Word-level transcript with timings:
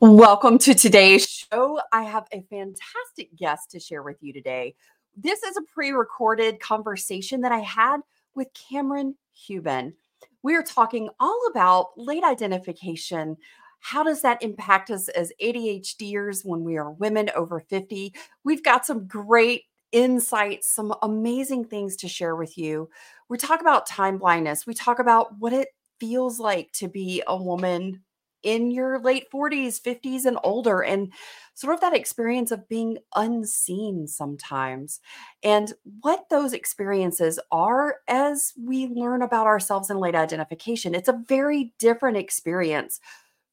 Welcome 0.00 0.58
to 0.58 0.74
today's 0.74 1.28
show. 1.28 1.80
I 1.92 2.04
have 2.04 2.28
a 2.32 2.42
fantastic 2.42 3.34
guest 3.34 3.72
to 3.72 3.80
share 3.80 4.04
with 4.04 4.18
you 4.20 4.32
today. 4.32 4.76
This 5.16 5.42
is 5.42 5.56
a 5.56 5.62
pre 5.74 5.90
recorded 5.90 6.60
conversation 6.60 7.40
that 7.40 7.50
I 7.50 7.58
had 7.58 8.02
with 8.36 8.46
Kamrin 8.52 9.14
Huban. 9.36 9.94
We 10.44 10.54
are 10.54 10.62
talking 10.62 11.08
all 11.18 11.40
about 11.50 11.88
late 11.96 12.22
identification. 12.22 13.36
How 13.80 14.04
does 14.04 14.22
that 14.22 14.40
impact 14.40 14.90
us 14.90 15.08
as 15.08 15.32
ADHDers 15.42 16.44
when 16.44 16.62
we 16.62 16.76
are 16.76 16.92
women 16.92 17.28
over 17.34 17.58
50? 17.58 18.14
We've 18.44 18.62
got 18.62 18.86
some 18.86 19.08
great 19.08 19.64
insights, 19.90 20.72
some 20.72 20.94
amazing 21.02 21.64
things 21.64 21.96
to 21.96 22.08
share 22.08 22.36
with 22.36 22.56
you. 22.56 22.88
We 23.28 23.36
talk 23.36 23.60
about 23.60 23.86
time 23.86 24.18
blindness, 24.18 24.64
we 24.64 24.74
talk 24.74 25.00
about 25.00 25.36
what 25.40 25.52
it 25.52 25.70
feels 25.98 26.38
like 26.38 26.70
to 26.74 26.86
be 26.86 27.20
a 27.26 27.36
woman 27.36 28.04
in 28.42 28.70
your 28.70 29.00
late 29.00 29.30
40s, 29.30 29.80
50s, 29.80 30.24
and 30.24 30.38
older, 30.42 30.82
and 30.82 31.12
sort 31.54 31.74
of 31.74 31.80
that 31.80 31.94
experience 31.94 32.50
of 32.50 32.68
being 32.68 32.98
unseen 33.14 34.06
sometimes, 34.06 35.00
and 35.42 35.72
what 36.00 36.28
those 36.30 36.52
experiences 36.52 37.38
are 37.50 37.96
as 38.08 38.52
we 38.62 38.86
learn 38.88 39.22
about 39.22 39.46
ourselves 39.46 39.90
in 39.90 39.98
late 39.98 40.14
identification. 40.14 40.94
It's 40.94 41.08
a 41.08 41.22
very 41.28 41.74
different 41.78 42.16
experience 42.16 43.00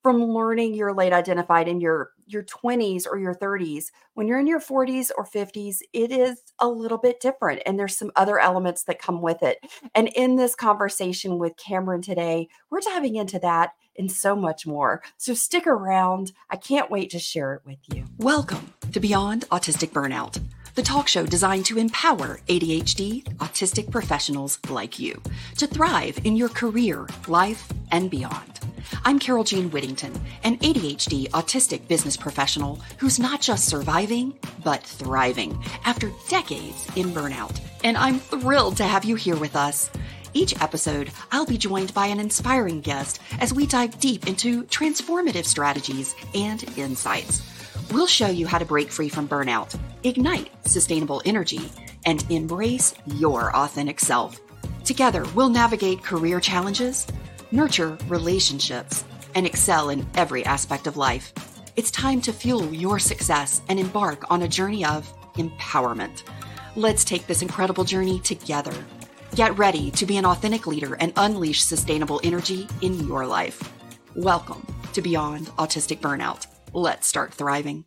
from 0.05 0.23
learning 0.23 0.75
you're 0.75 0.93
late 0.93 1.13
identified 1.13 1.67
in 1.67 1.81
your 1.81 2.11
your 2.27 2.43
20s 2.43 3.07
or 3.07 3.17
your 3.17 3.33
30s 3.33 3.85
when 4.13 4.27
you're 4.27 4.39
in 4.39 4.45
your 4.45 4.59
40s 4.59 5.09
or 5.17 5.25
50s 5.25 5.79
it 5.93 6.11
is 6.11 6.41
a 6.59 6.67
little 6.67 6.99
bit 6.99 7.19
different 7.19 7.59
and 7.65 7.79
there's 7.79 7.97
some 7.97 8.11
other 8.15 8.37
elements 8.37 8.83
that 8.83 9.01
come 9.01 9.19
with 9.19 9.41
it 9.41 9.57
and 9.95 10.09
in 10.09 10.35
this 10.35 10.53
conversation 10.53 11.39
with 11.39 11.55
kamrin 11.55 12.03
today 12.03 12.47
we're 12.69 12.81
diving 12.81 13.15
into 13.15 13.39
that 13.39 13.71
and 13.97 14.11
so 14.11 14.35
much 14.35 14.65
more 14.65 15.01
so 15.17 15.33
stick 15.33 15.67
around 15.67 16.31
i 16.49 16.55
can't 16.55 16.91
wait 16.91 17.09
to 17.09 17.19
share 17.19 17.53
it 17.53 17.61
with 17.65 17.79
you 17.93 18.05
welcome 18.17 18.73
to 18.91 18.99
beyond 18.99 19.47
autistic 19.49 19.89
burnout 19.89 20.39
the 20.75 20.81
talk 20.81 21.07
show 21.07 21.25
designed 21.25 21.65
to 21.67 21.77
empower 21.77 22.41
ADHD 22.49 23.23
autistic 23.37 23.89
professionals 23.89 24.59
like 24.69 24.99
you 24.99 25.21
to 25.57 25.67
thrive 25.67 26.19
in 26.25 26.35
your 26.35 26.49
career, 26.49 27.07
life, 27.29 27.71
and 27.91 28.11
beyond. 28.11 28.59
I'm 29.05 29.17
Carole 29.17 29.45
Jean 29.45 29.71
Whittington, 29.71 30.13
an 30.43 30.57
ADHD 30.57 31.29
autistic 31.29 31.87
business 31.87 32.17
professional 32.17 32.81
who's 32.97 33.19
not 33.19 33.39
just 33.39 33.69
surviving, 33.69 34.37
but 34.65 34.83
thriving 34.83 35.57
after 35.85 36.11
decades 36.27 36.85
in 36.97 37.07
burnout. 37.11 37.57
And 37.85 37.95
I'm 37.95 38.19
thrilled 38.19 38.75
to 38.77 38.83
have 38.83 39.05
you 39.05 39.15
here 39.15 39.37
with 39.37 39.55
us. 39.55 39.89
Each 40.35 40.61
episode, 40.61 41.09
I'll 41.31 41.47
be 41.47 41.57
joined 41.57 41.95
by 41.95 42.05
an 42.05 42.19
inspiring 42.19 42.81
guest 42.81 43.19
as 43.39 43.51
we 43.51 43.65
dive 43.65 43.99
deep 43.99 44.27
into 44.27 44.65
transformative 44.65 45.45
strategies 45.45 46.13
and 46.35 46.63
insights. 46.77 47.41
We'll 47.91 48.05
show 48.05 48.27
you 48.27 48.45
how 48.45 48.59
to 48.59 48.65
break 48.65 48.91
free 48.91 49.09
from 49.09 49.27
burnout, 49.27 49.75
ignite 50.03 50.51
sustainable 50.67 51.23
energy, 51.25 51.71
and 52.05 52.23
embrace 52.29 52.93
your 53.07 53.55
authentic 53.55 53.99
self. 53.99 54.39
Together, 54.83 55.25
we'll 55.33 55.49
navigate 55.49 56.03
career 56.03 56.39
challenges 56.39 57.07
nurture 57.51 57.97
relationships, 58.07 59.03
and 59.33 59.45
excel 59.45 59.89
in 59.89 60.05
every 60.15 60.45
aspect 60.45 60.87
of 60.87 60.97
life. 60.97 61.33
It's 61.75 61.91
time 61.91 62.21
to 62.21 62.33
fuel 62.33 62.73
your 62.73 62.99
success 62.99 63.61
and 63.69 63.79
embark 63.79 64.29
on 64.31 64.41
a 64.41 64.47
journey 64.47 64.85
of 64.85 65.11
empowerment. 65.35 66.23
Let's 66.75 67.03
take 67.03 67.27
this 67.27 67.41
incredible 67.41 67.83
journey 67.83 68.19
together. 68.19 68.73
Get 69.35 69.57
ready 69.57 69.91
to 69.91 70.05
be 70.05 70.15
an 70.15 70.25
authentic 70.25 70.65
leader 70.65 70.95
and 71.01 71.11
unleash 71.17 71.61
sustainable 71.61 72.21
energy 72.23 72.69
in 72.81 73.05
your 73.05 73.27
life. 73.27 73.69
Welcome 74.15 74.65
to 74.93 75.01
Beyond 75.01 75.47
Autistic 75.57 75.99
Burnout. 75.99 76.47
Let's 76.71 77.05
start 77.05 77.33
thriving. 77.33 77.83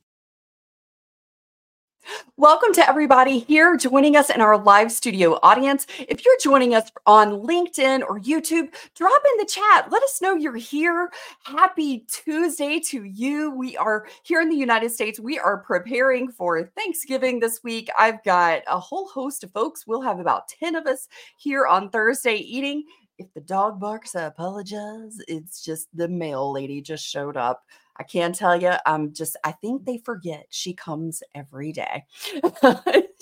Welcome 2.36 2.72
to 2.74 2.88
everybody 2.88 3.40
here 3.40 3.76
joining 3.76 4.16
us 4.16 4.30
in 4.30 4.40
our 4.40 4.56
live 4.56 4.90
studio 4.92 5.38
audience. 5.42 5.86
If 5.98 6.24
you're 6.24 6.38
joining 6.42 6.74
us 6.74 6.90
on 7.06 7.42
LinkedIn 7.42 8.02
or 8.02 8.20
YouTube, 8.20 8.72
drop 8.94 9.22
in 9.32 9.38
the 9.38 9.44
chat. 9.44 9.90
Let 9.90 10.02
us 10.02 10.20
know 10.22 10.34
you're 10.34 10.56
here. 10.56 11.10
Happy 11.42 12.06
Tuesday 12.08 12.80
to 12.80 13.04
you. 13.04 13.50
We 13.50 13.76
are 13.76 14.06
here 14.22 14.40
in 14.40 14.48
the 14.48 14.56
United 14.56 14.90
States. 14.90 15.20
We 15.20 15.38
are 15.38 15.58
preparing 15.58 16.30
for 16.30 16.62
Thanksgiving 16.62 17.40
this 17.40 17.62
week. 17.62 17.88
I've 17.98 18.22
got 18.24 18.62
a 18.66 18.78
whole 18.78 19.08
host 19.08 19.44
of 19.44 19.52
folks. 19.52 19.86
We'll 19.86 20.02
have 20.02 20.20
about 20.20 20.48
10 20.48 20.76
of 20.76 20.86
us 20.86 21.08
here 21.36 21.66
on 21.66 21.90
Thursday 21.90 22.36
eating 22.36 22.84
if 23.18 23.34
the 23.34 23.40
dog 23.40 23.80
barks, 23.80 24.14
I 24.14 24.22
apologize. 24.22 25.18
It's 25.26 25.64
just 25.64 25.88
the 25.92 26.08
mail 26.08 26.52
lady 26.52 26.80
just 26.80 27.04
showed 27.04 27.36
up. 27.36 27.64
I 27.98 28.04
can 28.04 28.32
tell 28.32 28.60
you, 28.60 28.72
I'm 28.86 29.12
just, 29.12 29.36
I 29.44 29.52
think 29.52 29.84
they 29.84 29.98
forget 29.98 30.46
she 30.50 30.72
comes 30.72 31.22
every 31.34 31.72
day. 31.72 32.04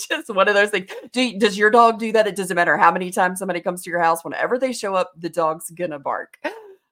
just 0.09 0.29
one 0.29 0.49
of 0.49 0.55
those 0.55 0.71
things. 0.71 0.91
Do, 1.13 1.39
does 1.39 1.57
your 1.57 1.71
dog 1.71 1.99
do 1.99 2.13
that? 2.13 2.27
It 2.27 2.37
doesn't 2.37 2.55
matter 2.55 2.77
how 2.77 2.93
many 2.93 3.11
times 3.11 3.39
somebody 3.39 3.61
comes 3.61 3.83
to 3.83 3.91
your 3.91 4.01
house. 4.01 4.25
Whenever 4.25 4.59
they 4.59 4.73
show 4.73 4.95
up, 4.95 5.13
the 5.17 5.31
dog's 5.31 5.71
gonna 5.71 5.99
bark 5.99 6.39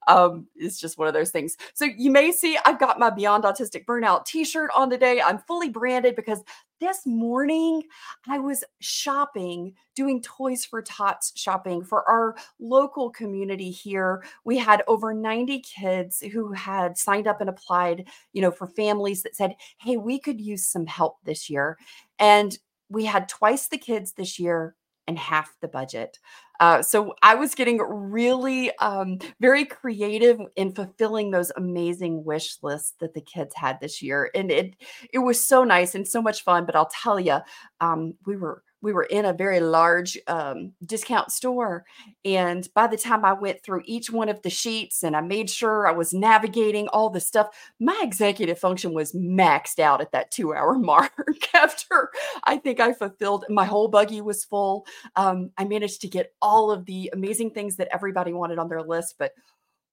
um, 0.07 0.47
it's 0.57 0.79
just 0.79 0.99
one 0.99 1.09
of 1.09 1.15
those 1.15 1.31
things. 1.31 1.57
So 1.75 1.85
you 1.85 2.11
may 2.11 2.33
see 2.33 2.59
I've 2.65 2.79
got 2.79 2.99
my 2.99 3.11
Beyond 3.11 3.45
Autistic 3.45 3.85
Burnout 3.85 4.25
t-shirt 4.25 4.71
on 4.75 4.91
today. 4.91 5.21
I'm 5.21 5.39
fully 5.39 5.69
branded 5.69 6.17
because 6.17 6.43
this 6.81 7.07
morning 7.07 7.83
I 8.29 8.39
was 8.39 8.65
shopping, 8.81 9.75
doing 9.95 10.21
Toys 10.23 10.65
for 10.65 10.83
Tots 10.83 11.33
shopping 11.35 11.83
for 11.83 12.09
our 12.09 12.37
local 12.59 13.11
community 13.11 13.71
here. 13.71 14.25
We 14.45 14.59
had 14.59 14.83
over 14.87 15.15
90 15.15 15.61
kids 15.61 16.21
who 16.33 16.53
had 16.53 16.99
signed 16.99 17.27
up 17.27 17.41
and 17.41 17.49
applied, 17.49 18.07
you 18.33 18.43
know, 18.43 18.51
for 18.51 18.67
families 18.67 19.23
that 19.23 19.37
said, 19.37 19.57
"Hey, 19.79 19.97
we 19.97 20.19
could 20.19 20.41
use 20.41 20.67
some 20.67 20.87
help 20.87 21.19
this 21.25 21.49
year." 21.49 21.79
And 22.19 22.57
we 22.89 23.05
had 23.05 23.29
twice 23.29 23.69
the 23.69 23.79
kids 23.79 24.13
this 24.13 24.39
year 24.39 24.77
and 25.07 25.19
half 25.19 25.57
the 25.61 25.69
budget. 25.69 26.19
Uh, 26.61 26.83
so 26.83 27.15
I 27.23 27.35
was 27.35 27.55
getting 27.55 27.79
really 27.79 28.71
um, 28.79 29.19
very 29.41 29.65
creative 29.65 30.39
in 30.57 30.73
fulfilling 30.73 31.31
those 31.31 31.51
amazing 31.57 32.25
wish 32.25 32.59
lists 32.63 32.95
that 33.01 33.15
the 33.15 33.21
kids 33.21 33.55
had 33.57 33.81
this 33.81 34.01
year, 34.03 34.31
and 34.35 34.51
it 34.51 34.75
it 35.13 35.19
was 35.19 35.45
so 35.45 35.65
nice 35.65 35.95
and 35.95 36.07
so 36.07 36.23
much 36.23 36.43
fun. 36.45 36.65
But 36.67 36.77
I'll 36.77 36.91
tell 37.03 37.19
you, 37.19 37.39
um, 37.81 38.15
we 38.27 38.37
were 38.37 38.63
we 38.85 38.93
were 38.93 39.05
in 39.05 39.25
a 39.25 39.33
very 39.33 39.61
large 39.61 40.19
um, 40.29 40.73
discount 40.85 41.33
store. 41.33 41.85
And 42.25 42.69
by 42.75 42.87
the 42.87 42.99
time 42.99 43.25
I 43.25 43.33
went 43.33 43.63
through 43.63 43.83
each 43.87 44.11
one 44.11 44.29
of 44.29 44.43
the 44.43 44.51
sheets 44.51 45.03
and 45.03 45.17
I 45.17 45.23
made 45.23 45.49
sure 45.49 45.89
I 45.89 45.93
was 45.93 46.13
navigating 46.13 46.87
all 46.89 47.09
the 47.09 47.21
stuff, 47.21 47.49
my 47.81 47.99
executive 48.03 48.59
function 48.59 48.93
was 48.93 49.13
maxed 49.13 49.79
out 49.79 50.03
at 50.03 50.13
that 50.13 50.31
two 50.31 50.55
hour 50.55 50.75
mark. 50.79 51.13
After 51.55 52.11
I 52.45 52.59
think 52.59 52.79
I 52.79 52.93
fulfilled 52.93 53.47
my 53.49 53.65
whole 53.65 53.89
buggy 53.89 54.21
was 54.21 54.45
full. 54.45 54.87
Um, 55.17 55.51
I 55.57 55.65
managed 55.65 56.03
to 56.03 56.09
get 56.09 56.35
all 56.43 56.71
of 56.71 56.85
the 56.85 57.11
amazing 57.15 57.53
things 57.53 57.77
that 57.77 57.89
everybody 57.91 58.33
wanted 58.33 58.59
on 58.59 58.69
their 58.69 58.83
list. 58.83 59.15
But 59.19 59.33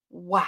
wow, 0.10 0.46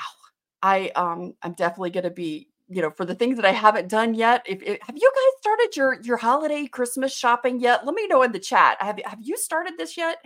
I 0.61 0.89
um, 0.95 1.35
I'm 1.41 1.53
definitely 1.53 1.91
going 1.91 2.03
to 2.03 2.09
be 2.09 2.49
you 2.73 2.81
know, 2.81 2.91
for 2.91 3.05
the 3.05 3.15
things 3.15 3.35
that 3.37 3.45
I 3.45 3.51
haven't 3.51 3.89
done 3.89 4.13
yet, 4.13 4.43
if, 4.45 4.61
if, 4.61 4.79
have 4.81 4.95
you 4.95 5.11
guys 5.15 5.39
started 5.39 5.75
your 5.75 6.01
your 6.01 6.17
holiday 6.17 6.65
Christmas 6.67 7.15
shopping 7.15 7.59
yet? 7.59 7.85
Let 7.85 7.95
me 7.95 8.07
know 8.07 8.23
in 8.23 8.31
the 8.31 8.39
chat. 8.39 8.77
Have 8.81 8.99
have 9.05 9.19
you 9.21 9.37
started 9.37 9.73
this 9.77 9.97
yet? 9.97 10.17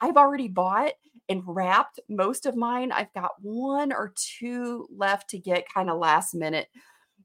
I've 0.00 0.16
already 0.16 0.48
bought 0.48 0.92
and 1.28 1.42
wrapped 1.46 2.00
most 2.08 2.46
of 2.46 2.56
mine. 2.56 2.90
I've 2.90 3.12
got 3.14 3.32
one 3.40 3.92
or 3.92 4.12
two 4.16 4.88
left 4.94 5.30
to 5.30 5.38
get 5.38 5.72
kind 5.72 5.90
of 5.90 5.98
last 5.98 6.34
minute. 6.34 6.68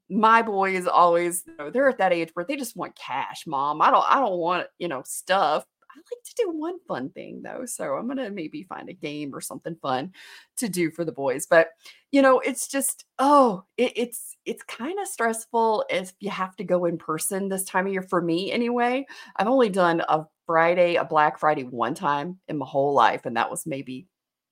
My 0.08 0.42
boys 0.42 0.86
always 0.86 1.42
you 1.46 1.54
know, 1.58 1.70
they're 1.70 1.88
at 1.88 1.98
that 1.98 2.12
age 2.12 2.30
where 2.34 2.44
they 2.44 2.56
just 2.56 2.76
want 2.76 2.96
cash, 2.96 3.46
mom. 3.46 3.82
I 3.82 3.90
don't 3.90 4.04
I 4.08 4.20
don't 4.20 4.38
want, 4.38 4.66
you 4.78 4.88
know, 4.88 5.02
stuff. 5.04 5.64
I 5.96 5.98
like 5.98 6.24
to 6.24 6.34
do 6.36 6.50
one 6.50 6.78
fun 6.86 7.10
thing 7.10 7.42
though. 7.42 7.64
So 7.64 7.94
I'm 7.94 8.06
going 8.06 8.18
to 8.18 8.30
maybe 8.30 8.62
find 8.64 8.88
a 8.88 8.94
game 8.94 9.34
or 9.34 9.40
something 9.40 9.76
fun 9.76 10.12
to 10.58 10.68
do 10.68 10.90
for 10.90 11.04
the 11.04 11.12
boys. 11.12 11.46
But, 11.46 11.70
you 12.12 12.20
know, 12.20 12.40
it's 12.40 12.68
just, 12.68 13.04
oh, 13.18 13.64
it, 13.76 13.92
it's, 13.96 14.36
it's 14.44 14.62
kind 14.64 14.98
of 15.00 15.08
stressful 15.08 15.84
if 15.88 16.12
you 16.20 16.30
have 16.30 16.54
to 16.56 16.64
go 16.64 16.84
in 16.84 16.98
person 16.98 17.48
this 17.48 17.64
time 17.64 17.86
of 17.86 17.92
year 17.92 18.02
for 18.02 18.20
me 18.20 18.52
anyway. 18.52 19.06
I've 19.36 19.48
only 19.48 19.70
done 19.70 20.02
a 20.08 20.26
Friday, 20.44 20.96
a 20.96 21.04
Black 21.04 21.38
Friday 21.38 21.64
one 21.64 21.94
time 21.94 22.38
in 22.46 22.58
my 22.58 22.66
whole 22.66 22.92
life. 22.92 23.24
And 23.24 23.36
that 23.36 23.50
was 23.50 23.66
maybe 23.66 24.06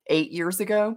eight 0.08 0.32
years 0.32 0.60
ago. 0.60 0.96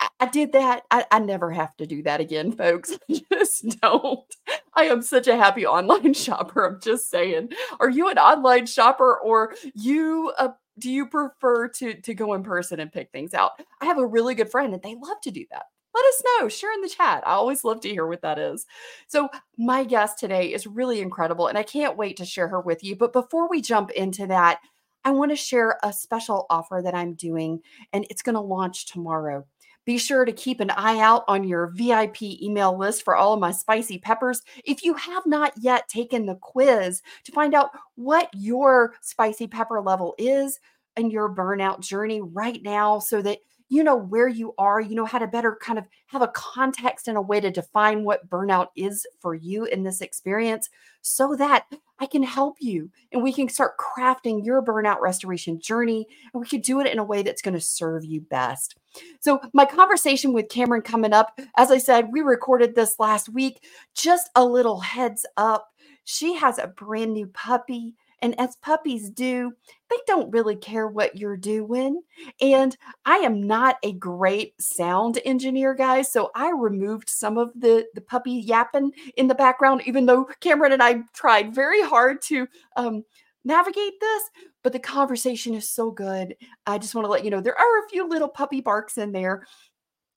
I, 0.00 0.08
I 0.20 0.26
did 0.26 0.52
that. 0.52 0.82
I, 0.90 1.06
I, 1.10 1.18
never 1.18 1.50
have 1.50 1.76
to 1.76 1.86
do 1.86 2.02
that 2.02 2.20
again, 2.20 2.52
folks. 2.56 2.98
just 3.32 3.80
don't. 3.80 4.34
I 4.76 4.84
am 4.84 5.02
such 5.02 5.28
a 5.28 5.36
happy 5.36 5.66
online 5.66 6.14
shopper. 6.14 6.66
I'm 6.66 6.80
just 6.80 7.10
saying. 7.10 7.50
Are 7.80 7.90
you 7.90 8.08
an 8.08 8.18
online 8.18 8.66
shopper 8.66 9.18
or 9.18 9.54
you 9.74 10.32
uh, 10.38 10.48
do 10.78 10.90
you 10.90 11.06
prefer 11.06 11.68
to 11.68 11.94
to 11.94 12.14
go 12.14 12.34
in 12.34 12.42
person 12.42 12.80
and 12.80 12.92
pick 12.92 13.10
things 13.10 13.34
out? 13.34 13.52
I 13.80 13.86
have 13.86 13.98
a 13.98 14.06
really 14.06 14.34
good 14.34 14.50
friend 14.50 14.74
and 14.74 14.82
they 14.82 14.96
love 14.96 15.20
to 15.22 15.30
do 15.30 15.44
that. 15.50 15.64
Let 15.94 16.04
us 16.06 16.22
know. 16.26 16.48
Share 16.48 16.72
in 16.72 16.80
the 16.80 16.88
chat. 16.88 17.22
I 17.24 17.34
always 17.34 17.62
love 17.62 17.80
to 17.82 17.88
hear 17.88 18.06
what 18.06 18.22
that 18.22 18.38
is. 18.38 18.66
So, 19.06 19.28
my 19.56 19.84
guest 19.84 20.18
today 20.18 20.52
is 20.52 20.66
really 20.66 21.00
incredible 21.00 21.46
and 21.46 21.56
I 21.56 21.62
can't 21.62 21.96
wait 21.96 22.16
to 22.16 22.24
share 22.24 22.48
her 22.48 22.60
with 22.60 22.82
you. 22.82 22.96
But 22.96 23.12
before 23.12 23.48
we 23.48 23.62
jump 23.62 23.90
into 23.90 24.26
that, 24.26 24.58
I 25.04 25.10
want 25.10 25.30
to 25.30 25.36
share 25.36 25.78
a 25.82 25.92
special 25.92 26.46
offer 26.48 26.80
that 26.82 26.94
I'm 26.94 27.12
doing, 27.12 27.60
and 27.92 28.06
it's 28.08 28.22
going 28.22 28.36
to 28.36 28.40
launch 28.40 28.86
tomorrow. 28.86 29.46
Be 29.84 29.98
sure 29.98 30.24
to 30.24 30.32
keep 30.32 30.60
an 30.60 30.70
eye 30.70 31.00
out 31.00 31.24
on 31.28 31.44
your 31.44 31.66
VIP 31.74 32.22
email 32.22 32.76
list 32.76 33.04
for 33.04 33.16
all 33.16 33.34
of 33.34 33.40
my 33.40 33.50
spicy 33.50 33.98
peppers. 33.98 34.42
If 34.64 34.84
you 34.84 34.94
have 34.94 35.26
not 35.26 35.52
yet 35.56 35.88
taken 35.88 36.26
the 36.26 36.36
quiz 36.36 37.02
to 37.24 37.32
find 37.32 37.54
out 37.54 37.70
what 37.96 38.30
your 38.34 38.94
spicy 39.02 39.46
pepper 39.46 39.80
level 39.80 40.14
is 40.18 40.58
and 40.96 41.12
your 41.12 41.28
burnout 41.28 41.80
journey 41.80 42.22
right 42.22 42.62
now, 42.62 42.98
so 42.98 43.20
that 43.22 43.38
you 43.68 43.82
know 43.82 43.96
where 43.96 44.28
you 44.28 44.54
are, 44.58 44.80
you 44.80 44.94
know 44.94 45.04
how 45.04 45.18
to 45.18 45.26
better 45.26 45.58
kind 45.60 45.78
of 45.78 45.86
have 46.06 46.22
a 46.22 46.28
context 46.28 47.08
and 47.08 47.16
a 47.16 47.22
way 47.22 47.40
to 47.40 47.50
define 47.50 48.04
what 48.04 48.28
burnout 48.28 48.68
is 48.76 49.06
for 49.20 49.34
you 49.34 49.64
in 49.64 49.82
this 49.82 50.00
experience 50.00 50.68
so 51.00 51.34
that 51.36 51.66
I 51.98 52.06
can 52.06 52.22
help 52.22 52.56
you 52.60 52.90
and 53.12 53.22
we 53.22 53.32
can 53.32 53.48
start 53.48 53.76
crafting 53.78 54.44
your 54.44 54.62
burnout 54.62 55.00
restoration 55.00 55.60
journey 55.60 56.06
and 56.32 56.40
we 56.40 56.46
can 56.46 56.60
do 56.60 56.80
it 56.80 56.92
in 56.92 56.98
a 56.98 57.04
way 57.04 57.22
that's 57.22 57.42
going 57.42 57.54
to 57.54 57.60
serve 57.60 58.04
you 58.04 58.20
best. 58.20 58.76
So, 59.20 59.40
my 59.52 59.64
conversation 59.64 60.32
with 60.32 60.48
Kamrin 60.48 60.84
coming 60.84 61.12
up, 61.12 61.38
as 61.56 61.70
I 61.70 61.78
said, 61.78 62.12
we 62.12 62.20
recorded 62.20 62.74
this 62.74 62.98
last 62.98 63.28
week. 63.28 63.64
Just 63.94 64.30
a 64.34 64.44
little 64.44 64.80
heads 64.80 65.26
up. 65.36 65.72
She 66.04 66.34
has 66.34 66.58
a 66.58 66.68
brand 66.68 67.12
new 67.12 67.26
puppy 67.28 67.94
and 68.24 68.40
as 68.40 68.56
puppies 68.56 69.10
do, 69.10 69.52
they 69.90 69.98
don't 70.06 70.32
really 70.32 70.56
care 70.56 70.88
what 70.88 71.18
you're 71.18 71.36
doing. 71.36 72.00
And 72.40 72.74
I 73.04 73.16
am 73.16 73.46
not 73.46 73.76
a 73.82 73.92
great 73.92 74.54
sound 74.58 75.20
engineer, 75.26 75.74
guys. 75.74 76.10
So 76.10 76.30
I 76.34 76.50
removed 76.50 77.10
some 77.10 77.36
of 77.36 77.52
the, 77.54 77.84
the 77.94 78.00
puppy 78.00 78.32
yapping 78.32 78.92
in 79.18 79.28
the 79.28 79.34
background, 79.34 79.82
even 79.84 80.06
though 80.06 80.26
Kamrin 80.40 80.72
and 80.72 80.82
I 80.82 81.02
tried 81.12 81.54
very 81.54 81.82
hard 81.82 82.22
to 82.22 82.46
um, 82.76 83.04
navigate 83.44 84.00
this. 84.00 84.22
But 84.62 84.72
the 84.72 84.78
conversation 84.78 85.54
is 85.54 85.68
so 85.68 85.90
good. 85.90 86.34
I 86.66 86.78
just 86.78 86.94
want 86.94 87.04
to 87.04 87.10
let 87.10 87.26
you 87.26 87.30
know 87.30 87.42
there 87.42 87.60
are 87.60 87.84
a 87.84 87.88
few 87.90 88.08
little 88.08 88.30
puppy 88.30 88.62
barks 88.62 88.96
in 88.96 89.12
there. 89.12 89.46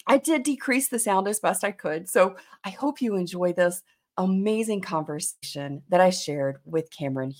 I 0.08 0.18
did 0.18 0.44
decrease 0.44 0.88
the 0.88 0.98
sound 0.98 1.28
as 1.28 1.42
best 1.42 1.66
I 1.66 1.72
could. 1.72 2.08
So 2.08 2.38
I 2.64 2.70
hope 2.70 3.02
you 3.02 3.18
enjoy 3.18 3.52
this 3.52 3.82
amazing 4.16 4.80
conversation 4.80 5.82
that 5.90 6.00
I 6.00 6.10
shared 6.10 6.60
with 6.64 6.90
Kamrin 6.90 7.34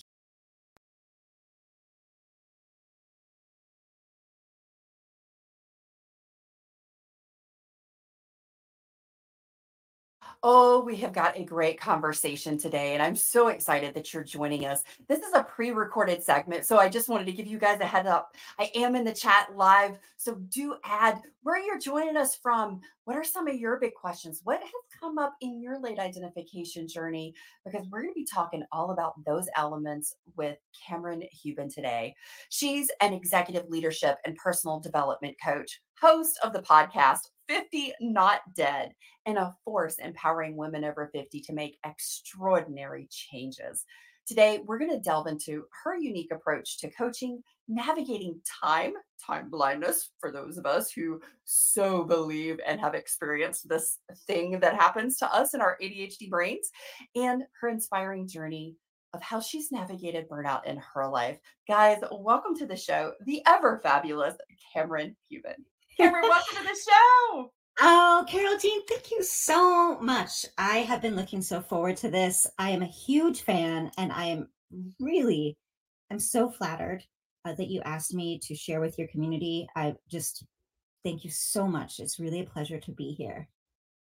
Oh, 10.44 10.82
we 10.82 10.96
have 10.98 11.14
got 11.14 11.38
a 11.38 11.44
great 11.44 11.80
conversation 11.80 12.60
today, 12.60 12.94
and 12.94 13.02
I'm 13.02 13.16
so 13.16 13.48
excited 13.48 13.96
that 13.96 14.14
you're 14.14 14.24
joining 14.24 14.66
us. 14.66 14.84
This 15.08 15.20
is 15.20 15.34
a 15.34 15.44
pre 15.44 15.72
recorded 15.72 16.22
segment, 16.22 16.66
so 16.66 16.78
I 16.78 16.90
just 16.90 17.10
wanted 17.10 17.26
to 17.26 17.32
give 17.32 17.48
you 17.48 17.58
guys 17.58 17.80
a 17.80 17.86
head 17.86 18.06
up. 18.06 18.36
I 18.60 18.70
am 18.76 18.96
in 18.96 19.04
the 19.04 19.14
chat 19.14 19.56
live, 19.56 19.98
so 20.16 20.36
do 20.36 20.76
add 20.84 21.20
where 21.42 21.60
you're 21.60 21.80
joining 21.80 22.18
us 22.18 22.36
from. 22.36 22.82
What 23.06 23.18
are 23.18 23.24
some 23.24 23.48
of 23.48 23.56
your 23.56 23.80
big 23.80 23.96
questions? 23.96 24.42
What 24.44 24.60
has 24.60 24.70
come 25.00 25.18
up 25.18 25.34
in 25.42 25.60
your 25.60 25.80
late 25.80 25.98
identification 25.98 26.88
journey? 26.88 27.34
Because 27.66 27.88
we're 27.90 28.02
going 28.02 28.14
to 28.14 28.20
be 28.20 28.26
talking 28.26 28.64
all 28.72 28.92
about 28.92 29.14
those 29.26 29.48
elements 29.56 30.14
with 30.36 30.58
Kamrin 30.88 31.28
Huban 31.34 31.74
today. 31.74 32.14
She's 32.50 32.92
an 33.02 33.14
executive 33.14 33.70
leadership 33.70 34.18
and 34.24 34.36
personal 34.36 34.80
development 34.80 35.36
coach, 35.44 35.82
host 36.00 36.40
of 36.44 36.54
the 36.54 36.62
podcast 36.62 37.30
50 37.48 37.94
Not 38.02 38.42
Dead, 38.56 38.94
and 39.26 39.38
a 39.38 39.56
force 39.64 39.96
empowering 39.96 40.56
women 40.56 40.84
over 40.84 41.10
50 41.14 41.42
to 41.42 41.54
make 41.54 41.80
extraordinary 41.86 43.08
changes. 43.10 43.86
Today, 44.28 44.60
we're 44.66 44.80
going 44.80 44.92
to 44.92 45.00
delve 45.00 45.28
into 45.28 45.64
her 45.84 45.96
unique 45.96 46.34
approach 46.34 46.80
to 46.80 46.92
coaching, 46.92 47.42
navigating 47.70 48.42
time, 48.62 48.92
time 49.26 49.50
blindness 49.50 50.10
for 50.20 50.34
those 50.34 50.58
of 50.58 50.66
us 50.66 50.92
who 50.92 51.22
so 51.46 52.04
believe 52.04 52.60
and 52.68 52.80
have 52.82 52.94
experienced 52.94 53.70
this 53.70 54.00
thing 54.28 54.60
that 54.60 54.76
happens 54.76 55.18
to 55.18 55.34
us 55.34 55.54
in 55.54 55.62
our 55.62 55.78
ADHD 55.82 56.30
brains, 56.30 56.70
and 57.16 57.44
her 57.62 57.70
inspiring 57.70 58.28
journey 58.28 58.76
of 59.14 59.22
how 59.22 59.40
she's 59.40 59.72
navigated 59.72 60.28
burnout 60.28 60.66
in 60.66 60.78
her 60.94 61.08
life. 61.08 61.40
Guys, 61.66 62.00
welcome 62.12 62.56
to 62.58 62.66
the 62.66 62.76
show, 62.76 63.14
the 63.26 63.42
ever 63.48 63.80
fabulous 63.82 64.36
Kamrin 64.76 65.16
Huban. 65.32 65.56
Kamrin, 66.00 66.22
welcome 66.22 66.58
to 66.58 66.64
the 66.64 66.80
show. 66.80 67.52
Oh, 67.80 68.24
Carole 68.30 68.60
Jean, 68.60 68.86
thank 68.86 69.10
you 69.10 69.24
so 69.24 70.00
much. 70.00 70.46
I 70.56 70.80
have 70.80 71.02
been 71.02 71.16
looking 71.16 71.42
so 71.42 71.60
forward 71.60 71.98
to 71.98 72.10
this. 72.12 72.46
I 72.60 72.70
am 72.70 72.84
a 72.84 72.88
huge 72.88 73.42
fan, 73.42 73.90
and 73.98 74.12
I 74.12 74.26
am 74.26 74.48
really, 75.00 75.58
I'm 76.12 76.20
so 76.20 76.52
flattered 76.52 77.04
uh, 77.46 77.54
that 77.54 77.70
you 77.70 77.82
asked 77.82 78.14
me 78.14 78.40
to 78.44 78.54
share 78.54 78.80
with 78.80 79.00
your 79.00 79.08
community. 79.08 79.68
I 79.76 79.96
just 80.08 80.46
thank 81.04 81.24
you 81.24 81.32
so 81.32 81.68
much. 81.68 82.00
It's 82.00 82.20
really 82.20 82.42
a 82.42 82.46
pleasure 82.46 82.80
to 82.80 82.92
be 82.92 83.14
here. 83.14 83.50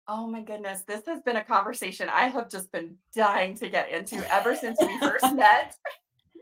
Oh 0.06 0.28
my 0.28 0.42
goodness, 0.42 0.82
this 0.82 1.06
has 1.06 1.22
been 1.22 1.38
a 1.38 1.44
conversation 1.46 2.10
I 2.10 2.28
have 2.28 2.50
just 2.50 2.74
been 2.74 2.98
dying 3.16 3.56
to 3.56 3.70
get 3.70 3.90
into 3.90 4.18
ever 4.34 4.54
since 4.54 4.78
we 4.82 5.00
first 5.00 5.34
met. 5.34 5.78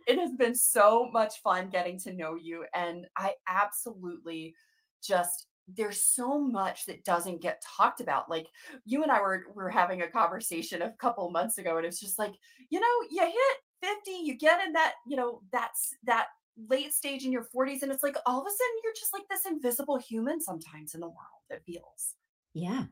It 0.07 0.17
has 0.17 0.31
been 0.31 0.55
so 0.55 1.09
much 1.13 1.41
fun 1.43 1.69
getting 1.69 1.99
to 1.99 2.13
know 2.13 2.33
you, 2.35 2.65
and 2.73 3.05
I 3.15 3.33
absolutely 3.47 4.55
just 5.03 5.47
there's 5.67 6.01
so 6.01 6.39
much 6.39 6.85
that 6.85 7.03
doesn't 7.03 7.41
get 7.41 7.61
talked 7.77 7.99
about. 7.99 8.29
Like 8.29 8.47
you 8.85 9.03
and 9.03 9.11
I 9.11 9.19
were 9.19 9.45
were 9.53 9.69
having 9.69 10.01
a 10.01 10.09
conversation 10.09 10.81
a 10.81 10.93
couple 10.93 11.29
months 11.29 11.57
ago, 11.57 11.77
and 11.77 11.85
it's 11.85 11.99
just 11.99 12.17
like, 12.17 12.33
you 12.69 12.79
know, 12.79 13.07
you 13.09 13.23
hit 13.23 13.95
50, 14.05 14.11
you 14.23 14.35
get 14.37 14.65
in 14.65 14.73
that, 14.73 14.93
you 15.05 15.17
know, 15.17 15.41
that's 15.51 15.95
that 16.05 16.27
late 16.69 16.93
stage 16.93 17.25
in 17.25 17.31
your 17.31 17.47
40s, 17.55 17.83
and 17.83 17.91
it's 17.91 18.03
like 18.03 18.17
all 18.25 18.39
of 18.39 18.47
a 18.47 18.49
sudden 18.49 18.81
you're 18.83 18.93
just 18.93 19.13
like 19.13 19.27
this 19.29 19.45
invisible 19.45 19.97
human 19.97 20.41
sometimes 20.41 20.93
in 20.93 21.01
the 21.01 21.07
world, 21.07 21.43
it 21.49 21.61
feels. 21.65 22.15
Yeah. 22.53 22.85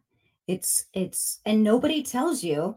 It's 0.48 0.86
it's 0.94 1.40
and 1.46 1.64
nobody 1.64 2.04
tells 2.04 2.44
you. 2.44 2.76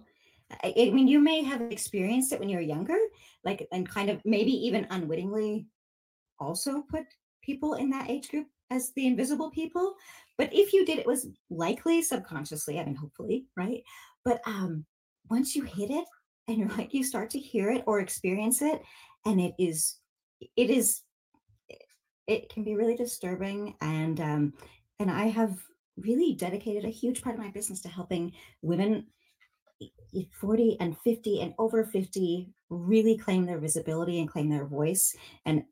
I, 0.64 0.72
I 0.78 0.90
mean, 0.90 1.08
you 1.08 1.18
may 1.18 1.42
have 1.42 1.60
experienced 1.60 2.32
it 2.32 2.40
when 2.40 2.48
you're 2.48 2.62
younger, 2.62 2.96
like 3.44 3.68
and 3.70 3.86
kind 3.86 4.08
of 4.08 4.24
maybe 4.24 4.52
even 4.66 4.86
unwittingly 4.90 5.66
also 6.38 6.82
put 6.82 7.04
people 7.48 7.74
in 7.74 7.88
that 7.88 8.10
age 8.10 8.28
group 8.28 8.46
as 8.70 8.92
the 8.92 9.06
invisible 9.06 9.50
people 9.50 9.94
but 10.36 10.52
if 10.52 10.74
you 10.74 10.84
did 10.84 10.98
it 10.98 11.06
was 11.06 11.28
likely 11.48 12.02
subconsciously 12.02 12.78
i 12.78 12.84
mean 12.84 12.94
hopefully 12.94 13.46
right? 13.56 13.82
But 14.24 14.40
um 14.46 14.84
once 15.30 15.56
you 15.56 15.62
hit 15.62 15.90
it 15.90 16.04
and 16.46 16.58
you're 16.58 16.76
like 16.76 16.92
you 16.92 17.02
start 17.02 17.30
to 17.30 17.38
hear 17.38 17.70
it 17.70 17.84
or 17.86 18.00
experience 18.00 18.60
it 18.60 18.82
and 19.24 19.40
it 19.40 19.54
is 19.58 19.96
it 20.56 20.68
is 20.68 21.02
it 22.26 22.50
can 22.50 22.62
be 22.64 22.76
really 22.76 22.96
disturbing 22.96 23.74
and 23.80 24.20
um 24.20 24.52
and 25.00 25.10
i 25.10 25.26
have 25.26 25.56
really 25.96 26.34
dedicated 26.34 26.84
a 26.84 27.00
huge 27.00 27.22
part 27.22 27.34
of 27.34 27.42
my 27.42 27.50
business 27.50 27.80
to 27.80 27.88
helping 27.88 28.32
women 28.62 29.06
40 30.40 30.76
and 30.80 30.96
50 30.98 31.40
and 31.42 31.54
over 31.58 31.84
50 31.84 32.48
really 32.70 33.16
claim 33.16 33.46
their 33.46 33.58
visibility 33.58 34.20
and 34.20 34.28
claim 34.28 34.48
their 34.48 34.66
voice 34.66 35.16
and 35.44 35.64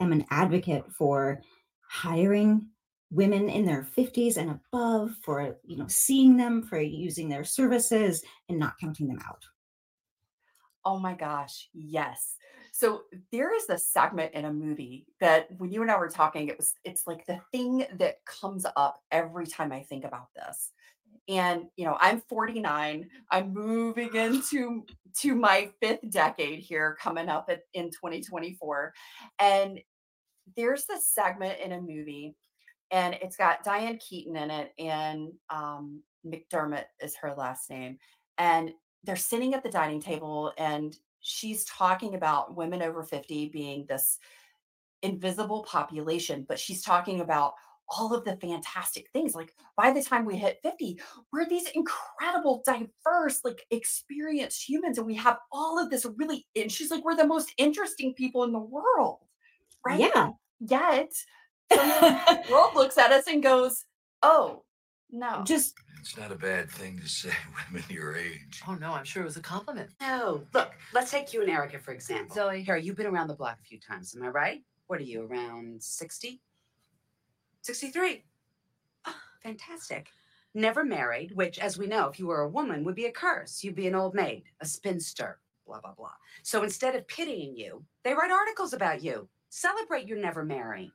am 0.00 0.12
an 0.12 0.24
advocate 0.30 0.90
for 0.92 1.40
hiring 1.88 2.66
women 3.10 3.48
in 3.48 3.64
their 3.64 3.86
50s 3.96 4.36
and 4.36 4.50
above 4.50 5.12
for 5.22 5.56
you 5.64 5.76
know 5.76 5.88
seeing 5.88 6.36
them 6.36 6.62
for 6.62 6.80
using 6.80 7.28
their 7.28 7.44
services 7.44 8.22
and 8.48 8.58
not 8.58 8.78
counting 8.80 9.08
them 9.08 9.20
out. 9.26 9.44
Oh 10.84 10.98
my 10.98 11.14
gosh 11.14 11.68
yes. 11.72 12.36
So 12.72 13.02
there 13.32 13.54
is 13.54 13.68
a 13.68 13.76
segment 13.76 14.32
in 14.32 14.44
a 14.44 14.52
movie 14.52 15.06
that 15.20 15.48
when 15.58 15.72
you 15.72 15.82
and 15.82 15.90
i 15.90 15.98
were 15.98 16.08
talking 16.08 16.48
it 16.48 16.56
was 16.56 16.74
it's 16.84 17.06
like 17.06 17.26
the 17.26 17.40
thing 17.52 17.84
that 17.98 18.24
comes 18.24 18.64
up 18.76 19.02
every 19.10 19.46
time 19.46 19.72
i 19.72 19.82
think 19.82 20.04
about 20.04 20.28
this 20.34 20.70
and 21.30 21.64
you 21.76 21.84
know 21.84 21.96
i'm 22.00 22.20
49 22.28 23.08
i'm 23.30 23.54
moving 23.54 24.14
into 24.14 24.84
to 25.16 25.34
my 25.34 25.70
fifth 25.80 26.10
decade 26.10 26.60
here 26.60 26.96
coming 27.00 27.28
up 27.28 27.46
at, 27.48 27.62
in 27.74 27.86
2024 27.86 28.92
and 29.38 29.80
there's 30.56 30.84
this 30.86 31.06
segment 31.06 31.58
in 31.60 31.72
a 31.72 31.80
movie 31.80 32.34
and 32.90 33.14
it's 33.22 33.36
got 33.36 33.62
Diane 33.62 33.98
Keaton 33.98 34.36
in 34.36 34.50
it 34.50 34.72
and 34.78 35.30
um, 35.48 36.02
McDermott 36.26 36.84
is 37.00 37.16
her 37.16 37.34
last 37.36 37.70
name. 37.70 37.98
And 38.38 38.72
they're 39.04 39.16
sitting 39.16 39.54
at 39.54 39.62
the 39.62 39.70
dining 39.70 40.00
table 40.00 40.52
and 40.58 40.96
she's 41.20 41.64
talking 41.64 42.14
about 42.14 42.56
women 42.56 42.82
over 42.82 43.02
50 43.02 43.48
being 43.48 43.86
this 43.88 44.18
invisible 45.02 45.62
population, 45.62 46.44
but 46.48 46.58
she's 46.58 46.82
talking 46.82 47.20
about 47.20 47.54
all 47.90 48.14
of 48.14 48.24
the 48.24 48.36
fantastic 48.36 49.08
things. 49.12 49.34
Like 49.34 49.52
by 49.76 49.92
the 49.92 50.02
time 50.02 50.24
we 50.24 50.36
hit 50.36 50.60
50, 50.62 51.00
we're 51.32 51.48
these 51.48 51.68
incredible, 51.74 52.62
diverse, 52.64 53.40
like 53.44 53.66
experienced 53.70 54.68
humans, 54.68 54.98
and 54.98 55.06
we 55.06 55.16
have 55.16 55.38
all 55.52 55.78
of 55.78 55.90
this 55.90 56.06
really. 56.16 56.46
And 56.56 56.70
she's 56.70 56.90
like, 56.90 57.04
we're 57.04 57.16
the 57.16 57.26
most 57.26 57.52
interesting 57.58 58.14
people 58.14 58.44
in 58.44 58.52
the 58.52 58.58
world 58.58 59.18
right? 59.84 60.00
Yeah. 60.00 60.30
Yet, 60.60 61.12
the 61.70 62.44
world 62.50 62.74
looks 62.74 62.98
at 62.98 63.12
us 63.12 63.26
and 63.26 63.42
goes, 63.42 63.84
"Oh, 64.22 64.64
no." 65.10 65.42
Just 65.44 65.74
It's 66.00 66.16
not 66.16 66.32
a 66.32 66.36
bad 66.36 66.70
thing 66.70 66.98
to 66.98 67.08
say, 67.08 67.30
women 67.72 67.84
your 67.88 68.16
age. 68.16 68.62
Oh 68.68 68.74
no, 68.74 68.92
I'm 68.92 69.04
sure 69.04 69.22
it 69.22 69.26
was 69.26 69.36
a 69.36 69.42
compliment. 69.42 69.90
No, 70.00 70.42
look, 70.52 70.72
let's 70.92 71.10
take 71.10 71.32
you 71.32 71.42
and 71.42 71.50
Erica, 71.50 71.78
for 71.78 71.92
example. 71.92 72.34
Zoe. 72.34 72.62
Here, 72.62 72.76
you've 72.76 72.96
been 72.96 73.06
around 73.06 73.28
the 73.28 73.34
block 73.34 73.58
a 73.60 73.64
few 73.64 73.78
times, 73.80 74.14
am 74.14 74.22
I 74.22 74.28
right? 74.28 74.62
What 74.86 75.00
are 75.00 75.04
you, 75.04 75.22
around 75.22 75.82
60? 75.82 76.40
63. 77.62 78.24
Ah, 79.06 79.16
fantastic. 79.42 80.08
Never 80.54 80.84
married, 80.84 81.32
which, 81.36 81.58
as 81.58 81.78
we 81.78 81.86
know, 81.86 82.08
if 82.08 82.18
you 82.18 82.26
were 82.26 82.40
a 82.40 82.48
woman, 82.48 82.82
would 82.84 82.94
be 82.96 83.06
a 83.06 83.12
curse. 83.12 83.62
You'd 83.62 83.76
be 83.76 83.86
an 83.86 83.94
old 83.94 84.14
maid, 84.14 84.44
a 84.60 84.66
spinster, 84.66 85.38
blah, 85.66 85.80
blah, 85.80 85.94
blah. 85.94 86.12
So 86.42 86.62
instead 86.64 86.96
of 86.96 87.06
pitying 87.06 87.56
you, 87.56 87.84
they 88.02 88.14
write 88.14 88.32
articles 88.32 88.72
about 88.72 89.02
you. 89.02 89.28
Celebrate 89.50 90.06
your 90.08 90.18
never 90.18 90.44
marrying. 90.44 90.90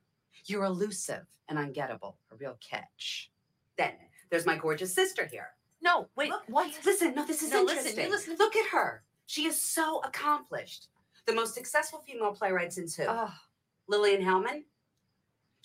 You're 0.46 0.66
elusive 0.66 1.26
and 1.48 1.58
ungettable, 1.58 2.16
a 2.32 2.36
real 2.38 2.58
catch. 2.60 3.32
Then 3.78 3.94
there's 4.30 4.46
my 4.46 4.58
gorgeous 4.58 4.94
sister 4.94 5.26
here. 5.26 5.50
No, 5.82 6.08
wait, 6.16 6.30
Look, 6.32 6.44
what? 6.48 6.72
Listen, 6.84 7.14
no, 7.16 7.26
this 7.26 7.42
is 7.44 7.52
No, 7.52 7.62
interesting. 7.62 8.06
you 8.06 8.10
listen. 8.12 8.36
Look 8.40 8.56
at 8.56 8.68
her. 8.72 9.04
She 9.28 9.46
is 9.46 9.62
so 9.62 10.02
accomplished. 10.04 10.90
The 11.28 11.34
most 11.34 11.54
successful 11.54 12.04
female 12.06 12.32
playwright 12.34 12.74
since 12.74 12.96
who? 12.96 13.04
Ugh. 13.04 13.32
Lillian 13.88 14.22
Hellman. 14.22 14.64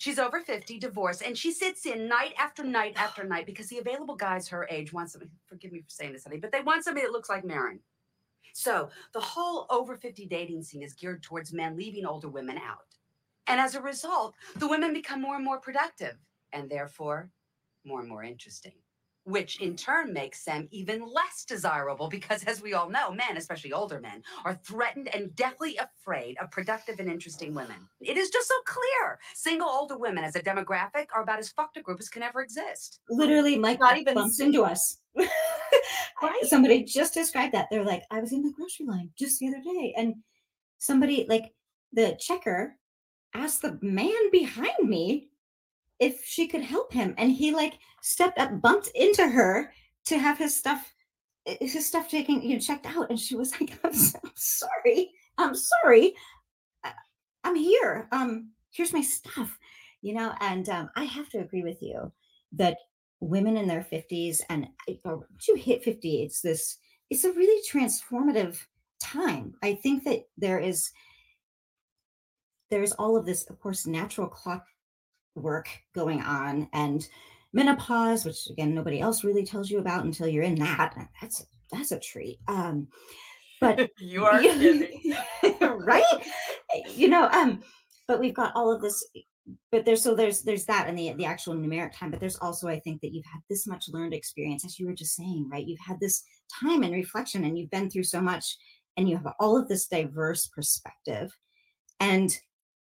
She's 0.01 0.17
over 0.17 0.39
50, 0.39 0.79
divorced, 0.79 1.21
and 1.21 1.37
she 1.37 1.51
sits 1.51 1.85
in 1.85 2.07
night 2.07 2.33
after 2.35 2.63
night 2.63 2.93
after 2.95 3.23
night 3.23 3.45
because 3.45 3.67
the 3.67 3.77
available 3.77 4.15
guys 4.15 4.47
her 4.47 4.67
age 4.67 4.91
want 4.91 5.11
somebody, 5.11 5.29
forgive 5.45 5.71
me 5.71 5.81
for 5.81 5.91
saying 5.91 6.13
this, 6.13 6.23
honey, 6.23 6.37
but 6.37 6.51
they 6.51 6.61
want 6.61 6.83
somebody 6.83 7.05
that 7.05 7.11
looks 7.11 7.29
like 7.29 7.45
Marin. 7.45 7.79
So 8.53 8.89
the 9.13 9.19
whole 9.19 9.67
over 9.69 9.95
50 9.95 10.25
dating 10.25 10.63
scene 10.63 10.81
is 10.81 10.95
geared 10.95 11.21
towards 11.21 11.53
men 11.53 11.77
leaving 11.77 12.07
older 12.07 12.29
women 12.29 12.57
out. 12.57 12.87
And 13.45 13.59
as 13.61 13.75
a 13.75 13.81
result, 13.81 14.33
the 14.55 14.67
women 14.67 14.91
become 14.91 15.21
more 15.21 15.35
and 15.35 15.45
more 15.45 15.59
productive 15.59 16.15
and 16.51 16.67
therefore 16.67 17.29
more 17.85 17.99
and 17.99 18.09
more 18.09 18.23
interesting, 18.23 18.73
which 19.23 19.61
in 19.61 19.75
turn 19.75 20.13
makes 20.13 20.43
them 20.43 20.67
even 20.71 21.01
less 21.01 21.45
desirable 21.47 22.07
because, 22.07 22.43
as 22.45 22.61
we 22.61 22.73
all 22.73 22.89
know, 22.89 23.11
men, 23.11 23.37
especially 23.37 23.71
older 23.71 23.99
men, 23.99 24.23
are 24.45 24.55
threatened 24.55 25.13
and 25.13 25.35
deathly 25.35 25.77
afraid 25.77 26.37
of 26.39 26.49
productive 26.51 26.99
and 26.99 27.09
interesting 27.09 27.53
women. 27.53 27.75
It 27.99 28.17
is 28.17 28.29
just 28.29 28.47
so 28.47 28.55
clear. 28.65 29.19
Single 29.33 29.69
older 29.69 29.97
women 29.97 30.23
as 30.23 30.35
a 30.35 30.41
demographic 30.41 31.07
are 31.13 31.21
about 31.21 31.39
as 31.39 31.49
fucked 31.49 31.77
a 31.77 31.81
group 31.81 31.99
as 31.99 32.09
can 32.09 32.23
ever 32.23 32.41
exist. 32.41 32.99
Literally, 33.09 33.57
Mike 33.57 33.79
Not 33.79 33.97
even 33.97 34.15
bumps 34.15 34.39
into 34.39 34.63
us. 34.63 34.97
Somebody 36.43 36.83
just 36.83 37.13
described 37.13 37.53
that. 37.53 37.67
They're 37.69 37.83
like, 37.83 38.03
I 38.11 38.19
was 38.19 38.31
in 38.31 38.43
the 38.43 38.53
grocery 38.53 38.85
line 38.85 39.09
just 39.17 39.39
the 39.39 39.47
other 39.47 39.61
day, 39.61 39.93
and 39.97 40.15
somebody 40.77 41.25
like 41.29 41.53
the 41.93 42.17
checker 42.19 42.75
asked 43.33 43.61
the 43.61 43.77
man 43.81 44.31
behind 44.31 44.87
me 44.87 45.29
if 46.01 46.25
she 46.25 46.47
could 46.47 46.63
help 46.63 46.91
him, 46.91 47.13
and 47.17 47.31
he 47.31 47.53
like 47.53 47.79
stepped 48.01 48.39
up, 48.39 48.59
bumped 48.59 48.89
into 48.95 49.25
her 49.25 49.71
to 50.07 50.17
have 50.17 50.37
his 50.37 50.57
stuff, 50.57 50.93
his 51.45 51.85
stuff 51.87 52.09
taken, 52.09 52.41
you 52.41 52.55
know, 52.55 52.59
checked 52.59 52.87
out, 52.87 53.09
and 53.09 53.19
she 53.19 53.35
was 53.35 53.51
like, 53.61 53.79
"I'm, 53.85 53.93
so, 53.93 54.19
sorry, 54.35 55.11
I'm 55.37 55.55
sorry, 55.55 56.13
I'm 57.45 57.55
here. 57.55 58.09
Um, 58.11 58.49
here's 58.71 58.91
my 58.91 59.01
stuff." 59.01 59.57
You 60.01 60.15
know, 60.15 60.33
and 60.41 60.67
um, 60.67 60.89
I 60.95 61.03
have 61.03 61.29
to 61.29 61.37
agree 61.37 61.63
with 61.63 61.81
you 61.81 62.11
that 62.53 62.77
women 63.19 63.55
in 63.55 63.67
their 63.67 63.85
50s 63.89 64.41
and 64.49 64.67
or 65.05 65.17
once 65.17 65.47
you 65.47 65.55
hit 65.55 65.83
50 65.83 66.23
it's 66.23 66.41
this 66.41 66.79
it's 67.11 67.23
a 67.23 67.31
really 67.31 67.61
transformative 67.69 68.65
time. 68.99 69.53
I 69.61 69.75
think 69.75 70.03
that 70.05 70.27
there 70.37 70.59
is 70.59 70.89
there's 72.71 72.93
all 72.93 73.15
of 73.15 73.25
this 73.25 73.43
of 73.49 73.59
course 73.59 73.85
natural 73.85 74.27
clock 74.27 74.65
work 75.35 75.69
going 75.93 76.21
on 76.21 76.67
and 76.73 77.07
menopause 77.53 78.25
which 78.25 78.47
again 78.49 78.73
nobody 78.73 78.99
else 78.99 79.23
really 79.23 79.45
tells 79.45 79.69
you 79.69 79.79
about 79.79 80.05
until 80.05 80.27
you're 80.27 80.43
in 80.43 80.55
that 80.55 80.95
that's 81.19 81.45
that's 81.71 81.91
a 81.91 81.99
treat 81.99 82.39
um 82.47 82.87
but 83.59 83.89
you 83.99 84.25
are 84.25 84.41
right? 85.77 86.03
You 86.95 87.09
know 87.09 87.27
um 87.29 87.61
but 88.07 88.19
we've 88.19 88.33
got 88.33 88.53
all 88.55 88.71
of 88.71 88.81
this 88.81 89.05
but 89.71 89.85
there's 89.85 90.03
so 90.03 90.15
there's 90.15 90.41
there's 90.41 90.65
that 90.65 90.87
and 90.87 90.97
the 90.97 91.13
the 91.13 91.25
actual 91.25 91.55
numeric 91.55 91.97
time 91.97 92.11
but 92.11 92.19
there's 92.19 92.37
also 92.37 92.67
i 92.67 92.79
think 92.79 93.01
that 93.01 93.13
you've 93.13 93.25
had 93.25 93.41
this 93.49 93.65
much 93.67 93.89
learned 93.89 94.13
experience 94.13 94.63
as 94.65 94.79
you 94.79 94.85
were 94.85 94.93
just 94.93 95.15
saying 95.15 95.47
right? 95.51 95.65
You've 95.65 95.79
had 95.79 95.99
this 95.99 96.23
time 96.59 96.83
and 96.83 96.93
reflection 96.93 97.43
and 97.43 97.57
you've 97.57 97.71
been 97.71 97.89
through 97.89 98.03
so 98.03 98.21
much 98.21 98.57
and 98.97 99.09
you 99.09 99.17
have 99.17 99.33
all 99.39 99.57
of 99.57 99.67
this 99.67 99.87
diverse 99.87 100.47
perspective 100.47 101.31
and 101.99 102.37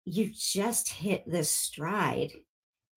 you 0.05 0.31
just 0.33 0.89
hit 0.89 1.23
this 1.29 1.51
stride 1.51 2.31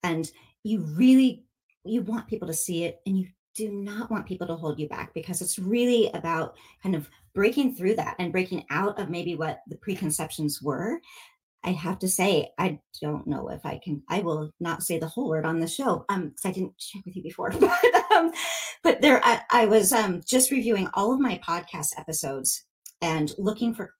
and 0.03 0.31
you 0.63 0.81
really 0.81 1.43
you 1.83 2.01
want 2.01 2.27
people 2.27 2.47
to 2.47 2.53
see 2.53 2.83
it 2.83 2.99
and 3.05 3.17
you 3.17 3.27
do 3.53 3.71
not 3.71 4.11
want 4.11 4.25
people 4.25 4.47
to 4.47 4.55
hold 4.55 4.79
you 4.79 4.87
back 4.87 5.13
because 5.13 5.41
it's 5.41 5.59
really 5.59 6.09
about 6.13 6.55
kind 6.83 6.95
of 6.95 7.09
breaking 7.33 7.75
through 7.75 7.95
that 7.95 8.15
and 8.19 8.31
breaking 8.31 8.65
out 8.69 8.99
of 8.99 9.09
maybe 9.09 9.35
what 9.35 9.61
the 9.69 9.77
preconceptions 9.77 10.61
were 10.61 10.99
I 11.65 11.71
have 11.71 11.97
to 11.99 12.07
say, 12.07 12.51
I 12.59 12.79
don't 13.01 13.25
know 13.25 13.49
if 13.49 13.65
I 13.65 13.79
can. 13.83 14.03
I 14.07 14.19
will 14.19 14.51
not 14.59 14.83
say 14.83 14.99
the 14.99 15.07
whole 15.07 15.27
word 15.27 15.47
on 15.47 15.59
the 15.59 15.67
show, 15.67 16.05
um, 16.09 16.29
because 16.29 16.45
I 16.45 16.51
didn't 16.51 16.77
check 16.77 17.03
with 17.05 17.15
you 17.15 17.23
before. 17.23 17.49
But 17.59 18.11
um, 18.11 18.31
but 18.83 19.01
there, 19.01 19.19
I, 19.25 19.41
I 19.49 19.65
was 19.65 19.91
um 19.91 20.21
just 20.25 20.51
reviewing 20.51 20.87
all 20.93 21.11
of 21.11 21.19
my 21.19 21.41
podcast 21.45 21.97
episodes 21.97 22.63
and 23.01 23.33
looking 23.39 23.73
for. 23.73 23.93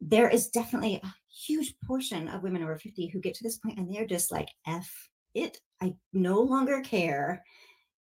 There 0.00 0.30
is 0.30 0.48
definitely 0.48 1.02
huge 1.46 1.74
portion 1.86 2.28
of 2.28 2.42
women 2.42 2.62
over 2.62 2.78
fifty 2.78 3.06
who 3.06 3.20
get 3.20 3.34
to 3.34 3.44
this 3.44 3.58
point 3.58 3.78
and 3.78 3.92
they're 3.92 4.06
just 4.06 4.30
like, 4.30 4.48
"F 4.66 5.08
it." 5.34 5.58
I 5.82 5.94
no 6.12 6.40
longer 6.40 6.80
care 6.82 7.42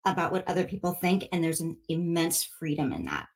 about 0.06 0.32
what 0.32 0.48
other 0.48 0.66
people 0.66 0.94
think, 0.94 1.28
and 1.32 1.44
there's 1.44 1.62
an 1.62 1.78
immense 1.88 2.44
freedom 2.44 2.92
in 2.94 3.06
that. 3.06 3.28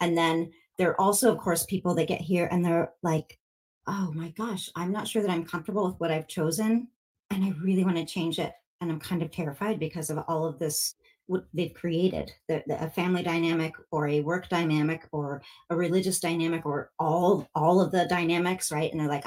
And 0.00 0.16
then 0.16 0.50
there 0.78 0.90
are 0.90 1.00
also, 1.00 1.32
of 1.32 1.38
course, 1.38 1.64
people 1.66 1.94
that 1.94 2.08
get 2.08 2.20
here 2.20 2.48
and 2.50 2.64
they're 2.64 2.92
like 3.02 3.38
oh 3.86 4.12
my 4.14 4.28
gosh, 4.30 4.70
I'm 4.76 4.92
not 4.92 5.08
sure 5.08 5.22
that 5.22 5.30
I'm 5.30 5.44
comfortable 5.44 5.86
with 5.86 5.98
what 5.98 6.10
I've 6.10 6.28
chosen. 6.28 6.88
And 7.30 7.44
I 7.44 7.54
really 7.62 7.84
want 7.84 7.96
to 7.96 8.04
change 8.04 8.38
it. 8.38 8.52
And 8.80 8.90
I'm 8.90 9.00
kind 9.00 9.22
of 9.22 9.30
terrified 9.30 9.78
because 9.78 10.10
of 10.10 10.18
all 10.28 10.46
of 10.46 10.58
this, 10.58 10.94
what 11.26 11.44
they've 11.54 11.72
created 11.72 12.32
the, 12.48 12.62
the, 12.66 12.84
a 12.84 12.90
family 12.90 13.22
dynamic 13.22 13.72
or 13.90 14.08
a 14.08 14.20
work 14.20 14.48
dynamic 14.48 15.06
or 15.12 15.42
a 15.70 15.76
religious 15.76 16.20
dynamic 16.20 16.66
or 16.66 16.90
all 16.98 17.48
all 17.54 17.80
of 17.80 17.92
the 17.92 18.06
dynamics 18.06 18.72
right 18.72 18.90
and 18.90 19.00
they're 19.00 19.08
like 19.08 19.24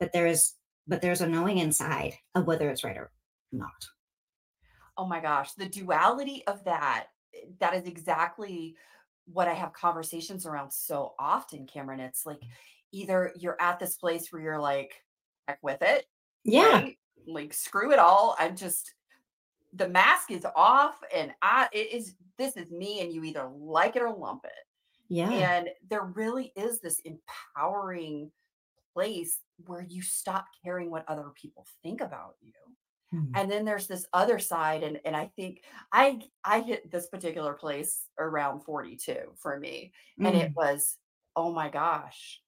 but 0.00 0.12
there 0.12 0.26
is 0.26 0.54
but 0.88 1.00
there's 1.00 1.20
a 1.20 1.28
knowing 1.28 1.58
inside 1.58 2.14
of 2.34 2.46
whether 2.46 2.68
it's 2.68 2.82
right 2.82 2.96
or 2.96 3.12
not 3.52 3.70
Oh 5.00 5.06
my 5.06 5.20
gosh, 5.20 5.54
the 5.54 5.64
duality 5.64 6.42
of 6.46 6.62
that, 6.64 7.06
that 7.58 7.72
is 7.72 7.86
exactly 7.86 8.76
what 9.24 9.48
I 9.48 9.54
have 9.54 9.72
conversations 9.72 10.44
around 10.44 10.70
so 10.70 11.14
often, 11.18 11.66
Kamrin. 11.66 12.00
It's 12.00 12.26
like 12.26 12.40
mm. 12.40 12.48
either 12.92 13.32
you're 13.34 13.56
at 13.62 13.78
this 13.78 13.96
place 13.96 14.30
where 14.30 14.42
you're 14.42 14.60
like, 14.60 14.92
heck 15.48 15.58
with 15.62 15.80
it. 15.80 16.04
yeah 16.44 16.72
right? 16.72 16.98
Like 17.26 17.54
screw 17.54 17.92
it 17.92 17.98
all. 17.98 18.36
I'm 18.38 18.54
just 18.54 18.92
the 19.72 19.88
mask 19.88 20.30
is 20.32 20.44
off 20.54 20.96
and 21.14 21.32
I 21.40 21.68
it 21.72 21.94
is 21.94 22.16
this 22.36 22.58
is 22.58 22.70
me 22.70 23.00
and 23.00 23.10
you 23.10 23.24
either 23.24 23.48
like 23.58 23.96
it 23.96 24.02
or 24.02 24.12
lump 24.12 24.44
it. 24.44 24.66
yeah 25.08 25.30
And 25.30 25.70
there 25.88 26.04
really 26.04 26.52
is 26.56 26.80
this 26.80 27.00
empowering 27.06 28.30
place 28.92 29.38
where 29.66 29.82
you 29.88 30.02
stop 30.02 30.46
caring 30.64 30.90
what 30.90 31.04
other 31.08 31.30
people 31.40 31.66
think 31.82 32.00
about 32.00 32.34
you 32.40 32.52
Hmm. 33.12 33.32
and 33.34 33.50
then 33.50 33.64
there's 33.64 33.88
this 33.88 34.06
other 34.12 34.38
side 34.38 34.84
and 34.84 35.00
and 35.04 35.16
i 35.16 35.26
think 35.34 35.62
i 35.92 36.20
i 36.44 36.60
hit 36.60 36.88
this 36.92 37.08
particular 37.08 37.54
place 37.54 38.06
around 38.20 38.60
42 38.60 39.16
for 39.36 39.58
me 39.58 39.92
and 40.20 40.36
it 40.36 40.52
Mm. 40.52 40.54
was 40.54 40.96
oh 41.34 41.52
my 41.52 41.68
gosh 41.70 42.40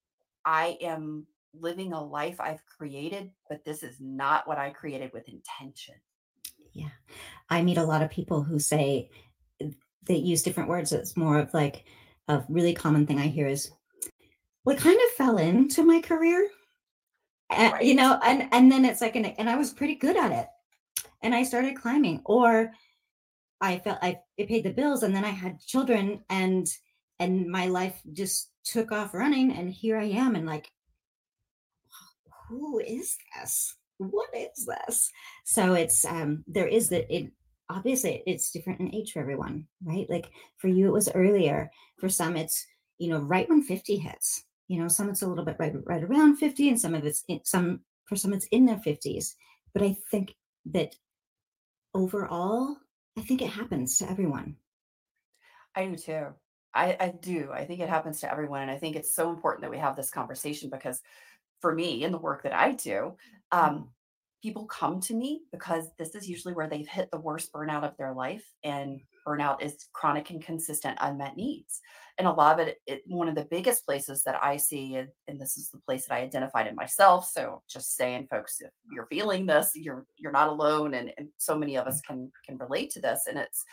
i 0.44 0.78
am 0.80 1.26
living 1.52 1.92
a 1.92 2.00
life 2.04 2.40
i've 2.40 2.64
created 2.78 3.32
but 3.48 3.64
this 3.64 3.82
is 3.82 3.96
not 4.00 4.46
what 4.46 4.56
i 4.58 4.70
created 4.70 5.12
with 5.12 5.28
intention 5.28 5.96
Yeah. 6.72 6.90
I 7.50 7.60
meet 7.62 7.78
a 7.78 7.84
lot 7.84 8.02
of 8.02 8.10
people 8.10 8.44
who 8.44 8.60
say 8.60 9.10
uh, 9.60 9.66
they 10.06 10.16
use 10.16 10.42
different 10.44 10.68
words. 10.70 10.92
It's 10.92 11.16
more 11.16 11.38
of 11.38 11.52
like 11.52 11.84
a 12.28 12.44
really 12.48 12.72
common 12.72 13.06
thing 13.06 13.18
I 13.18 13.26
hear 13.26 13.46
is, 13.46 13.70
well, 14.64 14.76
it 14.76 14.80
kind 14.80 14.96
of 15.04 15.10
fell 15.16 15.36
into 15.38 15.82
my 15.84 16.00
career. 16.00 16.48
Uh, 17.52 17.78
You 17.80 17.94
know, 17.94 18.18
and 18.24 18.48
and 18.52 18.70
then 18.70 18.84
it's 18.84 19.00
like, 19.00 19.16
and, 19.16 19.26
and 19.38 19.48
I 19.50 19.56
was 19.56 19.72
pretty 19.72 19.94
good 19.96 20.16
at 20.16 20.32
it. 20.32 20.46
And 21.22 21.34
I 21.34 21.44
started 21.44 21.76
climbing, 21.76 22.22
or 22.24 22.72
I 23.60 23.78
felt 23.78 23.98
I 24.02 24.18
it 24.36 24.48
paid 24.48 24.64
the 24.64 24.70
bills, 24.72 25.02
and 25.02 25.14
then 25.14 25.24
I 25.24 25.30
had 25.30 25.60
children, 25.60 26.24
and 26.30 26.66
and 27.18 27.48
my 27.48 27.66
life 27.66 28.00
just 28.12 28.50
took 28.64 28.92
off 28.92 29.14
running, 29.14 29.52
and 29.52 29.70
here 29.70 29.98
I 29.98 30.04
am, 30.06 30.34
and 30.36 30.46
like, 30.46 30.70
who 32.48 32.78
is 32.80 33.16
this? 33.36 33.76
What 33.98 34.30
is 34.34 34.66
this? 34.66 35.10
So 35.44 35.74
it's 35.74 36.04
um 36.04 36.44
there 36.46 36.66
is 36.66 36.88
that 36.90 37.06
it 37.14 37.30
obviously 37.68 38.22
it's 38.26 38.50
different 38.50 38.80
in 38.80 38.94
age 38.94 39.12
for 39.12 39.20
everyone, 39.20 39.66
right? 39.84 40.08
Like 40.10 40.30
for 40.58 40.68
you 40.68 40.88
it 40.88 40.92
was 40.92 41.08
earlier. 41.14 41.70
For 41.98 42.08
some 42.08 42.36
it's 42.36 42.66
you 42.98 43.10
know 43.10 43.18
right 43.20 43.48
when 43.48 43.62
50 43.62 43.96
hits. 43.98 44.44
You 44.68 44.80
know, 44.80 44.88
some 44.88 45.08
it's 45.10 45.22
a 45.22 45.26
little 45.26 45.44
bit 45.44 45.56
right 45.58 45.74
right 45.84 46.02
around 46.02 46.36
50 46.36 46.68
and 46.68 46.80
some 46.80 46.94
of 46.94 47.04
it's 47.04 47.24
in, 47.28 47.40
some 47.44 47.80
for 48.06 48.16
some 48.16 48.32
it's 48.32 48.46
in 48.50 48.66
their 48.66 48.76
50s. 48.76 49.34
But 49.74 49.82
I 49.82 49.96
think 50.10 50.34
that 50.66 50.94
overall 51.94 52.76
I 53.18 53.22
think 53.22 53.42
it 53.42 53.50
happens 53.50 53.98
to 53.98 54.10
everyone. 54.10 54.56
i 55.74 55.86
do 55.86 55.96
too 55.96 56.26
I, 56.74 56.96
I 56.98 57.08
do 57.20 57.50
i 57.52 57.64
think 57.64 57.80
it 57.80 57.88
happens 57.88 58.20
to 58.20 58.30
everyone 58.30 58.62
and 58.62 58.70
i 58.70 58.78
think 58.78 58.96
it's 58.96 59.14
so 59.14 59.30
important 59.30 59.62
that 59.62 59.70
we 59.70 59.78
have 59.78 59.96
this 59.96 60.10
conversation 60.10 60.70
because 60.70 61.00
for 61.60 61.74
me 61.74 62.04
in 62.04 62.12
the 62.12 62.18
work 62.18 62.42
that 62.42 62.54
i 62.54 62.72
do 62.72 63.16
um 63.50 63.88
people 64.42 64.66
come 64.66 65.00
to 65.00 65.14
me 65.14 65.42
because 65.52 65.86
this 65.98 66.14
is 66.14 66.28
usually 66.28 66.52
where 66.52 66.68
they've 66.68 66.88
hit 66.88 67.08
the 67.12 67.20
worst 67.20 67.52
burnout 67.52 67.84
of 67.84 67.96
their 67.96 68.12
life 68.12 68.44
and 68.64 69.00
burnout 69.26 69.62
is 69.62 69.88
chronic 69.92 70.30
and 70.30 70.42
consistent 70.42 70.98
unmet 71.00 71.36
needs. 71.36 71.80
And 72.18 72.26
a 72.26 72.32
lot 72.32 72.60
of 72.60 72.66
it, 72.66 72.78
it 72.86 73.02
one 73.06 73.28
of 73.28 73.34
the 73.34 73.46
biggest 73.50 73.86
places 73.86 74.22
that 74.24 74.38
i 74.42 74.56
see 74.56 74.96
and, 74.96 75.08
and 75.28 75.40
this 75.40 75.56
is 75.56 75.70
the 75.70 75.78
place 75.78 76.06
that 76.06 76.14
i 76.14 76.20
identified 76.20 76.66
in 76.66 76.76
myself 76.76 77.28
so 77.28 77.62
just 77.68 77.96
saying 77.96 78.28
folks 78.30 78.60
if 78.60 78.70
you're 78.92 79.06
feeling 79.06 79.46
this 79.46 79.72
you're 79.74 80.04
you're 80.16 80.30
not 80.30 80.48
alone 80.48 80.94
and, 80.94 81.10
and 81.16 81.28
so 81.38 81.56
many 81.56 81.76
of 81.76 81.86
us 81.86 82.00
mm. 82.02 82.06
can 82.06 82.32
can 82.44 82.58
relate 82.58 82.90
to 82.90 83.00
this 83.00 83.26
and 83.28 83.38
it's 83.38 83.64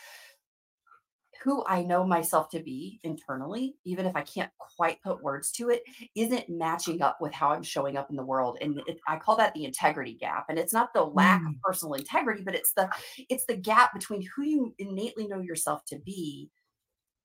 who 1.42 1.64
I 1.66 1.82
know 1.82 2.04
myself 2.04 2.50
to 2.50 2.60
be 2.60 3.00
internally, 3.02 3.76
even 3.84 4.06
if 4.06 4.14
I 4.14 4.22
can't 4.22 4.50
quite 4.58 5.02
put 5.02 5.22
words 5.22 5.50
to 5.52 5.70
it, 5.70 5.82
isn't 6.14 6.50
matching 6.50 7.02
up 7.02 7.18
with 7.20 7.32
how 7.32 7.50
I'm 7.50 7.62
showing 7.62 7.96
up 7.96 8.10
in 8.10 8.16
the 8.16 8.24
world. 8.24 8.58
And 8.60 8.80
it, 8.86 8.98
I 9.08 9.16
call 9.16 9.36
that 9.36 9.54
the 9.54 9.64
integrity 9.64 10.14
gap. 10.14 10.46
And 10.48 10.58
it's 10.58 10.72
not 10.72 10.92
the 10.92 11.04
lack 11.04 11.42
mm. 11.42 11.48
of 11.48 11.60
personal 11.62 11.94
integrity, 11.94 12.42
but 12.42 12.54
it's 12.54 12.72
the 12.72 12.90
it's 13.28 13.46
the 13.46 13.56
gap 13.56 13.94
between 13.94 14.26
who 14.34 14.42
you 14.42 14.74
innately 14.78 15.26
know 15.26 15.40
yourself 15.40 15.84
to 15.86 15.98
be 15.98 16.50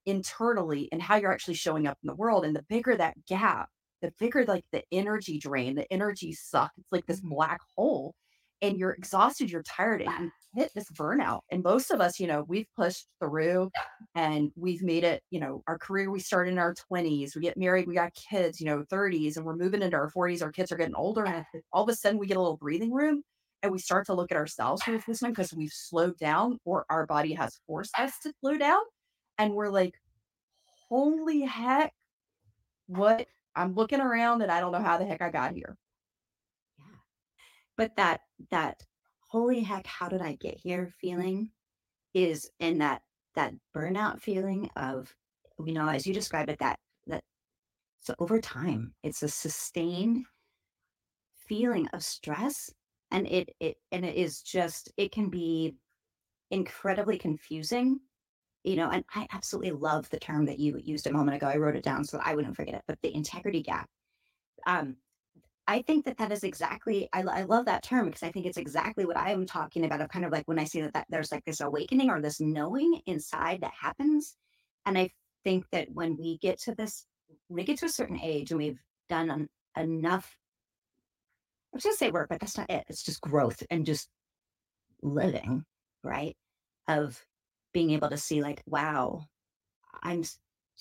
internally 0.05 0.87
and 0.91 1.01
how 1.01 1.15
you're 1.15 1.33
actually 1.33 1.55
showing 1.55 1.87
up 1.87 1.97
in 2.03 2.07
the 2.07 2.15
world. 2.15 2.45
And 2.45 2.55
the 2.55 2.65
bigger 2.69 2.95
that 2.95 3.25
gap, 3.25 3.69
the 4.01 4.13
bigger 4.19 4.45
like 4.45 4.65
the 4.71 4.83
energy 4.91 5.39
drain, 5.39 5.75
the 5.75 5.91
energy 5.91 6.31
suck. 6.33 6.71
It's 6.77 6.91
like 6.91 7.05
this 7.05 7.19
mm-hmm. 7.19 7.35
black 7.35 7.59
hole 7.75 8.15
and 8.61 8.77
you're 8.77 8.91
exhausted, 8.91 9.51
you're 9.51 9.63
tired, 9.63 10.01
and 10.01 10.31
hit 10.55 10.71
this 10.75 10.89
burnout. 10.91 11.41
And 11.51 11.63
most 11.63 11.91
of 11.91 12.01
us, 12.01 12.19
you 12.19 12.27
know, 12.27 12.43
we've 12.47 12.67
pushed 12.75 13.07
through 13.19 13.71
and 14.15 14.51
we've 14.55 14.81
made 14.83 15.03
it, 15.03 15.23
you 15.31 15.39
know, 15.39 15.63
our 15.67 15.77
career, 15.77 16.11
we 16.11 16.19
start 16.19 16.47
in 16.47 16.57
our 16.59 16.73
20s, 16.73 17.35
we 17.35 17.41
get 17.41 17.57
married, 17.57 17.87
we 17.87 17.95
got 17.95 18.13
kids, 18.15 18.59
you 18.59 18.65
know, 18.67 18.83
30s, 18.89 19.37
and 19.37 19.45
we're 19.45 19.55
moving 19.55 19.81
into 19.81 19.97
our 19.97 20.11
40s, 20.11 20.41
our 20.43 20.51
kids 20.51 20.71
are 20.71 20.77
getting 20.77 20.95
older. 20.95 21.25
And 21.25 21.45
all 21.73 21.83
of 21.83 21.89
a 21.89 21.95
sudden 21.95 22.19
we 22.19 22.27
get 22.27 22.37
a 22.37 22.41
little 22.41 22.57
breathing 22.57 22.91
room 22.93 23.23
and 23.63 23.71
we 23.71 23.79
start 23.79 24.05
to 24.07 24.13
look 24.13 24.31
at 24.31 24.37
ourselves 24.37 24.83
for 24.83 24.97
this 25.07 25.19
time 25.19 25.31
because 25.31 25.53
we've 25.53 25.71
slowed 25.73 26.17
down 26.17 26.59
or 26.65 26.85
our 26.89 27.05
body 27.05 27.33
has 27.33 27.59
forced 27.67 27.97
us 27.99 28.19
to 28.23 28.33
slow 28.41 28.57
down. 28.57 28.81
And 29.37 29.53
we're 29.53 29.69
like, 29.69 29.95
holy 30.89 31.41
heck, 31.41 31.93
what? 32.87 33.27
I'm 33.55 33.73
looking 33.75 34.01
around 34.01 34.41
and 34.41 34.51
I 34.51 34.59
don't 34.61 34.71
know 34.73 34.81
how 34.81 34.97
the 34.97 35.05
heck 35.05 35.21
I 35.21 35.29
got 35.31 35.53
here 35.55 35.77
Yeah. 36.77 36.85
but 37.77 37.95
that 37.97 38.21
that 38.51 38.83
holy 39.35 39.59
heck 39.59 39.85
how 39.85 40.07
did 40.07 40.21
i 40.21 40.33
get 40.35 40.57
here 40.57 40.93
feeling 41.01 41.49
is 42.13 42.49
in 42.61 42.77
that 42.77 43.01
that 43.35 43.53
burnout 43.75 44.21
feeling 44.21 44.69
of 44.77 45.13
you 45.65 45.73
know 45.73 45.89
as 45.89 46.07
you 46.07 46.13
described 46.13 46.49
it 46.49 46.57
that 46.57 46.79
that 47.05 47.21
so 48.01 48.15
over 48.19 48.39
time 48.39 48.93
it's 49.03 49.23
a 49.23 49.27
sustained 49.27 50.25
feeling 51.49 51.85
of 51.91 52.01
stress 52.01 52.71
and 53.11 53.27
it 53.27 53.49
it 53.59 53.75
and 53.91 54.05
it 54.05 54.15
is 54.15 54.41
just 54.41 54.93
it 54.95 55.11
can 55.11 55.27
be 55.27 55.75
incredibly 56.49 57.17
confusing 57.17 57.99
you 58.63 58.77
know 58.77 58.89
and 58.89 59.03
i 59.15 59.27
absolutely 59.33 59.71
love 59.71 60.09
the 60.11 60.19
term 60.19 60.45
that 60.45 60.59
you 60.59 60.79
used 60.81 61.07
a 61.07 61.11
moment 61.11 61.35
ago 61.35 61.47
i 61.47 61.57
wrote 61.57 61.75
it 61.75 61.83
down 61.83 62.05
so 62.05 62.21
i 62.23 62.33
wouldn't 62.33 62.55
forget 62.55 62.75
it 62.75 62.83
but 62.87 62.97
the 63.01 63.13
integrity 63.13 63.61
gap. 63.61 63.89
Um 64.65 64.95
I 65.67 65.81
think 65.81 66.05
that 66.05 66.17
that 66.17 66.31
is 66.31 66.43
exactly, 66.43 67.09
I, 67.11 67.21
I 67.21 67.41
love 67.43 67.65
that 67.65 67.81
term 67.81 68.05
because 68.05 68.21
I 68.21 68.31
think 68.31 68.45
it's 68.45 68.57
exactly 68.57 69.05
what 69.05 69.17
I 69.17 69.31
am 69.31 69.47
talking 69.47 69.83
about 69.83 70.01
of 70.01 70.09
kind 70.09 70.23
of 70.23 70.31
like 70.31 70.47
when 70.47 70.59
I 70.59 70.63
see 70.63 70.81
that, 70.81 70.93
that 70.93 71.07
there's 71.09 71.31
like 71.31 71.43
this 71.43 71.61
awakening 71.61 72.09
or 72.09 72.21
this 72.21 72.39
knowing 72.39 73.01
inside 73.07 73.61
that 73.61 73.73
happens. 73.79 74.35
And 74.85 74.97
I 74.97 75.09
think 75.43 75.65
that 75.71 75.87
when 75.91 76.17
we 76.17 76.37
get 76.37 76.59
to 76.61 76.75
this, 76.75 77.05
we 77.49 77.63
get 77.63 77.79
to 77.79 77.87
a 77.87 77.89
certain 77.89 78.19
age 78.21 78.51
and 78.51 78.59
we've 78.59 78.79
done 79.09 79.31
an, 79.31 79.49
enough, 79.75 80.37
I 81.73 81.77
was 81.77 81.83
going 81.83 81.93
to 81.93 81.97
say 81.97 82.11
work, 82.11 82.29
but 82.29 82.39
that's 82.39 82.57
not 82.57 82.69
it. 82.69 82.85
It's 82.87 83.03
just 83.03 83.21
growth 83.21 83.63
and 83.71 83.87
just 83.87 84.07
living, 85.01 85.65
right? 86.03 86.37
Of 86.87 87.19
being 87.73 87.89
able 87.89 88.09
to 88.09 88.17
see 88.17 88.43
like, 88.43 88.61
wow, 88.67 89.23
I'm, 90.03 90.23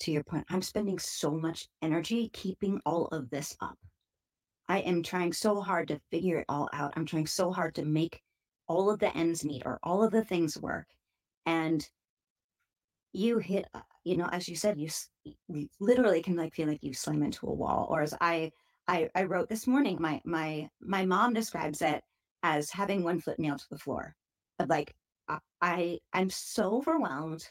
to 0.01 0.11
your 0.11 0.23
point, 0.23 0.45
I'm 0.49 0.61
spending 0.61 0.99
so 0.99 1.31
much 1.31 1.67
energy 1.81 2.29
keeping 2.33 2.79
all 2.85 3.07
of 3.07 3.31
this 3.31 3.57
up 3.61 3.77
I 4.67 4.79
am 4.79 5.03
trying 5.03 5.33
so 5.33 5.61
hard 5.61 5.87
to 5.89 6.01
figure 6.11 6.39
it 6.39 6.45
all 6.49 6.69
out. 6.73 6.93
I'm 6.95 7.05
trying 7.05 7.27
so 7.27 7.51
hard 7.51 7.75
to 7.75 7.85
make 7.85 8.21
all 8.67 8.89
of 8.89 8.99
the 8.99 9.15
ends 9.15 9.45
meet 9.45 9.63
or 9.65 9.79
all 9.83 10.03
of 10.03 10.11
the 10.11 10.23
things 10.23 10.57
work. 10.57 10.87
And 11.45 11.87
you 13.13 13.37
hit, 13.37 13.65
uh, 13.73 13.81
you 14.03 14.17
know, 14.17 14.27
as 14.31 14.49
you 14.49 14.55
said, 14.55 14.79
you, 14.79 14.89
you 15.23 15.69
literally 15.79 16.21
can 16.21 16.35
like 16.35 16.53
feel 16.53 16.67
like 16.67 16.83
you 16.83 16.93
slam 16.93 17.23
into 17.23 17.47
a 17.47 17.53
wall. 17.53 17.87
Or 17.89 18.01
as 18.01 18.13
I, 18.19 18.51
I, 18.87 19.09
I 19.15 19.23
wrote 19.23 19.49
this 19.49 19.67
morning, 19.67 19.97
my 19.99 20.21
my 20.25 20.69
my 20.81 21.05
mom 21.05 21.33
describes 21.33 21.81
it 21.81 22.03
as 22.43 22.69
having 22.69 23.03
one 23.03 23.19
foot 23.19 23.39
nailed 23.39 23.59
to 23.59 23.69
the 23.69 23.79
floor. 23.79 24.15
Of 24.59 24.69
like 24.69 24.95
I 25.61 25.99
I'm 26.13 26.29
so 26.29 26.77
overwhelmed 26.77 27.47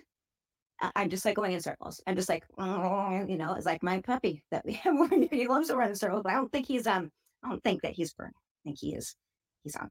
I'm 0.81 1.09
just 1.09 1.25
like 1.25 1.37
going 1.37 1.53
in 1.53 1.61
circles. 1.61 2.01
I'm 2.07 2.17
just 2.17 2.29
like, 2.29 2.45
you 2.59 3.37
know, 3.37 3.55
it's 3.55 3.67
like 3.67 3.83
my 3.83 4.01
puppy 4.01 4.43
that 4.51 4.65
we 4.65 4.75
have. 4.75 4.95
he 5.31 5.47
loves 5.47 5.69
to 5.69 5.77
run 5.77 5.91
in 5.91 5.97
circles. 5.97 6.23
But 6.25 6.33
I 6.33 6.37
don't 6.37 6.53
think 6.53 6.67
he's 6.67 6.87
um. 6.87 7.11
I 7.43 7.51
don't 7.51 7.63
think 7.63 7.83
that 7.83 7.93
he's 7.93 8.13
burned. 8.15 8.33
I 8.35 8.61
think 8.65 8.79
he 8.81 8.95
is. 8.95 9.15
He's 9.63 9.77
on 9.77 9.91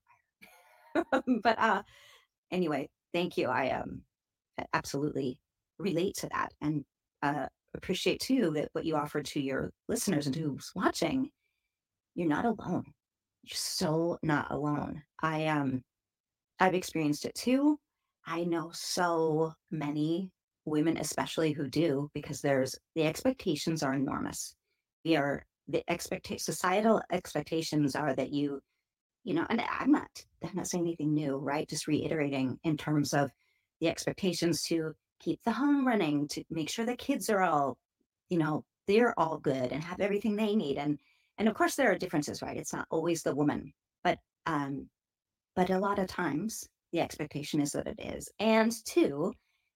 fire. 0.93 1.21
but 1.43 1.59
uh, 1.59 1.83
anyway, 2.51 2.89
thank 3.13 3.37
you. 3.37 3.47
I 3.47 3.69
um, 3.71 4.01
absolutely 4.73 5.39
relate 5.79 6.15
to 6.17 6.29
that 6.29 6.53
and 6.61 6.83
uh, 7.21 7.47
appreciate 7.75 8.19
too 8.19 8.51
that 8.55 8.69
what 8.73 8.85
you 8.85 8.95
offered 8.95 9.25
to 9.25 9.39
your 9.39 9.71
listeners 9.87 10.27
and 10.27 10.35
who's 10.35 10.71
watching. 10.75 11.29
You're 12.15 12.29
not 12.29 12.45
alone. 12.45 12.85
You're 13.43 13.55
so 13.55 14.17
not 14.23 14.51
alone. 14.51 15.03
I 15.21 15.47
um, 15.47 15.83
I've 16.59 16.75
experienced 16.75 17.25
it 17.25 17.35
too. 17.35 17.79
I 18.25 18.43
know 18.43 18.71
so 18.73 19.53
many 19.71 20.31
women 20.65 20.97
especially 20.97 21.51
who 21.51 21.67
do 21.67 22.09
because 22.13 22.41
there's 22.41 22.75
the 22.95 23.05
expectations 23.05 23.83
are 23.83 23.93
enormous. 23.93 24.55
We 25.03 25.15
are 25.15 25.45
the 25.67 25.83
expectation 25.89 26.39
societal 26.39 27.01
expectations 27.11 27.95
are 27.95 28.13
that 28.13 28.31
you 28.31 28.61
you 29.23 29.33
know 29.33 29.45
and 29.49 29.61
i'm 29.79 29.91
not 29.91 30.09
i'm 30.43 30.55
not 30.55 30.67
saying 30.67 30.83
anything 30.83 31.13
new 31.13 31.37
right? 31.37 31.69
Just 31.69 31.87
reiterating 31.87 32.59
in 32.63 32.77
terms 32.77 33.13
of 33.13 33.31
the 33.79 33.87
expectations 33.87 34.63
to 34.63 34.93
keep 35.19 35.41
the 35.43 35.51
home 35.51 35.87
running 35.87 36.27
to 36.29 36.43
make 36.49 36.69
sure 36.69 36.85
the 36.85 36.95
kids 36.95 37.29
are 37.29 37.41
all 37.41 37.77
you 38.29 38.37
know 38.37 38.63
they're 38.87 39.17
all 39.17 39.37
good 39.37 39.71
and 39.71 39.83
have 39.83 40.01
everything 40.01 40.35
they 40.35 40.55
need. 40.55 40.77
And 40.77 40.99
and 41.37 41.47
of 41.47 41.55
course 41.55 41.75
there 41.75 41.91
are 41.91 41.97
differences 41.97 42.41
right? 42.41 42.57
It's 42.57 42.73
not 42.73 42.87
always 42.89 43.23
the 43.23 43.35
woman 43.35 43.73
but 44.03 44.19
um 44.45 44.89
but 45.55 45.69
a 45.69 45.79
lot 45.79 45.99
of 45.99 46.07
times 46.07 46.67
the 46.91 46.99
expectation 46.99 47.61
is 47.61 47.71
that 47.71 47.87
it 47.87 47.99
is. 47.99 48.29
And 48.39 48.71
two 48.85 49.33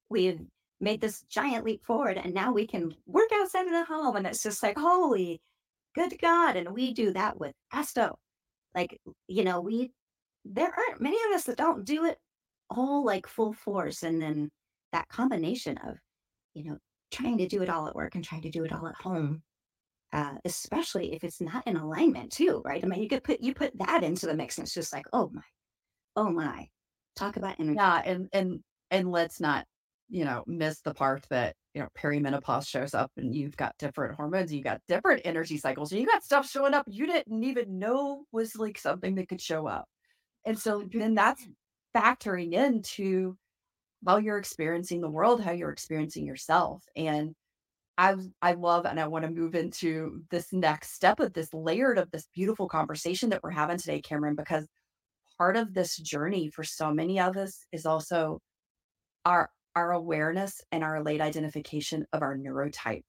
we've 0.10 0.42
made 0.80 1.02
this 1.02 1.22
giant 1.30 1.66
leap 1.66 1.84
forward 1.86 2.18
and 2.18 2.34
now 2.34 2.52
we 2.52 2.68
can 2.68 2.94
work 3.06 3.30
outside 3.34 3.66
of 3.66 3.72
the 3.72 3.86
home 3.86 4.16
and 4.16 4.28
it's 4.28 4.44
just 4.44 4.62
like 4.62 4.78
holy 4.78 5.42
good 5.96 6.14
god 6.22 6.56
and 6.56 6.70
we 6.70 6.94
do 6.94 7.12
that 7.12 7.40
with 7.40 7.54
presto 7.72 8.18
like 8.76 9.00
you 9.28 9.44
know 9.44 9.60
we 9.60 9.92
there 10.46 10.72
aren't 10.72 11.02
many 11.02 11.18
of 11.28 11.36
us 11.36 11.44
that 11.46 11.58
don't 11.58 11.86
do 11.86 12.06
it 12.06 12.18
all 12.70 13.04
like 13.04 13.28
full 13.28 13.54
force 13.54 14.04
and 14.04 14.22
then 14.22 14.50
that 14.92 15.08
combination 15.10 15.78
of 15.80 15.96
you 16.54 16.64
know 16.64 16.78
trying 17.12 17.38
to 17.38 17.48
do 17.48 17.62
it 17.62 17.70
all 17.70 17.88
at 17.88 17.96
work 17.96 18.16
and 18.16 18.24
trying 18.24 18.42
to 18.42 18.50
do 18.50 18.64
it 18.64 18.72
all 18.72 18.88
at 18.88 18.96
home 18.96 19.42
uh, 20.14 20.36
especially 20.46 21.14
if 21.14 21.24
it's 21.24 21.42
not 21.42 21.66
in 21.68 21.76
alignment 21.76 22.32
too 22.32 22.62
right? 22.66 22.84
I 22.84 22.88
mean 22.88 23.02
you 23.02 23.10
could 23.10 23.24
put 23.24 23.42
you 23.42 23.54
put 23.54 23.78
that 23.78 24.04
into 24.04 24.26
the 24.26 24.36
mix 24.36 24.58
and 24.58 24.66
it's 24.66 24.74
just 24.74 24.94
like 24.94 25.06
oh 25.14 25.30
my 25.34 25.42
oh 26.16 26.30
my 26.30 26.68
talk 27.16 27.38
about 27.38 27.60
energy. 27.60 27.76
Yeah 27.76 28.02
and 28.06 28.30
and 28.32 28.60
and 28.92 29.12
let's 29.12 29.40
not 29.40 29.66
you 30.10 30.26
know, 30.26 30.44
miss 30.48 30.82
the 30.82 30.94
part 30.94 31.26
that, 31.30 31.56
you 31.74 31.82
know, 31.82 31.88
perimenopause 31.98 32.68
shows 32.68 32.94
up 32.94 33.12
and 33.18 33.36
you've 33.36 33.58
got 33.58 33.78
different 33.78 34.16
hormones, 34.16 34.54
you 34.54 34.64
got 34.64 34.82
different 34.88 35.22
energy 35.26 35.58
cycles, 35.58 35.92
and 35.92 36.02
you 36.02 36.08
got 36.08 36.24
stuff 36.24 36.50
showing 36.50 36.74
up 36.74 36.86
you 36.88 37.08
didn't 37.08 37.44
even 37.44 37.80
know 37.80 38.24
was 38.32 38.56
like 38.56 38.78
something 38.78 39.16
that 39.16 39.30
could 39.30 39.42
show 39.42 39.68
up. 39.68 39.86
And 40.46 40.58
so 40.58 40.84
then 40.92 41.16
that's 41.16 41.46
factoring 41.96 42.54
into 42.54 43.38
how 44.06 44.18
you're 44.18 44.38
experiencing 44.38 45.02
the 45.02 45.10
world, 45.10 45.42
how 45.42 45.52
you're 45.52 45.72
experiencing 45.72 46.26
yourself. 46.26 46.84
And 46.96 47.36
I 47.98 48.16
I 48.42 48.54
love 48.54 48.86
and 48.86 49.00
I 49.00 49.08
want 49.08 49.26
to 49.26 49.32
move 49.32 49.56
into 49.56 50.22
this 50.32 50.54
next 50.54 50.94
step 50.94 51.20
of 51.20 51.34
this 51.34 51.54
layered 51.54 51.98
of 51.98 52.12
this 52.12 52.28
beautiful 52.34 52.68
conversation 52.68 53.30
that 53.32 53.42
we're 53.44 53.52
having 53.52 53.78
today, 53.78 54.02
Kamrin, 54.02 54.36
because 54.38 54.68
part 55.38 55.58
of 55.58 55.74
this 55.74 55.98
journey 55.98 56.50
for 56.50 56.64
so 56.64 56.94
many 56.94 57.20
of 57.20 57.38
us 57.38 57.66
is 57.72 57.86
also 57.86 58.40
our 59.26 59.50
our 59.78 59.92
awareness 59.92 60.60
and 60.72 60.84
our 60.84 61.04
late 61.04 61.22
identification 61.22 62.08
of 62.12 62.24
our 62.24 62.36
neurotype. 62.36 63.04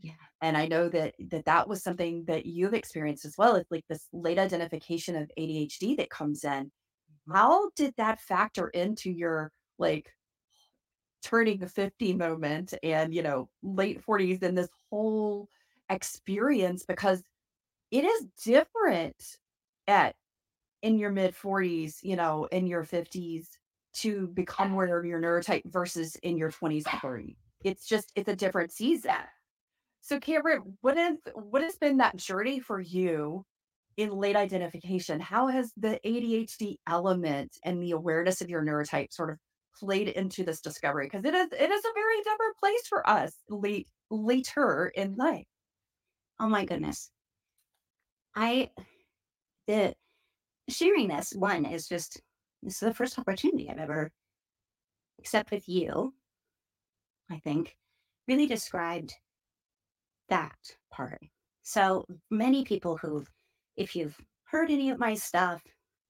Yeah. 0.00 0.12
And 0.40 0.56
I 0.56 0.66
know 0.66 0.88
that 0.88 1.14
that 1.30 1.44
that 1.44 1.68
was 1.68 1.82
something 1.82 2.24
that 2.24 2.46
you've 2.46 2.72
experienced 2.72 3.26
as 3.26 3.34
well. 3.36 3.56
It's 3.56 3.70
like 3.70 3.84
this 3.90 4.08
late 4.14 4.38
identification 4.38 5.16
of 5.16 5.30
ADHD 5.38 5.98
that 5.98 6.08
comes 6.08 6.42
in. 6.44 6.50
Mm-hmm. 6.64 7.34
How 7.34 7.70
did 7.76 7.92
that 7.98 8.20
factor 8.20 8.68
into 8.68 9.10
your 9.10 9.52
like 9.78 10.10
turning 11.22 11.66
50 11.66 12.14
moment 12.14 12.72
and 12.82 13.14
you 13.14 13.22
know 13.22 13.50
late 13.62 14.02
40s 14.06 14.42
and 14.42 14.56
this 14.56 14.68
whole 14.90 15.48
experience 15.90 16.84
because 16.86 17.22
it 17.90 18.04
is 18.04 18.26
different 18.42 19.22
at 19.86 20.14
in 20.80 20.98
your 20.98 21.10
mid 21.10 21.34
40s, 21.34 21.96
you 22.02 22.16
know, 22.16 22.46
in 22.50 22.66
your 22.66 22.84
50s 22.84 23.46
to 23.94 24.28
become 24.28 24.74
where 24.74 25.04
your 25.04 25.20
neurotype 25.20 25.62
versus 25.66 26.16
in 26.16 26.36
your 26.36 26.50
20s 26.50 26.84
and 26.90 27.00
30s. 27.00 27.36
It's 27.64 27.86
just 27.86 28.12
it's 28.14 28.28
a 28.28 28.36
different 28.36 28.72
season. 28.72 29.12
So 30.00 30.20
Kamrin, 30.20 30.74
what 30.82 30.98
is 30.98 31.16
what 31.34 31.62
has 31.62 31.76
been 31.76 31.96
that 31.98 32.16
journey 32.16 32.60
for 32.60 32.80
you 32.80 33.44
in 33.96 34.10
late 34.10 34.36
identification? 34.36 35.20
How 35.20 35.46
has 35.46 35.72
the 35.76 35.98
ADHD 36.04 36.76
element 36.86 37.56
and 37.64 37.82
the 37.82 37.92
awareness 37.92 38.40
of 38.40 38.50
your 38.50 38.62
neurotype 38.62 39.12
sort 39.12 39.30
of 39.30 39.38
played 39.78 40.08
into 40.08 40.44
this 40.44 40.60
discovery? 40.60 41.06
Because 41.06 41.24
it 41.24 41.34
is 41.34 41.48
it 41.52 41.70
is 41.70 41.84
a 41.84 41.94
very 41.94 42.18
different 42.18 42.56
place 42.58 42.86
for 42.86 43.08
us 43.08 43.32
late 43.48 43.88
later 44.10 44.92
in 44.94 45.14
life. 45.16 45.46
Oh 46.38 46.48
my 46.48 46.64
goodness. 46.66 47.10
I 48.34 48.70
the 49.66 49.94
sharing 50.68 51.08
this 51.08 51.32
one 51.34 51.64
is 51.64 51.88
just 51.88 52.20
this 52.64 52.82
is 52.82 52.88
the 52.88 52.94
first 52.94 53.18
opportunity 53.18 53.68
I've 53.70 53.78
ever 53.78 54.10
except 55.18 55.50
with 55.50 55.68
you, 55.68 56.12
I 57.30 57.38
think, 57.38 57.76
really 58.26 58.46
described 58.46 59.14
that 60.28 60.56
part. 60.90 61.20
So 61.62 62.04
many 62.30 62.64
people 62.64 62.96
who, 62.96 63.24
if 63.76 63.94
you've 63.94 64.16
heard 64.44 64.70
any 64.70 64.90
of 64.90 64.98
my 64.98 65.14
stuff 65.14 65.62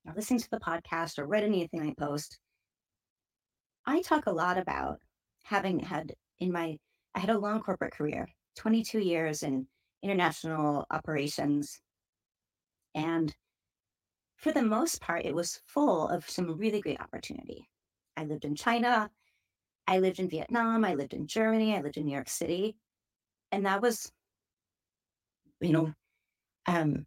or 0.06 0.14
listened 0.14 0.40
to 0.40 0.50
the 0.50 0.60
podcast 0.60 1.18
or 1.18 1.26
read 1.26 1.44
anything 1.44 1.82
I 1.82 1.94
post, 1.98 2.38
I 3.86 4.02
talk 4.02 4.26
a 4.26 4.32
lot 4.32 4.58
about 4.58 4.98
having 5.44 5.78
had 5.78 6.12
in 6.40 6.50
my, 6.50 6.76
I 7.14 7.18
had 7.20 7.30
a 7.30 7.38
long 7.38 7.60
corporate 7.60 7.92
career, 7.92 8.26
22 8.56 9.00
years 9.00 9.42
in 9.42 9.66
international 10.02 10.86
operations. 10.90 11.80
And 12.94 13.34
for 14.44 14.52
the 14.52 14.62
most 14.62 15.00
part, 15.00 15.24
it 15.24 15.34
was 15.34 15.62
full 15.64 16.06
of 16.06 16.28
some 16.28 16.58
really 16.58 16.82
great 16.82 17.00
opportunity. 17.00 17.66
I 18.14 18.24
lived 18.24 18.44
in 18.44 18.54
China, 18.54 19.10
I 19.88 20.00
lived 20.00 20.18
in 20.20 20.28
Vietnam, 20.28 20.84
I 20.84 20.96
lived 20.96 21.14
in 21.14 21.26
Germany, 21.26 21.74
I 21.74 21.80
lived 21.80 21.96
in 21.96 22.04
New 22.04 22.12
York 22.12 22.28
City. 22.28 22.76
And 23.52 23.64
that 23.64 23.80
was, 23.80 24.12
you 25.62 25.72
know, 25.72 25.94
um, 26.66 27.06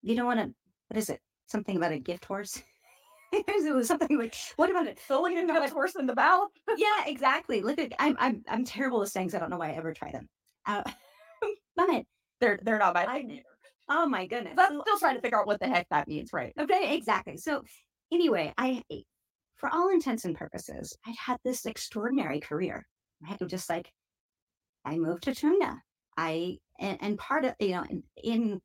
you 0.00 0.16
don't 0.16 0.24
want 0.24 0.40
to, 0.40 0.54
what 0.88 0.96
is 0.96 1.10
it? 1.10 1.20
Something 1.46 1.76
about 1.76 1.92
a 1.92 1.98
gift 1.98 2.24
horse. 2.24 2.62
it 3.32 3.74
was 3.74 3.88
something 3.88 4.18
like, 4.18 4.34
what 4.56 4.70
about 4.70 4.86
it? 4.86 4.98
Filling 4.98 5.36
in 5.36 5.46
the 5.46 5.68
horse 5.68 5.94
in 5.94 6.06
the 6.06 6.14
mouth. 6.14 6.48
yeah, 6.78 7.04
exactly. 7.04 7.60
Look 7.60 7.78
at, 7.78 7.92
I'm, 7.98 8.16
I'm, 8.18 8.42
I'm 8.48 8.64
terrible 8.64 9.00
with 9.00 9.10
sayings. 9.10 9.34
I 9.34 9.40
don't 9.40 9.50
know 9.50 9.58
why 9.58 9.72
I 9.72 9.76
ever 9.76 9.92
try 9.92 10.10
them. 10.10 10.26
Uh, 10.64 10.84
but 11.76 12.06
They're 12.40 12.58
they're 12.62 12.78
not 12.78 12.94
my 12.94 13.04
I-. 13.04 13.42
oh 13.88 14.06
my 14.06 14.26
goodness. 14.26 14.54
But 14.56 14.70
I'm 14.70 14.80
still 14.80 14.98
trying 14.98 15.16
to 15.16 15.22
figure 15.22 15.38
out 15.38 15.46
what 15.46 15.60
the 15.60 15.68
heck 15.68 15.88
that 15.90 16.08
means, 16.08 16.32
right? 16.32 16.52
Okay, 16.58 16.94
exactly. 16.94 17.36
So 17.36 17.62
anyway, 18.12 18.52
I 18.58 18.82
for 19.56 19.70
all 19.72 19.90
intents 19.90 20.24
and 20.24 20.36
purposes, 20.36 20.96
I 21.06 21.14
had 21.18 21.38
this 21.44 21.66
extraordinary 21.66 22.40
career. 22.40 22.86
I 23.24 23.30
had 23.30 23.48
just 23.48 23.70
like 23.70 23.90
I 24.84 24.96
moved 24.96 25.24
to 25.24 25.34
China. 25.34 25.80
I 26.16 26.58
and, 26.78 26.98
and 27.00 27.18
part 27.18 27.44
of 27.44 27.54
you 27.58 27.70
know 27.70 27.84
in, 27.88 28.02
in 28.22 28.60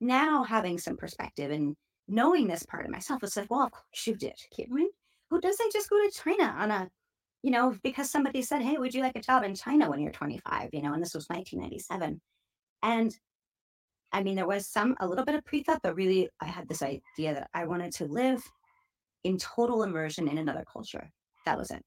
now 0.00 0.42
having 0.42 0.78
some 0.78 0.96
perspective 0.96 1.50
and 1.50 1.76
knowing 2.08 2.48
this 2.48 2.64
part 2.64 2.84
of 2.84 2.90
myself, 2.90 3.22
it's 3.22 3.36
like, 3.36 3.50
well, 3.50 3.62
of 3.62 3.70
course 3.70 4.06
you 4.06 4.16
did, 4.16 4.34
Caitlin. 4.58 4.86
Who 5.30 5.40
doesn't 5.40 5.72
just 5.72 5.88
go 5.88 5.96
to 5.96 6.10
China 6.10 6.54
on 6.58 6.70
a 6.70 6.88
you 7.42 7.50
know, 7.50 7.76
because 7.82 8.10
somebody 8.10 8.40
said, 8.42 8.62
Hey, 8.62 8.76
would 8.78 8.94
you 8.94 9.02
like 9.02 9.16
a 9.16 9.20
job 9.20 9.42
in 9.42 9.54
China 9.54 9.90
when 9.90 10.00
you're 10.00 10.12
25? 10.12 10.70
You 10.72 10.82
know, 10.82 10.92
and 10.92 11.02
this 11.02 11.14
was 11.14 11.28
1997. 11.28 12.20
And 12.84 13.16
I 14.12 14.22
mean, 14.22 14.36
there 14.36 14.46
was 14.46 14.66
some 14.66 14.94
a 15.00 15.06
little 15.06 15.24
bit 15.24 15.34
of 15.34 15.44
pre-thought, 15.44 15.80
but 15.82 15.96
really 15.96 16.28
I 16.40 16.46
had 16.46 16.68
this 16.68 16.82
idea 16.82 17.34
that 17.34 17.48
I 17.54 17.64
wanted 17.64 17.92
to 17.94 18.04
live 18.04 18.42
in 19.24 19.38
total 19.38 19.82
immersion 19.82 20.28
in 20.28 20.38
another 20.38 20.64
culture. 20.70 21.10
That 21.46 21.58
was 21.58 21.70
it. 21.70 21.82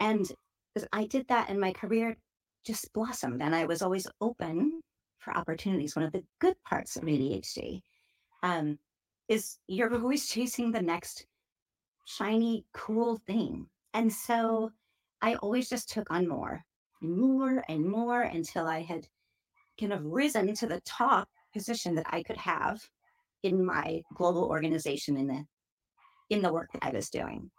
And 0.00 0.30
I 0.92 1.06
did 1.06 1.26
that 1.28 1.48
and 1.48 1.60
my 1.60 1.72
career 1.72 2.16
just 2.64 2.92
blossomed 2.92 3.42
and 3.42 3.54
I 3.54 3.64
was 3.64 3.82
always 3.82 4.06
open 4.20 4.80
for 5.18 5.36
opportunities. 5.36 5.96
One 5.96 6.04
of 6.04 6.12
the 6.12 6.24
good 6.40 6.56
parts 6.64 6.96
of 6.96 7.04
ADHD 7.04 7.80
um, 8.42 8.78
is 9.28 9.58
you're 9.66 9.92
always 9.94 10.28
chasing 10.28 10.70
the 10.70 10.82
next 10.82 11.26
shiny, 12.06 12.64
cool 12.72 13.16
thing. 13.26 13.66
And 13.94 14.12
so 14.12 14.70
I 15.22 15.36
always 15.36 15.68
just 15.68 15.88
took 15.88 16.10
on 16.10 16.28
more, 16.28 16.62
and 17.00 17.16
more 17.16 17.64
and 17.68 17.88
more 17.88 18.22
until 18.22 18.66
I 18.66 18.82
had 18.82 19.06
kind 19.78 19.92
of 19.92 20.04
risen 20.04 20.54
to 20.54 20.66
the 20.66 20.80
top 20.84 21.28
position 21.52 21.94
that 21.96 22.06
I 22.10 22.22
could 22.22 22.36
have 22.36 22.80
in 23.42 23.64
my 23.64 24.02
global 24.14 24.44
organization 24.44 25.16
in 25.16 25.26
the 25.26 25.44
in 26.30 26.42
the 26.42 26.52
work 26.52 26.72
that 26.72 26.84
I 26.84 26.90
was 26.90 27.10
doing. 27.10 27.50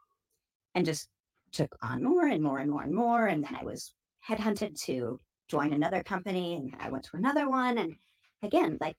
And 0.74 0.86
just 0.86 1.08
took 1.52 1.76
on 1.82 2.04
more 2.04 2.28
and 2.28 2.44
more 2.44 2.60
and 2.60 2.70
more 2.70 2.84
and 2.84 2.94
more. 2.94 3.28
And 3.28 3.44
then 3.44 3.56
I 3.56 3.64
was 3.64 3.94
headhunted 4.28 4.80
to 4.86 5.20
join 5.48 5.72
another 5.72 6.04
company 6.04 6.56
and 6.56 6.76
I 6.80 6.90
went 6.90 7.06
to 7.06 7.18
another 7.18 7.50
one. 7.50 7.78
And 7.78 7.96
again, 8.44 8.78
like 8.82 8.98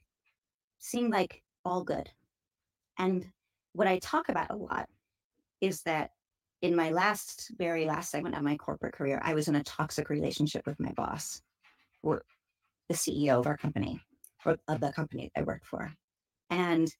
seemed 0.78 1.12
like 1.12 1.42
all 1.64 1.82
good. 1.84 2.08
And 2.98 3.26
what 3.72 3.88
I 3.88 3.98
talk 3.98 4.28
about 4.28 4.50
a 4.50 4.56
lot 4.56 4.88
is 5.60 5.82
that 5.82 6.10
in 6.62 6.74
my 6.74 6.90
last, 6.90 7.50
very 7.58 7.84
last 7.84 8.10
segment 8.10 8.34
of 8.34 8.42
my 8.42 8.56
corporate 8.56 8.94
career, 8.94 9.20
I 9.22 9.34
was 9.34 9.48
in 9.48 9.56
a 9.56 9.62
toxic 9.62 10.08
relationship 10.08 10.66
with 10.66 10.80
my 10.80 10.92
boss, 10.92 11.42
the 12.88 12.94
CEO 12.94 13.38
of 13.38 13.46
our 13.46 13.56
company, 13.56 14.00
or 14.44 14.56
of 14.68 14.80
the 14.80 14.92
company 14.92 15.30
I 15.36 15.42
worked 15.42 15.66
for. 15.66 15.92
And 16.50 16.92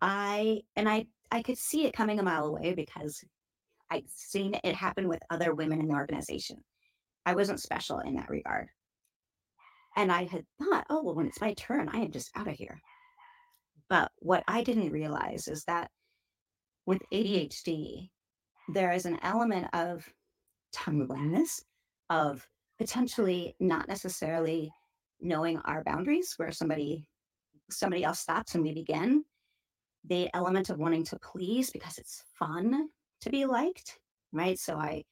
I 0.00 0.62
and 0.76 0.88
I 0.88 1.06
I 1.30 1.42
could 1.42 1.58
see 1.58 1.86
it 1.86 1.94
coming 1.94 2.18
a 2.18 2.22
mile 2.22 2.46
away 2.46 2.74
because 2.74 3.22
I'd 3.90 4.08
seen 4.08 4.58
it 4.62 4.74
happen 4.74 5.08
with 5.08 5.22
other 5.30 5.54
women 5.54 5.80
in 5.80 5.88
the 5.88 5.94
organization. 5.94 6.62
I 7.26 7.34
wasn't 7.34 7.60
special 7.60 8.00
in 8.00 8.14
that 8.16 8.30
regard. 8.30 8.68
And 9.96 10.12
I 10.12 10.24
had 10.24 10.44
thought, 10.58 10.86
oh, 10.88 11.02
well, 11.02 11.14
when 11.14 11.26
it's 11.26 11.40
my 11.40 11.54
turn, 11.54 11.88
I 11.88 11.98
am 11.98 12.12
just 12.12 12.30
out 12.36 12.48
of 12.48 12.54
here. 12.54 12.80
But 13.88 14.12
what 14.20 14.44
I 14.46 14.62
didn't 14.62 14.92
realize 14.92 15.48
is 15.48 15.64
that 15.64 15.90
with 16.86 17.02
ADHD, 17.12 18.08
there 18.68 18.92
is 18.92 19.04
an 19.04 19.18
element 19.22 19.66
of 19.72 20.08
time 20.72 21.08
of 22.08 22.46
potentially 22.80 23.54
not 23.60 23.86
necessarily 23.88 24.72
knowing 25.20 25.58
our 25.66 25.84
boundaries, 25.84 26.32
where 26.38 26.50
somebody 26.50 27.06
somebody 27.70 28.02
else 28.02 28.20
stops 28.20 28.54
and 28.54 28.64
we 28.64 28.72
begin. 28.72 29.22
The 30.08 30.30
element 30.34 30.70
of 30.70 30.78
wanting 30.78 31.04
to 31.04 31.18
please 31.18 31.70
because 31.70 31.98
it's 31.98 32.24
fun 32.38 32.88
to 33.20 33.30
be 33.30 33.44
liked, 33.44 33.98
right? 34.32 34.58
So 34.58 34.76
I, 34.76 35.04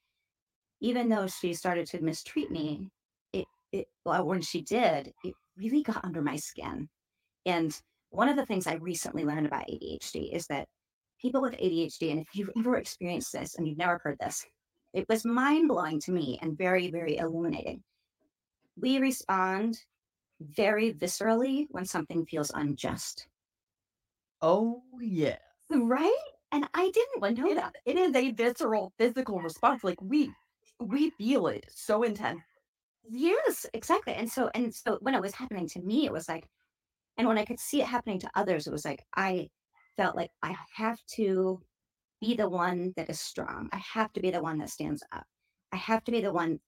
even 0.80 1.10
though 1.10 1.26
she 1.26 1.52
started 1.52 1.86
to 1.88 2.00
mistreat 2.00 2.50
me, 2.50 2.88
it 3.34 3.44
it 3.70 3.86
well 4.06 4.26
when 4.26 4.40
she 4.40 4.62
did, 4.62 5.12
it 5.22 5.34
really 5.58 5.82
got 5.82 6.04
under 6.04 6.22
my 6.22 6.36
skin. 6.36 6.88
And 7.44 7.78
one 8.08 8.30
of 8.30 8.36
the 8.36 8.46
things 8.46 8.66
I 8.66 8.76
recently 8.76 9.26
learned 9.26 9.46
about 9.46 9.68
ADHD 9.68 10.32
is 10.32 10.46
that 10.46 10.66
people 11.20 11.42
with 11.42 11.52
ADHD, 11.52 12.12
and 12.12 12.20
if 12.20 12.28
you've 12.32 12.50
ever 12.58 12.78
experienced 12.78 13.34
this 13.34 13.56
and 13.56 13.68
you've 13.68 13.76
never 13.76 14.00
heard 14.02 14.16
this, 14.20 14.46
it 14.92 15.08
was 15.08 15.24
mind 15.24 15.68
blowing 15.68 16.00
to 16.00 16.12
me 16.12 16.38
and 16.42 16.56
very, 16.58 16.90
very 16.90 17.16
illuminating. 17.16 17.84
We 18.76 18.98
respond 18.98 19.84
very 20.40 20.94
viscerally 20.94 21.68
when 21.70 21.86
something 21.86 22.26
feels 22.26 22.50
unjust, 22.54 23.28
Oh 24.40 24.82
yeah. 25.00 25.38
right? 25.70 26.18
And 26.52 26.68
I 26.74 26.90
didn't 26.90 27.36
know 27.38 27.54
It, 27.54 27.54
that. 27.54 27.74
it 27.84 27.96
is 27.96 28.14
a 28.14 28.30
visceral 28.32 28.92
physical 28.98 29.40
response. 29.40 29.82
Like 29.82 30.00
we 30.00 30.32
we 30.78 31.10
feel 31.10 31.48
it 31.48 31.66
so 31.70 32.02
intense. 32.04 32.42
Yes, 33.04 33.66
exactly. 33.72 34.14
And 34.14 34.30
so, 34.30 34.50
and 34.54 34.74
so 34.74 34.98
when 35.00 35.14
it 35.14 35.20
was 35.20 35.34
happening 35.34 35.66
to 35.68 35.80
me, 35.82 36.04
it 36.06 36.12
was 36.12 36.28
like, 36.28 36.48
and 37.18 37.28
when 37.28 37.38
I 37.38 37.46
could 37.46 37.60
see 37.60 37.82
it 37.82 37.88
happening 37.88 38.20
to 38.20 38.30
others, 38.36 38.66
it 38.68 38.72
was 38.72 38.84
like, 38.84 39.06
I 39.14 39.50
felt 39.96 40.16
like 40.16 40.32
I 40.42 40.56
have 40.74 41.04
to 41.16 41.62
be 42.20 42.34
the 42.34 42.48
one 42.48 42.92
that 42.96 43.10
is 43.10 43.20
strong. 43.20 43.68
I 43.72 43.78
have 43.94 44.12
to 44.14 44.20
be 44.20 44.30
the 44.30 44.42
one 44.42 44.58
that 44.58 44.70
stands 44.70 45.02
up. 45.12 45.24
I 45.72 45.76
have 45.76 46.04
to 46.04 46.12
be 46.12 46.20
the 46.20 46.32
one 46.32 46.60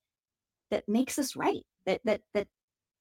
that 0.71 0.89
makes 0.89 1.19
us 1.19 1.37
right. 1.37 1.65
That, 1.87 2.01
that, 2.05 2.21
that, 2.35 2.47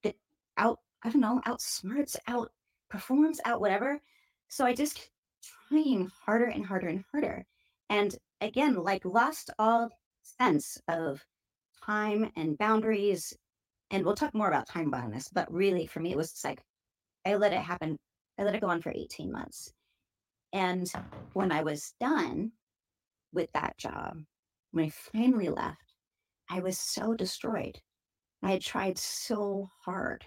that 0.04 0.16
out, 0.58 0.80
I 1.04 1.10
don't 1.10 1.22
know, 1.22 1.42
outsmarts, 1.46 2.16
out 2.28 2.52
performs, 2.90 3.40
out 3.46 3.62
whatever. 3.62 4.02
So 4.48 4.66
I 4.66 4.74
just 4.74 5.10
trying 5.70 6.10
harder 6.26 6.46
and 6.46 6.66
harder 6.66 6.88
and 6.88 7.04
harder. 7.12 7.46
And 7.90 8.16
again, 8.42 8.76
like 8.76 9.06
lost 9.06 9.52
all 9.60 9.90
sense 10.22 10.78
of 10.88 11.24
time 11.86 12.32
and 12.36 12.58
boundaries. 12.58 13.34
And 13.92 14.06
we'll 14.06 14.16
talk 14.16 14.34
more 14.34 14.48
about 14.48 14.68
time 14.68 14.92
blindness, 14.92 15.30
but 15.30 15.52
really 15.52 15.88
for 15.88 16.00
me, 16.00 16.12
it 16.12 16.18
was 16.18 16.40
like 16.44 16.62
I 17.26 17.36
let 17.36 17.54
it 17.54 17.62
happen. 17.62 17.98
I 18.38 18.44
let 18.44 18.56
it 18.56 18.62
go 18.62 18.68
on 18.68 18.82
for 18.82 18.92
18 18.96 19.32
months. 19.32 19.74
And 20.54 20.92
when 21.34 21.52
I 21.52 21.64
was 21.64 21.94
done 22.00 22.52
with 23.34 23.52
that 23.54 23.78
job, 23.78 24.18
when 24.72 24.86
I 24.86 24.90
finally 24.90 25.50
left, 25.50 25.94
I 26.50 26.60
was 26.60 26.78
so 26.80 27.14
destroyed. 27.14 27.80
I 28.42 28.52
had 28.52 28.62
tried 28.62 28.98
so 28.98 29.70
hard. 29.84 30.26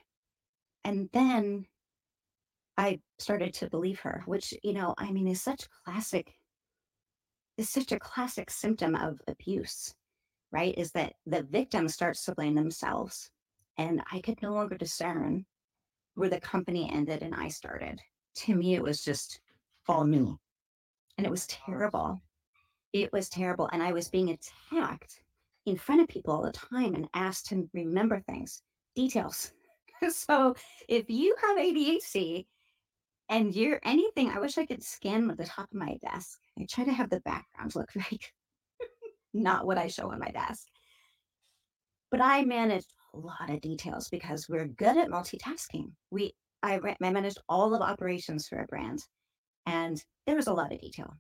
And 0.85 1.09
then 1.13 1.67
I 2.77 3.01
started 3.19 3.55
to 3.55 3.71
believe 3.71 4.01
her, 4.01 4.23
which, 4.27 4.55
you 4.63 4.73
know, 4.73 4.95
I 4.99 5.11
mean, 5.11 5.29
is 5.29 5.43
such 5.43 5.69
classic, 5.85 6.33
is 7.57 7.69
such 7.69 7.93
a 7.93 7.99
classic 7.99 8.51
symptom 8.51 8.95
of 8.95 9.21
abuse, 9.29 9.95
right? 10.53 10.77
Is 10.77 10.93
that 10.93 11.15
the 11.27 11.43
victim 11.43 11.89
starts 11.89 12.25
to 12.25 12.35
blame 12.35 12.55
themselves. 12.55 13.31
And 13.79 14.03
I 14.13 14.21
could 14.21 14.41
no 14.43 14.53
longer 14.53 14.77
discern 14.77 15.45
where 16.15 16.29
the 16.29 16.41
company 16.41 16.91
ended 16.93 17.23
and 17.23 17.35
I 17.35 17.49
started. 17.49 18.01
To 18.37 18.55
me, 18.55 18.75
it 18.75 18.83
was 18.83 19.03
just 19.03 19.41
all 19.89 20.05
me. 20.05 20.37
And 21.19 21.27
it 21.27 21.31
was 21.31 21.47
terrible. 21.47 22.23
It 22.93 23.13
was 23.13 23.29
terrible. 23.29 23.69
And 23.73 23.83
I 23.83 23.93
was 23.93 24.09
being 24.09 24.31
attacked 24.31 25.21
in 25.67 25.77
front 25.77 26.01
of 26.01 26.09
people 26.09 26.35
all 26.35 26.43
the 26.43 26.53
time 26.53 26.95
and 26.95 27.09
asked 27.15 27.47
to 27.47 27.69
remember 27.73 28.21
things, 28.21 28.63
details. 28.95 29.53
so 30.11 30.55
if 30.89 31.09
you 31.09 31.37
have 31.41 31.59
ADHD 31.59 32.47
and 33.29 33.55
you're 33.55 33.81
anything, 33.85 34.31
I 34.31 34.41
wish 34.41 34.59
I 34.59 34.67
could 34.67 34.83
scan 34.83 35.29
the 35.29 35.45
top 35.45 35.69
of 35.71 35.79
my 35.79 35.97
desk. 36.03 36.39
I 36.59 36.67
try 36.69 36.85
to 36.85 36.93
have 36.93 37.11
the 37.11 37.21
background 37.21 37.75
look 37.75 37.91
like 37.97 38.33
not 39.35 39.67
what 39.67 39.79
I 39.79 39.87
show 39.87 40.11
on 40.11 40.19
my 40.19 40.31
desk. 40.31 40.67
But 42.11 42.21
I 42.21 42.45
managed 42.45 42.93
a 43.15 43.19
lot 43.19 43.49
of 43.49 43.61
details 43.61 44.09
because 44.09 44.49
we're 44.49 44.67
good 44.67 44.97
at 44.97 45.09
multitasking. 45.09 45.93
We 46.11 46.35
I, 46.63 46.79
I 47.03 47.11
managed 47.11 47.39
all 47.49 47.75
of 47.75 47.81
operations 47.81 48.47
for 48.47 48.61
a 48.61 48.67
brand, 48.67 49.03
and 49.67 50.03
there 50.27 50.37
was 50.37 50.47
a 50.47 50.53
lot 50.53 50.73
of 50.73 50.81
detail. 50.81 51.15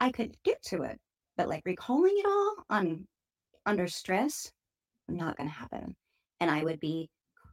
I 0.00 0.10
could 0.10 0.36
get 0.44 0.62
to 0.64 0.82
it, 0.82 0.98
but 1.36 1.48
like 1.48 1.62
recalling 1.64 2.14
it 2.16 2.26
all 2.26 2.56
on 2.70 3.06
under 3.66 3.86
stress, 3.86 4.50
not 5.08 5.36
going 5.36 5.48
to 5.48 5.54
happen. 5.54 5.94
And 6.40 6.50
I 6.50 6.62
would 6.62 6.80
be 6.80 7.08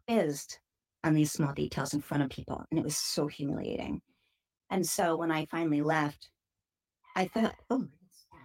quizzed 0.08 0.60
on 1.04 1.14
these 1.14 1.32
small 1.32 1.54
details 1.54 1.94
in 1.94 2.02
front 2.02 2.24
of 2.24 2.30
people, 2.30 2.64
and 2.70 2.80
it 2.80 2.84
was 2.84 2.98
so 2.98 3.28
humiliating. 3.28 4.02
And 4.70 4.86
so 4.86 5.18
when 5.18 5.32
I 5.32 5.46
finally 5.46 5.82
left, 5.82 6.30
I 7.16 7.26
thought, 7.28 7.56
oh, 7.70 7.88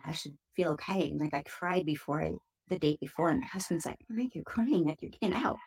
I 0.05 0.13
should 0.13 0.37
feel 0.55 0.71
okay. 0.73 1.11
And 1.11 1.21
like 1.21 1.35
I 1.35 1.43
cried 1.43 1.87
before 1.87 2.23
I, 2.23 2.33
the 2.69 2.79
date 2.79 3.01
before, 3.01 3.31
and 3.31 3.41
my 3.41 3.47
husband's 3.47 3.87
like, 3.87 3.99
"Why 4.09 4.25
are 4.25 4.29
you 4.33 4.43
crying? 4.45 4.85
Like 4.87 4.99
you're 5.01 5.11
getting 5.21 5.37
out." 5.37 5.59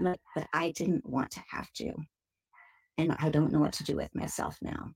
Like, 0.00 0.20
but 0.34 0.46
I 0.52 0.72
didn't 0.72 1.08
want 1.08 1.30
to 1.32 1.42
have 1.50 1.70
to, 1.74 1.92
and 2.98 3.16
I 3.20 3.30
don't 3.30 3.52
know 3.52 3.60
what 3.60 3.72
to 3.74 3.84
do 3.84 3.96
with 3.96 4.14
myself 4.14 4.58
now. 4.60 4.90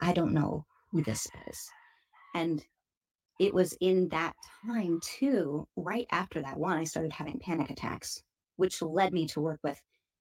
I 0.00 0.12
don't 0.12 0.32
know 0.32 0.64
who 0.92 1.02
this 1.02 1.26
is, 1.48 1.68
and 2.34 2.64
it 3.40 3.52
was 3.52 3.76
in 3.80 4.08
that 4.10 4.34
time 4.66 5.00
too. 5.02 5.66
Right 5.76 6.06
after 6.12 6.40
that 6.42 6.58
one, 6.58 6.78
I 6.78 6.84
started 6.84 7.12
having 7.12 7.38
panic 7.40 7.70
attacks, 7.70 8.22
which 8.56 8.82
led 8.82 9.12
me 9.12 9.26
to 9.28 9.40
work 9.40 9.60
with. 9.64 9.80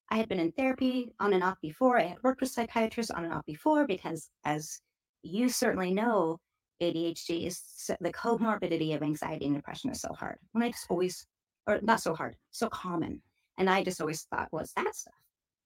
I 0.09 0.17
had 0.17 0.29
been 0.29 0.39
in 0.39 0.53
therapy 0.53 1.11
on 1.19 1.33
and 1.33 1.43
off 1.43 1.57
before. 1.61 1.99
I 1.99 2.07
had 2.07 2.23
worked 2.23 2.41
with 2.41 2.51
psychiatrists 2.51 3.11
on 3.11 3.25
and 3.25 3.33
off 3.33 3.45
before 3.45 3.85
because, 3.85 4.29
as 4.45 4.79
you 5.21 5.49
certainly 5.49 5.93
know, 5.93 6.39
ADHD 6.81 7.45
is 7.45 7.61
the 7.99 8.13
comorbidity 8.13 8.95
of 8.95 9.03
anxiety 9.03 9.47
and 9.47 9.55
depression 9.55 9.89
is 9.89 10.01
so 10.01 10.13
hard. 10.13 10.37
When 10.53 10.63
I 10.63 10.69
just 10.69 10.85
always, 10.89 11.25
or 11.67 11.79
not 11.81 12.01
so 12.01 12.15
hard, 12.15 12.35
so 12.51 12.69
common. 12.69 13.21
And 13.57 13.69
I 13.69 13.83
just 13.83 13.99
always 13.99 14.23
thought, 14.23 14.47
was 14.51 14.71
well, 14.75 14.85
that 14.85 14.95
stuff 14.95 15.13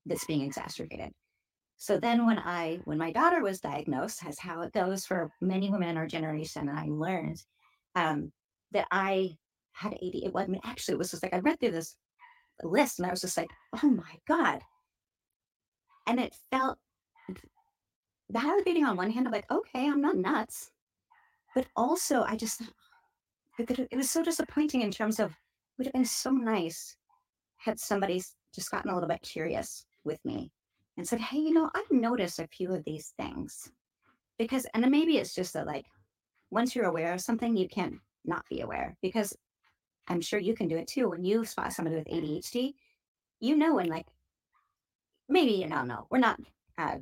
that's 0.05 0.25
being 0.25 0.41
exacerbated? 0.41 1.11
So 1.77 1.97
then 1.97 2.27
when 2.27 2.37
I, 2.37 2.79
when 2.85 2.99
my 2.99 3.11
daughter 3.11 3.41
was 3.41 3.59
diagnosed, 3.59 4.23
as 4.25 4.37
how 4.37 4.61
it 4.61 4.71
goes 4.71 5.05
for 5.05 5.31
many 5.41 5.71
women 5.71 5.89
in 5.89 5.97
our 5.97 6.05
generation, 6.05 6.69
and 6.69 6.77
I 6.77 6.85
learned 6.87 7.41
um, 7.95 8.31
that 8.71 8.85
I 8.91 9.35
had 9.71 9.93
ADHD. 9.93 10.25
It 10.25 10.33
wasn't 10.33 10.59
actually, 10.63 10.93
it 10.93 10.99
was 10.99 11.11
just 11.11 11.23
like, 11.23 11.33
I 11.33 11.39
read 11.39 11.59
through 11.59 11.71
this 11.71 11.95
list 12.61 12.99
and 12.99 13.07
I 13.07 13.11
was 13.11 13.21
just 13.21 13.35
like, 13.35 13.49
oh 13.81 13.89
my 13.89 14.19
God. 14.27 14.59
And 16.07 16.19
it 16.19 16.35
felt 16.51 16.77
validating 18.31 18.85
on 18.85 18.95
one 18.95 19.09
hand, 19.09 19.27
I'm 19.27 19.33
like, 19.33 19.49
okay, 19.51 19.87
I'm 19.87 20.01
not 20.01 20.17
nuts. 20.17 20.69
But 21.55 21.65
also, 21.75 22.23
I 22.23 22.35
just, 22.35 22.61
it 23.57 23.95
was 23.95 24.09
so 24.09 24.23
disappointing 24.23 24.81
in 24.81 24.91
terms 24.91 25.19
of, 25.19 25.31
it 25.31 25.35
would 25.77 25.87
have 25.87 25.93
been 25.93 26.05
so 26.05 26.31
nice 26.31 26.95
had 27.57 27.79
somebody 27.79 28.21
just 28.53 28.71
gotten 28.71 28.91
a 28.91 28.93
little 28.93 29.09
bit 29.09 29.21
curious 29.21 29.85
with 30.03 30.23
me 30.25 30.51
and 30.97 31.07
said, 31.07 31.19
Hey, 31.19 31.37
you 31.37 31.53
know, 31.53 31.69
I've 31.73 31.91
noticed 31.91 32.39
a 32.39 32.47
few 32.47 32.73
of 32.73 32.83
these 32.83 33.13
things. 33.17 33.71
Because, 34.37 34.65
and 34.73 34.83
then 34.83 34.91
maybe 34.91 35.17
it's 35.17 35.35
just 35.35 35.53
that, 35.53 35.67
like, 35.67 35.85
once 36.49 36.75
you're 36.75 36.85
aware 36.85 37.13
of 37.13 37.21
something, 37.21 37.55
you 37.55 37.67
can't 37.67 37.99
not 38.25 38.43
be 38.49 38.61
aware. 38.61 38.95
Because 39.01 39.35
I'm 40.07 40.21
sure 40.21 40.39
you 40.39 40.55
can 40.55 40.67
do 40.67 40.77
it 40.77 40.87
too. 40.87 41.09
When 41.09 41.23
you 41.23 41.45
spot 41.45 41.73
somebody 41.73 41.95
with 41.97 42.07
ADHD, 42.07 42.73
you 43.39 43.55
know, 43.55 43.77
and 43.79 43.89
like, 43.89 44.07
maybe 45.29 45.51
you 45.51 45.67
don't 45.67 45.87
know, 45.87 46.07
we're 46.09 46.19
not 46.19 46.39
uh, 46.77 46.97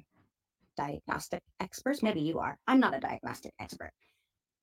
diagnostic 0.77 1.41
experts. 1.59 2.03
Maybe 2.03 2.21
you 2.21 2.39
are. 2.39 2.57
I'm 2.67 2.79
not 2.79 2.95
a 2.95 2.99
diagnostic 2.99 3.53
expert 3.59 3.91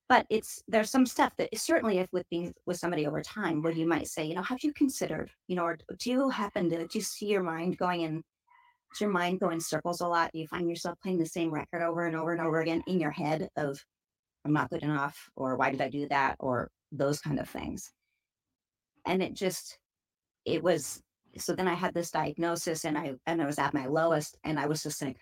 but 0.09 0.25
it's 0.29 0.61
there's 0.67 0.89
some 0.89 1.05
stuff 1.05 1.33
that 1.37 1.49
certainly 1.57 1.99
if 1.99 2.07
with 2.11 2.27
being 2.29 2.53
with 2.65 2.77
somebody 2.77 3.05
over 3.05 3.21
time 3.21 3.61
where 3.61 3.73
you 3.73 3.87
might 3.87 4.07
say 4.07 4.25
you 4.25 4.35
know 4.35 4.41
have 4.41 4.59
you 4.61 4.73
considered 4.73 5.29
you 5.47 5.55
know 5.55 5.63
or 5.63 5.77
do 5.99 6.09
you 6.09 6.29
happen 6.29 6.69
to 6.69 6.87
do 6.87 6.97
you 6.97 7.01
see 7.01 7.27
your 7.27 7.43
mind 7.43 7.77
going 7.77 8.01
in 8.01 8.23
does 8.91 9.01
your 9.01 9.09
mind 9.09 9.39
go 9.39 9.49
in 9.49 9.59
circles 9.59 9.99
a 10.01 10.07
lot? 10.07 10.31
Do 10.31 10.39
you 10.39 10.47
find 10.47 10.69
yourself 10.69 10.97
playing 11.03 11.19
the 11.19 11.25
same 11.25 11.53
record 11.53 11.81
over 11.81 12.05
and 12.05 12.15
over 12.15 12.31
and 12.31 12.41
over 12.41 12.61
again 12.61 12.81
in 12.87 12.99
your 12.99 13.11
head 13.11 13.49
of 13.57 13.79
i'm 14.45 14.53
not 14.53 14.69
good 14.69 14.83
enough 14.83 15.29
or 15.35 15.55
why 15.57 15.69
did 15.71 15.81
i 15.81 15.89
do 15.89 16.07
that? 16.07 16.35
or 16.39 16.69
those 16.91 17.19
kind 17.19 17.39
of 17.39 17.49
things. 17.49 17.91
And 19.05 19.21
it 19.21 19.33
just 19.33 19.77
it 20.45 20.63
was 20.63 21.01
so 21.37 21.53
then 21.53 21.67
i 21.67 21.73
had 21.73 21.93
this 21.93 22.11
diagnosis 22.11 22.85
and 22.85 22.97
i 22.97 23.13
and 23.25 23.41
i 23.41 23.45
was 23.45 23.59
at 23.59 23.73
my 23.73 23.85
lowest 23.85 24.37
and 24.43 24.59
i 24.59 24.65
was 24.65 24.81
just 24.81 25.01
like 25.01 25.17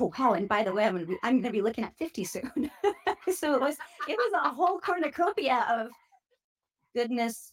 oh 0.00 0.10
wow 0.18 0.32
and 0.32 0.48
by 0.48 0.62
the 0.62 0.72
way 0.72 0.84
i'm 0.84 0.94
gonna 0.94 1.06
be 1.06 1.18
i'm 1.22 1.40
gonna 1.40 1.52
be 1.52 1.62
looking 1.62 1.84
at 1.84 1.96
50 1.98 2.24
soon 2.24 2.70
so 3.32 3.54
it 3.54 3.60
was 3.60 3.76
it 4.08 4.16
was 4.16 4.32
a 4.44 4.50
whole 4.50 4.78
cornucopia 4.78 5.64
of 5.70 5.88
goodness 6.94 7.52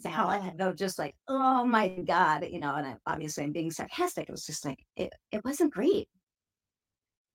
salad 0.00 0.60
of 0.60 0.76
just 0.76 0.98
like 0.98 1.14
oh 1.28 1.64
my 1.64 1.88
god 1.88 2.46
you 2.50 2.58
know 2.58 2.74
and 2.74 2.86
I, 2.86 2.96
obviously 3.06 3.44
i'm 3.44 3.52
being 3.52 3.70
sarcastic. 3.70 4.28
It 4.28 4.32
was 4.32 4.46
just 4.46 4.64
like 4.64 4.84
it, 4.96 5.12
it 5.32 5.44
wasn't 5.44 5.72
great. 5.74 6.08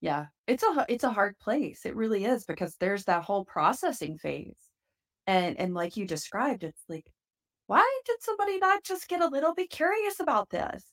Yeah. 0.02 0.28
It's 0.48 0.64
a 0.64 0.86
it's 0.90 1.04
a 1.04 1.12
hard 1.12 1.38
place. 1.40 1.86
It 1.86 1.96
really 1.96 2.26
is 2.26 2.46
because 2.46 2.76
there's 2.80 3.06
that 3.06 3.24
whole 3.24 3.46
processing 3.46 4.18
phase. 4.18 4.58
And 5.28 5.60
and 5.60 5.74
like 5.74 5.98
you 5.98 6.06
described 6.06 6.64
it's 6.64 6.84
like 6.90 7.06
why 7.68 8.00
did 8.06 8.22
somebody 8.22 8.60
not 8.60 8.84
just 8.84 9.08
get 9.08 9.22
a 9.22 9.28
little 9.28 9.54
bit 9.54 9.70
curious 9.70 10.20
about 10.20 10.50
this 10.50 10.84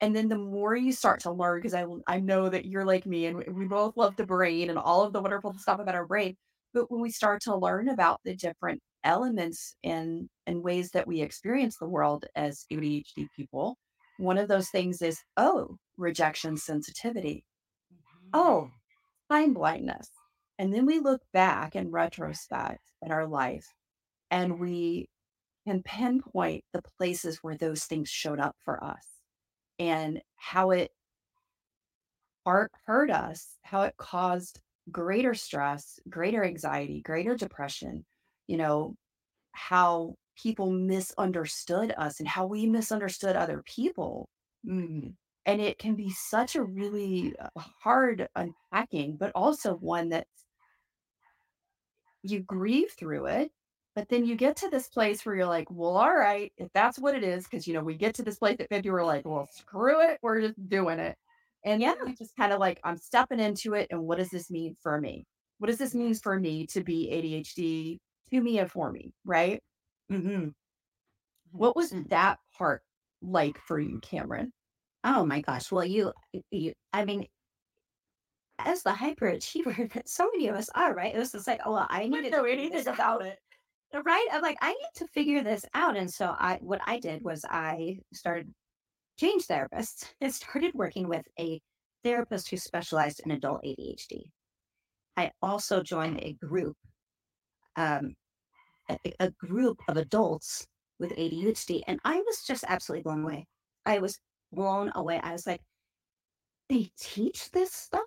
and 0.00 0.14
then 0.14 0.28
the 0.28 0.38
more 0.38 0.76
you 0.76 0.92
start 0.92 1.20
to 1.20 1.32
learn, 1.32 1.58
because 1.60 1.74
I 1.74 1.86
I 2.06 2.20
know 2.20 2.48
that 2.48 2.66
you're 2.66 2.84
like 2.84 3.06
me, 3.06 3.26
and 3.26 3.44
we 3.54 3.66
both 3.66 3.96
love 3.96 4.16
the 4.16 4.26
brain 4.26 4.70
and 4.70 4.78
all 4.78 5.02
of 5.02 5.12
the 5.12 5.20
wonderful 5.20 5.54
stuff 5.58 5.80
about 5.80 5.94
our 5.94 6.06
brain. 6.06 6.36
But 6.74 6.90
when 6.90 7.00
we 7.00 7.10
start 7.10 7.42
to 7.42 7.56
learn 7.56 7.88
about 7.88 8.20
the 8.24 8.36
different 8.36 8.80
elements 9.04 9.74
and 9.84 10.28
and 10.46 10.62
ways 10.62 10.90
that 10.92 11.06
we 11.06 11.20
experience 11.22 11.78
the 11.78 11.88
world 11.88 12.26
as 12.36 12.64
ADHD 12.72 13.26
people, 13.36 13.76
one 14.18 14.38
of 14.38 14.48
those 14.48 14.70
things 14.70 15.02
is 15.02 15.20
oh, 15.36 15.76
rejection 15.96 16.56
sensitivity. 16.56 17.44
Oh, 18.32 18.68
mm-hmm. 19.30 19.34
time 19.34 19.54
blindness. 19.54 20.08
And 20.58 20.72
then 20.74 20.86
we 20.86 20.98
look 21.00 21.22
back 21.32 21.76
in 21.76 21.90
retrospect 21.90 22.80
at 23.04 23.12
our 23.12 23.26
life 23.26 23.66
and 24.30 24.60
we 24.60 25.08
can 25.66 25.82
pinpoint 25.82 26.64
the 26.72 26.82
places 26.98 27.38
where 27.42 27.56
those 27.56 27.84
things 27.84 28.08
showed 28.08 28.40
up 28.40 28.56
for 28.64 28.82
us 28.82 29.17
and 29.78 30.20
how 30.36 30.70
it 30.70 30.90
hurt 32.86 33.10
us, 33.10 33.56
how 33.62 33.82
it 33.82 33.94
caused 33.98 34.60
greater 34.90 35.34
stress, 35.34 36.00
greater 36.08 36.44
anxiety, 36.44 37.02
greater 37.02 37.36
depression, 37.36 38.04
you 38.46 38.56
know, 38.56 38.94
how 39.52 40.14
people 40.42 40.70
misunderstood 40.70 41.92
us 41.98 42.20
and 42.20 42.28
how 42.28 42.46
we 42.46 42.66
misunderstood 42.66 43.36
other 43.36 43.62
people. 43.66 44.28
Mm. 44.66 45.14
And 45.46 45.60
it 45.60 45.78
can 45.78 45.94
be 45.94 46.10
such 46.10 46.56
a 46.56 46.62
really 46.62 47.34
uh, 47.38 47.60
hard 47.82 48.28
unpacking, 48.34 49.16
but 49.16 49.32
also 49.34 49.74
one 49.74 50.10
that 50.10 50.26
you 52.22 52.40
grieve 52.40 52.92
through 52.98 53.26
it 53.26 53.50
but 53.98 54.08
then 54.08 54.24
you 54.24 54.36
get 54.36 54.54
to 54.54 54.70
this 54.70 54.86
place 54.86 55.26
where 55.26 55.34
you're 55.34 55.44
like, 55.44 55.66
well, 55.72 55.96
all 55.96 56.14
right, 56.14 56.52
if 56.56 56.68
that's 56.72 57.00
what 57.00 57.16
it 57.16 57.24
is, 57.24 57.42
because 57.42 57.66
you 57.66 57.74
know, 57.74 57.80
we 57.80 57.96
get 57.96 58.14
to 58.14 58.22
this 58.22 58.38
place 58.38 58.56
at 58.60 58.68
50, 58.68 58.90
we're 58.90 59.04
like, 59.04 59.26
well, 59.26 59.48
screw 59.52 60.00
it, 60.08 60.20
we're 60.22 60.40
just 60.40 60.68
doing 60.68 61.00
it. 61.00 61.16
And 61.64 61.82
yeah, 61.82 61.94
we 62.06 62.14
just 62.14 62.36
kind 62.36 62.52
of 62.52 62.60
like 62.60 62.78
I'm 62.84 62.96
stepping 62.96 63.40
into 63.40 63.74
it. 63.74 63.88
And 63.90 64.02
what 64.02 64.18
does 64.18 64.28
this 64.28 64.52
mean 64.52 64.76
for 64.84 65.00
me? 65.00 65.26
What 65.58 65.66
does 65.66 65.78
this 65.78 65.96
mean 65.96 66.14
for 66.14 66.38
me 66.38 66.68
to 66.68 66.84
be 66.84 67.10
ADHD 67.10 67.98
to 68.30 68.40
me 68.40 68.60
and 68.60 68.70
for 68.70 68.92
me? 68.92 69.12
Right. 69.24 69.60
Mm-hmm. 70.12 70.50
What 71.50 71.74
was 71.74 71.92
that 72.08 72.38
part 72.56 72.82
like 73.20 73.58
for 73.66 73.80
you, 73.80 73.98
Kamrin? 73.98 74.52
Oh 75.02 75.26
my 75.26 75.40
gosh. 75.40 75.72
Well, 75.72 75.84
you, 75.84 76.12
you, 76.52 76.72
I 76.92 77.04
mean, 77.04 77.26
as 78.60 78.84
the 78.84 78.90
hyperachiever 78.90 79.92
that 79.92 80.08
so 80.08 80.30
many 80.32 80.46
of 80.46 80.54
us 80.54 80.70
are, 80.76 80.94
right? 80.94 81.12
It 81.12 81.18
was 81.18 81.32
just 81.32 81.48
like, 81.48 81.62
oh, 81.66 81.72
well, 81.72 81.88
I 81.90 82.06
need 82.06 82.22
to 82.22 82.30
know 82.30 82.44
anything 82.44 82.86
about 82.86 83.26
it 83.26 83.40
right 84.04 84.26
i'm 84.32 84.42
like 84.42 84.58
i 84.60 84.70
need 84.70 84.90
to 84.94 85.06
figure 85.08 85.42
this 85.42 85.64
out 85.74 85.96
and 85.96 86.12
so 86.12 86.34
i 86.38 86.58
what 86.60 86.80
i 86.86 86.98
did 86.98 87.22
was 87.22 87.44
i 87.50 87.98
started 88.12 88.52
change 89.18 89.46
therapists 89.46 90.06
and 90.20 90.32
started 90.34 90.72
working 90.74 91.08
with 91.08 91.26
a 91.38 91.60
therapist 92.04 92.48
who 92.48 92.56
specialized 92.56 93.20
in 93.24 93.32
adult 93.32 93.62
ADHD. 93.64 94.22
I 95.16 95.30
also 95.42 95.82
joined 95.82 96.20
a 96.22 96.34
group, 96.34 96.76
um, 97.76 98.14
a, 98.88 98.98
a 99.20 99.30
group 99.32 99.78
of 99.88 99.96
adults 99.96 100.66
with 101.00 101.10
ADHD, 101.12 101.82
and 101.86 101.98
I 102.04 102.16
was 102.16 102.44
just 102.46 102.64
absolutely 102.68 103.02
blown 103.02 103.24
away. 103.24 103.46
I 103.84 103.98
was 103.98 104.18
blown 104.52 104.92
away. 104.94 105.20
I 105.22 105.32
was 105.32 105.46
like, 105.46 105.60
they 106.68 106.90
teach 107.00 107.50
this 107.50 107.72
stuff? 107.72 108.02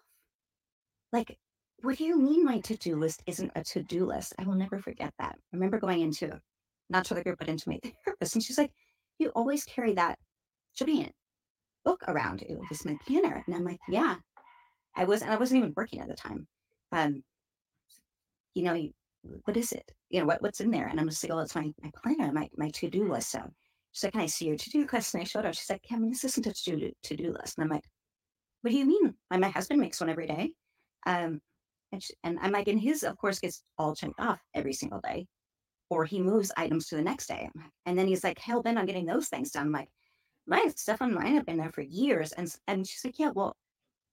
Like, 1.12 1.38
what 1.82 1.98
do 1.98 2.04
you 2.04 2.17
mean 2.17 2.44
my 2.44 2.60
to-do 2.60 2.96
list 2.96 3.24
isn't 3.26 3.52
a 3.56 3.63
to-do 3.63 4.06
list? 4.06 4.34
I 4.38 4.44
will 4.44 4.56
never 4.56 4.80
forget 4.80 5.13
that. 5.20 5.36
I 5.36 5.56
remember 5.56 5.80
going 5.80 6.02
into 6.02 6.39
not 6.89 7.06
to 7.06 7.13
the 7.13 7.24
group, 7.24 7.39
but 7.39 7.50
into 7.50 7.70
my 7.70 7.80
therapist, 8.04 8.36
and 8.36 8.44
she's 8.44 8.58
like, 8.58 8.72
You 9.20 9.30
always 9.30 9.63
carry 9.63 9.94
that 9.94 10.17
giant 10.76 11.13
book 11.86 12.04
around 12.08 12.44
you, 12.48 12.62
just 12.70 12.86
my 12.86 12.98
planner. 13.06 13.44
And 13.46 13.56
I'm 13.56 13.65
like, 13.65 13.80
Yeah. 13.89 14.15
I 14.96 15.06
was 15.06 15.22
and 15.22 15.32
I 15.32 15.38
wasn't 15.38 15.60
even 15.60 15.74
working 15.76 16.02
at 16.02 16.08
the 16.08 16.15
time. 16.15 16.48
Um, 16.91 17.24
you 18.54 18.63
know, 18.63 18.74
you, 18.74 18.91
what 19.46 19.58
is 19.58 19.72
it? 19.72 19.89
You 20.10 20.20
know, 20.20 20.26
what, 20.26 20.41
what's 20.41 20.60
in 20.60 20.72
there? 20.72 20.88
And 20.88 21.00
I'm 21.00 21.08
just 21.08 21.24
like, 21.24 21.32
oh, 21.32 21.39
it's 21.39 21.56
my, 21.56 21.72
my 21.82 21.91
planner, 22.04 22.32
my, 22.34 22.50
my 22.58 22.70
to-do 22.72 23.10
list. 23.10 23.32
So 23.32 23.39
she's 23.94 24.04
like, 24.04 24.13
can 24.13 24.22
I 24.22 24.26
see 24.26 24.48
your 24.48 24.58
to-do 24.58 24.86
list? 24.91 25.13
And 25.13 25.22
I 25.22 25.26
showed 25.26 25.46
her. 25.46 25.54
She's 25.54 25.70
like, 25.70 25.84
Kevin, 25.84 26.10
this 26.10 26.24
isn't 26.26 26.46
a 26.46 26.54
to-do, 26.54 26.91
to-do 27.04 27.32
list. 27.32 27.58
And 27.58 27.63
I'm 27.63 27.70
like, 27.70 27.86
what 28.62 28.72
do 28.72 28.78
you 28.78 28.86
mean? 28.86 29.13
My, 29.30 29.38
my 29.38 29.50
husband 29.50 29.80
makes 29.80 30.02
one 30.02 30.10
every 30.10 30.28
day. 30.28 30.52
Um, 31.06 31.39
and, 31.92 32.02
she, 32.02 32.14
and 32.24 32.40
I'm 32.42 32.52
like, 32.52 32.68
and 32.68 32.80
his, 32.80 33.04
of 33.04 33.18
course, 33.18 33.40
gets 33.40 33.64
all 33.78 33.96
checked 33.96 34.20
off 34.20 34.40
every 34.54 34.74
single 34.74 35.00
day. 35.00 35.28
Or 35.90 36.06
he 36.06 36.22
moves 36.22 36.54
items 36.56 36.88
to 36.88 36.96
the 36.96 37.02
next 37.02 37.28
day. 37.28 37.50
And 37.86 38.00
then 38.00 38.08
he's 38.08 38.24
like, 38.24 38.40
hell 38.40 38.62
bent 38.62 38.78
on 38.78 38.86
getting 38.86 39.06
those 39.06 39.28
things 39.28 39.52
done. 39.52 39.68
I'm 39.68 39.72
like, 39.74 39.90
my 40.48 40.72
stuff 40.76 41.02
on 41.02 41.14
mine 41.14 41.36
have 41.36 41.46
been 41.46 41.58
there 41.58 41.72
for 41.72 41.82
years. 41.82 42.32
And, 42.32 42.54
and 42.68 42.88
she's 42.88 43.04
like, 43.04 43.20
yeah, 43.20 43.32
well, 43.34 43.58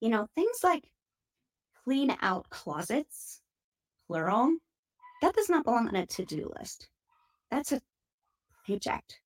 you 0.00 0.08
know, 0.08 0.26
things 0.34 0.58
like 0.64 0.82
clean 1.84 2.16
out 2.20 2.50
closets, 2.50 3.40
plural, 4.06 4.56
that 5.22 5.34
does 5.34 5.48
not 5.48 5.64
belong 5.64 5.88
on 5.88 5.94
a 5.96 6.06
to 6.06 6.24
do 6.24 6.50
list. 6.58 6.88
That's 7.50 7.72
a 7.72 7.80
project. 8.66 9.20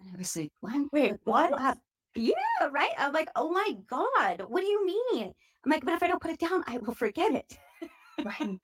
And 0.00 0.10
I 0.14 0.18
was 0.18 0.36
like, 0.36 0.52
what? 0.60 0.92
Wait, 0.92 1.14
what? 1.24 1.78
Yeah, 2.14 2.34
right. 2.70 2.92
I'm 2.96 3.12
like, 3.12 3.30
oh 3.36 3.50
my 3.50 3.76
God, 3.88 4.44
what 4.48 4.60
do 4.60 4.66
you 4.66 4.86
mean? 4.86 5.32
I'm 5.64 5.70
like, 5.70 5.84
but 5.84 5.94
if 5.94 6.02
I 6.02 6.06
don't 6.06 6.22
put 6.22 6.30
it 6.30 6.38
down, 6.38 6.64
I 6.66 6.78
will 6.78 6.94
forget 6.94 7.32
it. 7.34 7.58
Right. 8.22 8.58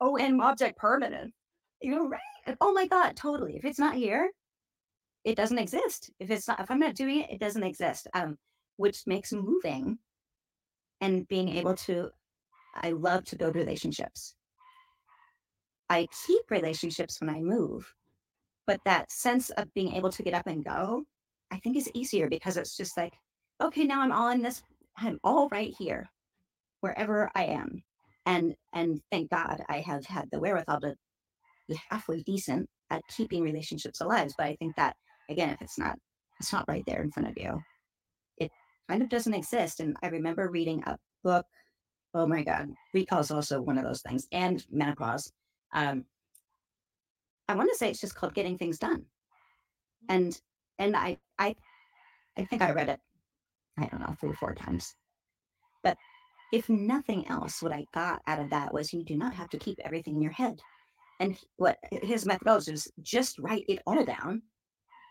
Oh, 0.00 0.16
and 0.16 0.40
object 0.40 0.78
permanent. 0.78 1.34
You're 1.82 2.08
right. 2.08 2.56
Oh 2.58 2.72
my 2.72 2.86
God, 2.86 3.14
totally. 3.16 3.54
If 3.56 3.66
it's 3.66 3.78
not 3.78 3.94
here, 3.96 4.30
it 5.24 5.36
doesn't 5.36 5.58
exist. 5.58 6.10
If 6.18 6.30
it's 6.30 6.48
not, 6.48 6.60
if 6.60 6.70
I'm 6.70 6.78
not 6.78 6.94
doing 6.94 7.20
it, 7.20 7.30
it 7.30 7.40
doesn't 7.40 7.62
exist. 7.62 8.08
Um, 8.14 8.38
which 8.76 9.02
makes 9.06 9.32
moving 9.32 9.98
and 11.00 11.28
being 11.28 11.48
able 11.50 11.74
to, 11.74 12.10
I 12.74 12.92
love 12.92 13.24
to 13.26 13.36
build 13.36 13.56
relationships. 13.56 14.34
I 15.90 16.08
keep 16.26 16.50
relationships 16.50 17.20
when 17.20 17.30
I 17.30 17.40
move, 17.40 17.92
but 18.66 18.80
that 18.84 19.12
sense 19.12 19.50
of 19.50 19.72
being 19.74 19.94
able 19.94 20.10
to 20.10 20.22
get 20.22 20.34
up 20.34 20.46
and 20.46 20.64
go, 20.64 21.04
I 21.50 21.58
think 21.58 21.76
is 21.76 21.90
easier 21.94 22.28
because 22.28 22.56
it's 22.56 22.76
just 22.76 22.96
like, 22.96 23.14
okay, 23.62 23.84
now 23.84 24.00
I'm 24.00 24.12
all 24.12 24.30
in 24.30 24.42
this, 24.42 24.62
I'm 24.96 25.20
all 25.22 25.48
right 25.50 25.74
here, 25.78 26.08
wherever 26.84 27.30
I 27.34 27.44
am. 27.44 27.82
And 28.26 28.54
and 28.74 29.00
thank 29.10 29.30
God 29.30 29.62
I 29.70 29.80
have 29.80 30.04
had 30.04 30.28
the 30.30 30.38
wherewithal 30.38 30.80
to 30.80 30.94
be 31.66 31.80
halfway 31.88 32.20
decent 32.20 32.68
at 32.90 33.00
keeping 33.16 33.42
relationships 33.42 34.02
alive. 34.02 34.32
But 34.36 34.48
I 34.48 34.56
think 34.56 34.76
that 34.76 34.94
again, 35.30 35.48
if 35.48 35.62
it's 35.62 35.78
not 35.78 35.96
it's 36.40 36.52
not 36.52 36.66
right 36.68 36.84
there 36.86 37.02
in 37.02 37.10
front 37.10 37.30
of 37.30 37.38
you, 37.38 37.58
it 38.36 38.50
kind 38.90 39.02
of 39.02 39.08
doesn't 39.08 39.32
exist. 39.32 39.80
And 39.80 39.96
I 40.02 40.08
remember 40.08 40.50
reading 40.50 40.82
a 40.84 40.98
book. 41.22 41.46
Oh 42.12 42.26
my 42.26 42.42
God, 42.44 42.68
recall 42.92 43.20
is 43.20 43.30
also 43.30 43.62
one 43.62 43.78
of 43.78 43.84
those 43.84 44.02
things, 44.02 44.26
and 44.30 44.62
menopause. 44.70 45.32
Um, 45.72 46.04
I 47.48 47.54
want 47.54 47.70
to 47.72 47.78
say 47.78 47.88
it's 47.88 48.00
just 48.00 48.14
called 48.14 48.34
getting 48.34 48.58
things 48.58 48.78
done. 48.78 49.06
And 50.10 50.38
and 50.78 50.94
I 50.94 51.16
I 51.38 51.56
I 52.36 52.44
think 52.44 52.60
I 52.60 52.72
read 52.72 52.90
it, 52.90 53.00
I 53.78 53.86
don't 53.86 54.00
know, 54.00 54.14
three 54.20 54.30
or 54.30 54.34
four 54.34 54.54
times. 54.54 54.94
If 56.54 56.68
nothing 56.68 57.26
else, 57.26 57.60
what 57.60 57.72
I 57.72 57.84
got 57.92 58.22
out 58.28 58.38
of 58.38 58.50
that 58.50 58.72
was 58.72 58.92
you 58.92 59.02
do 59.02 59.16
not 59.16 59.34
have 59.34 59.50
to 59.50 59.58
keep 59.58 59.80
everything 59.84 60.14
in 60.14 60.22
your 60.22 60.30
head. 60.30 60.60
And 61.18 61.36
what 61.56 61.78
his 61.90 62.26
methodology 62.26 62.70
is 62.70 62.88
just 63.02 63.40
write 63.40 63.64
it 63.68 63.80
all 63.88 64.04
down. 64.04 64.40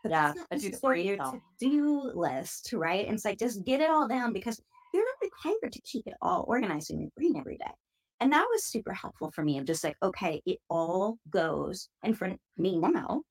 Put 0.03 0.13
a, 0.13 0.33
a 0.51 0.57
do 0.57 0.71
for 0.71 0.95
to-do 0.95 2.11
list, 2.15 2.71
right? 2.71 3.05
And 3.05 3.15
it's 3.15 3.25
like 3.25 3.39
just 3.39 3.65
get 3.65 3.81
it 3.81 3.89
all 3.89 4.07
down 4.07 4.31
because 4.31 4.61
you're 4.93 5.03
not 5.03 5.21
required 5.21 5.73
to 5.73 5.81
keep 5.81 6.07
it 6.07 6.13
all 6.21 6.45
organized 6.47 6.91
in 6.91 7.01
your 7.01 7.09
brain 7.17 7.35
every 7.37 7.57
day. 7.57 7.73
And 8.21 8.31
that 8.31 8.47
was 8.49 8.63
super 8.63 8.93
helpful 8.93 9.29
for 9.35 9.43
me. 9.43 9.57
I'm 9.57 9.65
just 9.65 9.83
like, 9.83 9.97
okay, 10.01 10.41
it 10.45 10.59
all 10.69 11.17
goes. 11.29 11.89
And 12.03 12.17
for 12.17 12.33
me 12.57 12.77
now, 12.77 13.21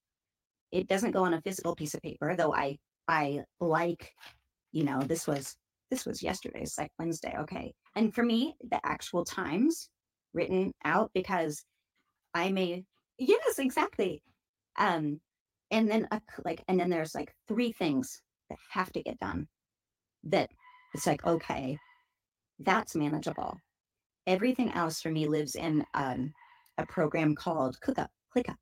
it 0.70 0.86
doesn't 0.86 1.12
go 1.12 1.24
on 1.24 1.32
a 1.32 1.40
physical 1.40 1.74
piece 1.74 1.94
of 1.94 2.02
paper, 2.02 2.36
though 2.36 2.52
I 2.52 2.76
I 3.08 3.40
like, 3.58 4.12
you 4.72 4.84
know, 4.84 5.00
this 5.00 5.26
was 5.26 5.56
this 5.90 6.04
was 6.04 6.22
yesterday, 6.22 6.60
it's 6.60 6.76
like 6.76 6.90
Wednesday. 6.98 7.34
Okay. 7.40 7.72
And 7.94 8.14
for 8.14 8.22
me, 8.22 8.56
the 8.70 8.80
actual 8.84 9.24
times 9.24 9.88
written 10.34 10.72
out 10.84 11.10
because 11.14 11.64
I 12.34 12.50
may 12.50 12.84
yes, 13.18 13.58
exactly. 13.58 14.22
Um, 14.78 15.20
and 15.70 15.90
then 15.90 16.08
a, 16.10 16.20
like 16.44 16.62
and 16.68 16.78
then 16.80 16.90
there's 16.90 17.14
like 17.14 17.34
three 17.48 17.72
things 17.72 18.22
that 18.48 18.58
have 18.70 18.92
to 18.92 19.02
get 19.02 19.18
done 19.18 19.48
that 20.24 20.50
it's 20.94 21.06
like, 21.06 21.24
okay, 21.26 21.78
that's 22.58 22.94
manageable. 22.94 23.58
Everything 24.26 24.70
else 24.72 25.00
for 25.00 25.10
me 25.10 25.26
lives 25.26 25.54
in 25.54 25.84
um, 25.94 26.32
a 26.78 26.86
program 26.86 27.34
called 27.34 27.78
ClickUp, 27.84 28.08
ClickUp. 28.36 28.56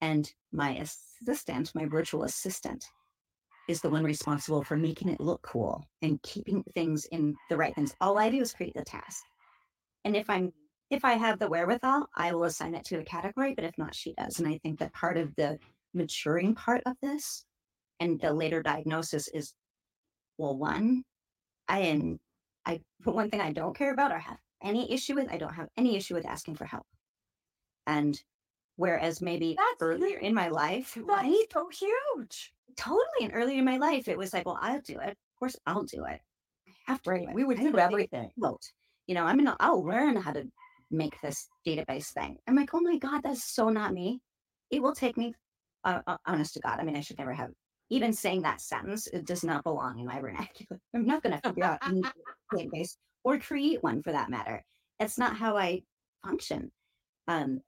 And 0.00 0.30
my 0.52 0.76
assistant, 0.76 1.72
my 1.74 1.86
virtual 1.86 2.24
assistant, 2.24 2.84
is 3.68 3.80
the 3.80 3.90
one 3.90 4.04
responsible 4.04 4.62
for 4.62 4.76
making 4.76 5.08
it 5.08 5.20
look 5.20 5.42
cool 5.42 5.84
and 6.02 6.20
keeping 6.22 6.64
things 6.74 7.06
in 7.06 7.34
the 7.48 7.56
right 7.56 7.74
things. 7.74 7.94
All 8.00 8.18
I 8.18 8.30
do 8.30 8.40
is 8.40 8.52
create 8.52 8.74
the 8.74 8.84
task. 8.84 9.22
And 10.04 10.16
if 10.16 10.28
I'm 10.28 10.52
if 10.90 11.04
I 11.04 11.12
have 11.12 11.38
the 11.38 11.48
wherewithal, 11.48 12.08
I 12.16 12.32
will 12.32 12.44
assign 12.44 12.74
it 12.74 12.84
to 12.86 12.98
a 12.98 13.04
category, 13.04 13.54
but 13.54 13.64
if 13.64 13.78
not, 13.78 13.94
she 13.94 14.12
does. 14.14 14.40
And 14.40 14.48
I 14.48 14.58
think 14.58 14.80
that 14.80 14.92
part 14.92 15.16
of 15.16 15.34
the 15.36 15.56
maturing 15.94 16.54
part 16.54 16.82
of 16.84 16.96
this 17.00 17.44
and 18.00 18.20
the 18.20 18.32
later 18.32 18.62
diagnosis 18.62 19.28
is 19.28 19.54
well, 20.38 20.56
one, 20.56 21.04
I 21.68 21.80
am 21.80 22.18
I 22.66 22.80
one 23.04 23.30
thing 23.30 23.40
I 23.40 23.52
don't 23.52 23.76
care 23.76 23.92
about 23.92 24.12
or 24.12 24.18
have 24.18 24.38
any 24.62 24.92
issue 24.92 25.14
with, 25.14 25.30
I 25.30 25.38
don't 25.38 25.54
have 25.54 25.68
any 25.76 25.96
issue 25.96 26.14
with 26.14 26.26
asking 26.26 26.56
for 26.56 26.64
help. 26.64 26.86
And 27.86 28.20
whereas 28.80 29.20
maybe 29.20 29.54
That's 29.56 29.82
earlier 29.82 30.18
in 30.18 30.34
my 30.34 30.48
life, 30.48 30.94
That's 30.96 31.06
right? 31.06 31.44
so 31.52 31.68
huge. 31.68 32.52
Totally. 32.76 33.22
And 33.22 33.32
earlier 33.34 33.58
in 33.58 33.64
my 33.64 33.76
life, 33.76 34.08
it 34.08 34.16
was 34.16 34.32
like, 34.32 34.46
well, 34.46 34.58
I'll 34.60 34.80
do 34.80 34.98
it. 34.98 35.10
Of 35.10 35.38
course, 35.38 35.56
I'll 35.66 35.82
do 35.84 36.04
it. 36.06 36.20
I 36.66 36.72
have 36.92 37.02
to. 37.02 37.10
do 37.10 37.16
Right. 37.16 37.28
it. 37.28 37.34
We 37.34 37.44
would 37.44 37.58
do 37.58 37.64
have 37.66 37.74
a 37.74 37.76
big 37.76 37.82
everything. 37.92 38.30
Vote. 38.38 38.62
You 39.06 39.14
know, 39.14 39.24
I'm 39.24 39.36
gonna. 39.36 39.56
I'll 39.60 39.84
learn 39.84 40.16
how 40.16 40.32
to 40.32 40.44
make 40.90 41.20
this 41.20 41.46
database 41.66 42.12
thing. 42.12 42.38
I'm 42.48 42.56
like, 42.56 42.70
oh 42.72 42.80
my 42.80 42.96
god, 42.96 43.22
that's 43.22 43.44
so 43.44 43.68
not 43.68 43.92
me. 43.92 44.20
It 44.70 44.82
will 44.82 44.94
take 44.94 45.16
me. 45.16 45.34
Uh, 45.84 46.00
uh, 46.06 46.16
honest 46.26 46.54
to 46.54 46.60
God, 46.60 46.78
I 46.78 46.84
mean, 46.84 46.96
I 46.96 47.00
should 47.00 47.18
never 47.18 47.32
have 47.32 47.50
even 47.90 48.12
saying 48.12 48.42
that 48.42 48.60
sentence. 48.60 49.06
It 49.08 49.26
does 49.26 49.44
not 49.44 49.64
belong 49.64 49.98
in 49.98 50.06
my 50.06 50.20
vernacular. 50.20 50.80
I'm 50.94 51.06
not 51.06 51.22
gonna 51.22 51.40
figure 51.44 51.64
out 51.64 51.78
any 51.86 52.02
database 52.54 52.96
or 53.24 53.38
create 53.38 53.82
one 53.82 54.02
for 54.02 54.12
that 54.12 54.30
matter. 54.30 54.62
It's 55.00 55.18
not 55.18 55.36
how 55.36 55.56
I 55.56 55.82
function. 56.24 56.70
Um, 57.28 57.60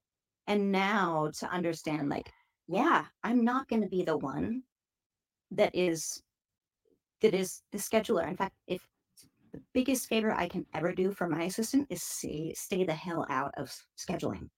and 0.47 0.73
now 0.73 1.31
to 1.39 1.47
understand, 1.51 2.09
like, 2.09 2.31
yeah, 2.69 3.07
I'm 3.23 3.45
not 3.45 3.69
going 3.69 3.83
to 3.83 3.89
be 3.89 4.03
the 4.05 4.17
one 4.19 4.63
that 5.53 5.75
is 5.75 6.23
that 7.21 7.35
is 7.35 7.63
the 7.73 7.79
scheduler. 7.79 8.27
In 8.29 8.37
fact, 8.37 8.55
if 8.67 8.81
the 9.53 9.61
biggest 9.75 10.09
favor 10.09 10.33
I 10.33 10.49
can 10.49 10.67
ever 10.75 10.93
do 10.93 11.13
for 11.13 11.29
my 11.29 11.45
assistant 11.45 11.87
is 11.91 12.03
say, 12.03 12.53
stay 12.55 12.85
the 12.85 12.95
hell 12.95 13.27
out 13.29 13.53
of 13.57 13.73
scheduling 13.99 14.49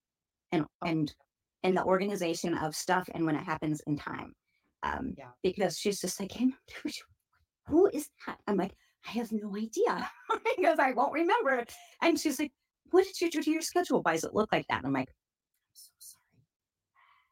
and 0.53 0.65
and 0.85 1.15
and 1.63 1.77
the 1.77 1.85
organization 1.85 2.55
of 2.59 2.77
stuff 2.77 3.09
and 3.15 3.25
when 3.27 3.37
it 3.37 3.45
happens 3.45 3.83
in 3.87 3.97
time. 3.97 4.35
Um, 4.83 5.15
Yeah. 5.17 5.31
because 5.43 5.79
she's 5.79 6.01
just 6.01 6.21
like, 6.21 6.33
hey, 6.33 6.53
who 7.69 7.89
is 7.93 8.09
that? 8.27 8.39
I'm 8.47 8.57
like, 8.57 8.75
I 9.07 9.13
have 9.13 9.33
no 9.33 9.57
idea 9.57 10.11
because 10.57 10.79
I 10.79 10.93
won't 10.93 11.13
remember. 11.13 11.65
And 12.03 12.19
she's 12.19 12.39
like, 12.39 12.53
what 12.91 13.05
did 13.05 13.21
you 13.21 13.31
do 13.31 13.43
to 13.43 13.51
your 13.51 13.63
schedule? 13.63 14.03
Why 14.03 14.13
does 14.13 14.25
it 14.25 14.35
look 14.35 14.53
like 14.53 14.67
that? 14.69 14.79
And 14.79 14.87
I'm 14.87 14.93
like, 14.93 15.09
I'm 15.09 15.09
so 15.09 15.11
sorry. 15.11 15.24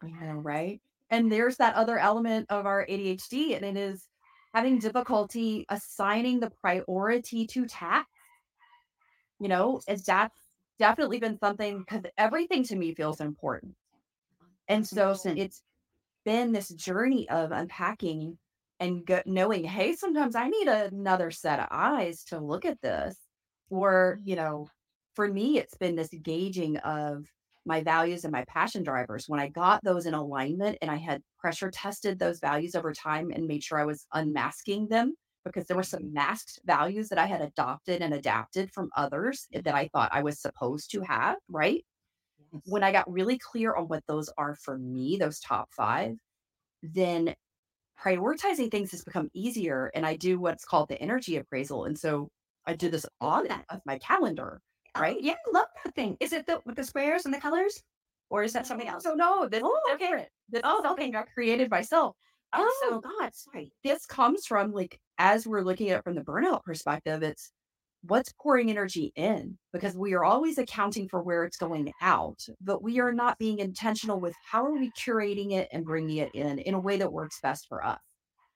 I 0.02 0.08
know, 0.08 0.34
right? 0.34 0.80
And 1.10 1.30
there's 1.30 1.56
that 1.58 1.74
other 1.74 1.98
element 1.98 2.46
of 2.50 2.66
our 2.66 2.86
ADHD, 2.86 3.56
and 3.56 3.64
it 3.64 3.76
is 3.76 4.08
having 4.54 4.78
difficulty 4.78 5.66
assigning 5.68 6.40
the 6.40 6.50
priority 6.60 7.46
to 7.46 7.66
tasks. 7.66 8.08
You 9.40 9.48
know, 9.48 9.80
it's 9.86 10.04
that's 10.04 10.36
definitely 10.78 11.18
been 11.18 11.38
something 11.38 11.80
because 11.80 12.02
everything 12.16 12.64
to 12.64 12.76
me 12.76 12.94
feels 12.94 13.20
important. 13.20 13.74
And 14.68 14.86
so 14.86 15.14
it's 15.24 15.62
been 16.24 16.52
this 16.52 16.68
journey 16.68 17.28
of 17.28 17.52
unpacking 17.52 18.38
and 18.80 19.04
go, 19.04 19.20
knowing, 19.26 19.64
hey, 19.64 19.94
sometimes 19.94 20.34
I 20.34 20.48
need 20.48 20.68
another 20.68 21.30
set 21.30 21.60
of 21.60 21.68
eyes 21.70 22.24
to 22.24 22.38
look 22.38 22.64
at 22.64 22.80
this. 22.80 23.16
Or, 23.70 24.20
you 24.24 24.36
know, 24.36 24.68
for 25.14 25.28
me, 25.28 25.58
it's 25.58 25.76
been 25.76 25.96
this 25.96 26.10
gauging 26.22 26.76
of 26.78 27.26
my 27.64 27.82
values 27.82 28.24
and 28.24 28.32
my 28.32 28.44
passion 28.48 28.82
drivers. 28.82 29.24
When 29.28 29.40
I 29.40 29.48
got 29.48 29.82
those 29.84 30.06
in 30.06 30.14
alignment 30.14 30.78
and 30.82 30.90
I 30.90 30.96
had 30.96 31.22
pressure 31.38 31.70
tested 31.70 32.18
those 32.18 32.40
values 32.40 32.74
over 32.74 32.92
time 32.92 33.30
and 33.30 33.46
made 33.46 33.62
sure 33.62 33.78
I 33.78 33.84
was 33.84 34.06
unmasking 34.12 34.88
them 34.88 35.14
because 35.44 35.66
there 35.66 35.76
were 35.76 35.82
some 35.82 36.12
masked 36.12 36.60
values 36.64 37.08
that 37.08 37.18
I 37.18 37.26
had 37.26 37.40
adopted 37.40 38.02
and 38.02 38.14
adapted 38.14 38.70
from 38.72 38.90
others 38.96 39.46
that 39.52 39.74
I 39.74 39.88
thought 39.92 40.10
I 40.12 40.22
was 40.22 40.40
supposed 40.40 40.90
to 40.92 41.00
have, 41.02 41.36
right? 41.48 41.84
Yes. 42.52 42.62
When 42.66 42.82
I 42.82 42.92
got 42.92 43.10
really 43.10 43.38
clear 43.38 43.74
on 43.74 43.88
what 43.88 44.04
those 44.06 44.30
are 44.38 44.54
for 44.54 44.78
me, 44.78 45.16
those 45.16 45.40
top 45.40 45.68
five, 45.72 46.16
then 46.82 47.34
prioritizing 48.00 48.70
things 48.70 48.90
has 48.92 49.04
become 49.04 49.30
easier. 49.34 49.90
And 49.94 50.04
I 50.06 50.16
do 50.16 50.38
what's 50.38 50.64
called 50.64 50.88
the 50.88 51.00
energy 51.00 51.36
appraisal. 51.36 51.84
And 51.84 51.98
so 51.98 52.28
I 52.66 52.74
do 52.74 52.88
this 52.88 53.06
audit 53.20 53.52
of 53.70 53.80
my 53.86 53.98
calendar, 53.98 54.60
Oh, 54.94 55.02
right? 55.02 55.20
yeah, 55.20 55.34
I 55.46 55.50
love 55.52 55.68
that 55.84 55.94
thing. 55.94 56.16
Is 56.20 56.32
it 56.32 56.46
the 56.46 56.60
with 56.66 56.76
the 56.76 56.84
squares 56.84 57.24
and 57.24 57.34
the 57.34 57.40
colors? 57.40 57.82
Or 58.30 58.42
is 58.42 58.52
that 58.54 58.66
something 58.66 58.88
mm, 58.88 58.88
else? 58.88 59.04
So 59.04 59.14
no, 59.14 59.48
this 59.48 59.62
Oh, 59.62 59.68
is 59.70 59.80
okay. 59.94 60.10
different. 60.10 60.28
This 60.48 60.62
Oh, 60.62 60.78
is 60.78 60.82
something 60.82 61.14
I 61.16 61.22
created 61.22 61.70
myself. 61.70 62.16
Oh 62.54 62.68
so 62.68 63.02
God, 63.02 63.32
sorry. 63.34 63.72
this 63.84 64.06
comes 64.06 64.46
from 64.46 64.72
like 64.72 65.00
as 65.18 65.46
we're 65.46 65.62
looking 65.62 65.90
at 65.90 65.98
it 66.00 66.04
from 66.04 66.14
the 66.16 66.22
burnout 66.22 66.64
perspective, 66.64 67.22
it's 67.22 67.52
what's 68.02 68.32
pouring 68.42 68.70
energy 68.70 69.12
in 69.16 69.58
because 69.72 69.96
we 69.96 70.14
are 70.14 70.24
always 70.24 70.58
accounting 70.58 71.08
for 71.08 71.22
where 71.22 71.44
it's 71.44 71.56
going 71.58 71.92
out, 72.02 72.40
but 72.60 72.82
we 72.82 73.00
are 73.00 73.12
not 73.12 73.38
being 73.38 73.60
intentional 73.60 74.20
with 74.20 74.34
how 74.50 74.64
are 74.66 74.72
we 74.78 74.90
curating 74.92 75.52
it 75.52 75.68
and 75.72 75.84
bringing 75.84 76.18
it 76.18 76.30
in 76.34 76.58
in 76.60 76.74
a 76.74 76.80
way 76.80 76.98
that 76.98 77.12
works 77.12 77.40
best 77.42 77.66
for 77.68 77.84
us. 77.84 78.00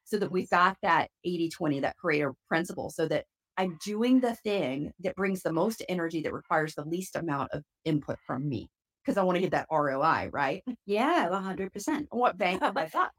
So 0.04 0.18
that 0.18 0.30
we've 0.32 0.48
got 0.50 0.76
that 0.82 1.10
80 1.24 1.48
20, 1.50 1.80
that 1.80 1.96
Pareto 2.02 2.34
principle, 2.48 2.90
so 2.90 3.08
that 3.08 3.26
I'm 3.58 3.78
doing 3.84 4.20
the 4.20 4.34
thing 4.34 4.92
that 5.00 5.16
brings 5.16 5.42
the 5.42 5.52
most 5.52 5.82
energy 5.88 6.22
that 6.22 6.32
requires 6.32 6.74
the 6.74 6.84
least 6.84 7.16
amount 7.16 7.52
of 7.52 7.62
input 7.84 8.18
from 8.26 8.48
me 8.48 8.68
because 9.04 9.16
I 9.16 9.22
want 9.22 9.36
to 9.36 9.40
get 9.40 9.52
that 9.52 9.68
ROI, 9.70 10.30
right? 10.32 10.62
Yeah, 10.84 11.28
one 11.30 11.42
hundred 11.42 11.72
percent. 11.72 12.06
What 12.10 12.20
want 12.20 12.38
bang 12.38 12.58
for 12.58 12.72
my 12.72 12.88
buck. 12.92 13.12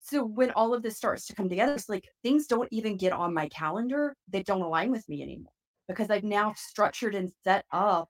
So 0.00 0.24
when 0.24 0.50
all 0.52 0.74
of 0.74 0.82
this 0.82 0.96
starts 0.96 1.26
to 1.26 1.34
come 1.34 1.48
together, 1.48 1.74
it's 1.74 1.88
like 1.88 2.08
things 2.22 2.46
don't 2.46 2.68
even 2.70 2.96
get 2.96 3.12
on 3.12 3.34
my 3.34 3.48
calendar. 3.48 4.14
They 4.28 4.42
don't 4.42 4.62
align 4.62 4.90
with 4.90 5.08
me 5.08 5.22
anymore 5.22 5.52
because 5.86 6.10
I've 6.10 6.24
now 6.24 6.54
structured 6.56 7.14
and 7.14 7.32
set 7.44 7.64
up 7.72 8.08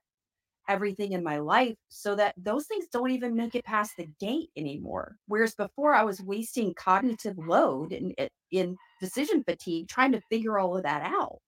everything 0.67 1.13
in 1.13 1.23
my 1.23 1.39
life 1.39 1.75
so 1.89 2.15
that 2.15 2.35
those 2.37 2.67
things 2.67 2.85
don't 2.91 3.11
even 3.11 3.35
make 3.35 3.55
it 3.55 3.65
past 3.65 3.93
the 3.97 4.07
gate 4.19 4.49
anymore. 4.55 5.15
Whereas 5.27 5.55
before 5.55 5.93
I 5.93 6.03
was 6.03 6.21
wasting 6.21 6.73
cognitive 6.75 7.37
load 7.37 7.91
and 7.91 8.13
in, 8.17 8.29
in 8.51 8.77
decision 9.01 9.43
fatigue 9.43 9.87
trying 9.89 10.11
to 10.11 10.21
figure 10.29 10.59
all 10.59 10.77
of 10.77 10.83
that 10.83 11.01
out. 11.03 11.39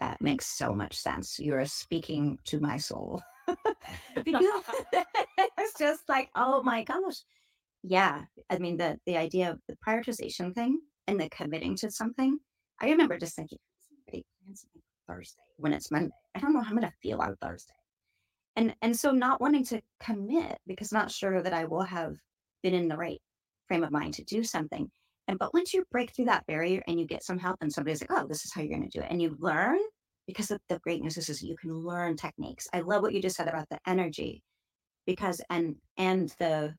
That 0.00 0.20
makes 0.20 0.46
so 0.46 0.74
much 0.74 0.96
sense. 0.96 1.38
You 1.38 1.54
are 1.54 1.66
speaking 1.66 2.38
to 2.46 2.58
my 2.58 2.78
soul. 2.78 3.22
because 4.24 4.44
it's 5.58 5.78
just 5.78 6.08
like, 6.08 6.30
oh 6.34 6.62
my 6.62 6.84
gosh. 6.84 7.22
Yeah. 7.82 8.22
I 8.48 8.58
mean, 8.58 8.76
the 8.76 8.98
the 9.06 9.16
idea 9.16 9.50
of 9.50 9.60
the 9.68 9.76
prioritization 9.86 10.54
thing 10.54 10.80
and 11.06 11.20
the 11.20 11.28
committing 11.30 11.76
to 11.76 11.90
something. 11.90 12.38
I 12.80 12.90
remember 12.90 13.18
just 13.18 13.36
thinking, 13.36 13.58
somebody 13.86 14.24
plans 14.42 14.62
something 14.62 14.82
for 15.06 15.14
Thursday 15.14 15.42
when 15.56 15.72
it's 15.72 15.90
Monday. 15.90 16.14
I 16.34 16.40
don't 16.40 16.54
know 16.54 16.60
how 16.60 16.70
I'm 16.70 16.76
gonna 16.76 16.92
feel 17.02 17.20
on 17.20 17.36
Thursday. 17.42 17.74
And 18.56 18.74
and 18.82 18.98
so 18.98 19.10
not 19.12 19.40
wanting 19.40 19.64
to 19.66 19.80
commit 20.02 20.58
because 20.66 20.92
not 20.92 21.10
sure 21.10 21.42
that 21.42 21.54
I 21.54 21.64
will 21.64 21.82
have 21.82 22.14
been 22.62 22.74
in 22.74 22.88
the 22.88 22.96
right 22.96 23.20
frame 23.68 23.84
of 23.84 23.90
mind 23.90 24.14
to 24.14 24.24
do 24.24 24.42
something. 24.44 24.90
And 25.30 25.38
but 25.38 25.54
once 25.54 25.72
you 25.72 25.84
break 25.92 26.12
through 26.12 26.24
that 26.26 26.44
barrier 26.48 26.82
and 26.88 26.98
you 26.98 27.06
get 27.06 27.22
some 27.22 27.38
help 27.38 27.56
and 27.60 27.72
somebody's 27.72 28.00
like, 28.02 28.10
oh, 28.12 28.26
this 28.26 28.44
is 28.44 28.52
how 28.52 28.62
you're 28.62 28.76
gonna 28.76 28.90
do 28.90 29.00
it, 29.00 29.06
and 29.10 29.22
you 29.22 29.36
learn, 29.38 29.78
because 30.26 30.48
the, 30.48 30.60
the 30.68 30.80
great 30.80 31.02
news 31.02 31.16
is, 31.16 31.40
you 31.40 31.56
can 31.56 31.72
learn 31.72 32.16
techniques. 32.16 32.66
I 32.74 32.80
love 32.80 33.02
what 33.02 33.14
you 33.14 33.22
just 33.22 33.36
said 33.36 33.48
about 33.48 33.68
the 33.70 33.78
energy 33.86 34.42
because 35.06 35.40
and 35.50 35.76
and 35.98 36.34
the 36.40 36.74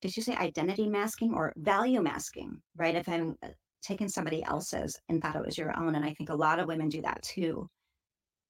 did 0.00 0.16
you 0.16 0.22
say 0.22 0.34
identity 0.36 0.88
masking 0.88 1.34
or 1.34 1.52
value 1.56 2.02
masking 2.02 2.60
right 2.76 2.94
if 2.94 3.08
i'm 3.08 3.36
uh, 3.42 3.48
taking 3.82 4.08
somebody 4.08 4.42
else's 4.44 4.98
and 5.08 5.22
thought 5.22 5.36
it 5.36 5.44
was 5.44 5.56
your 5.56 5.76
own 5.78 5.94
and 5.94 6.04
i 6.04 6.12
think 6.14 6.30
a 6.30 6.34
lot 6.34 6.58
of 6.58 6.66
women 6.66 6.88
do 6.88 7.00
that 7.02 7.22
too 7.22 7.68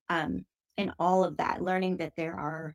um 0.09 0.45
and 0.78 0.93
all 0.99 1.22
of 1.24 1.37
that 1.37 1.62
learning 1.62 1.97
that 1.97 2.12
there 2.16 2.34
are 2.34 2.74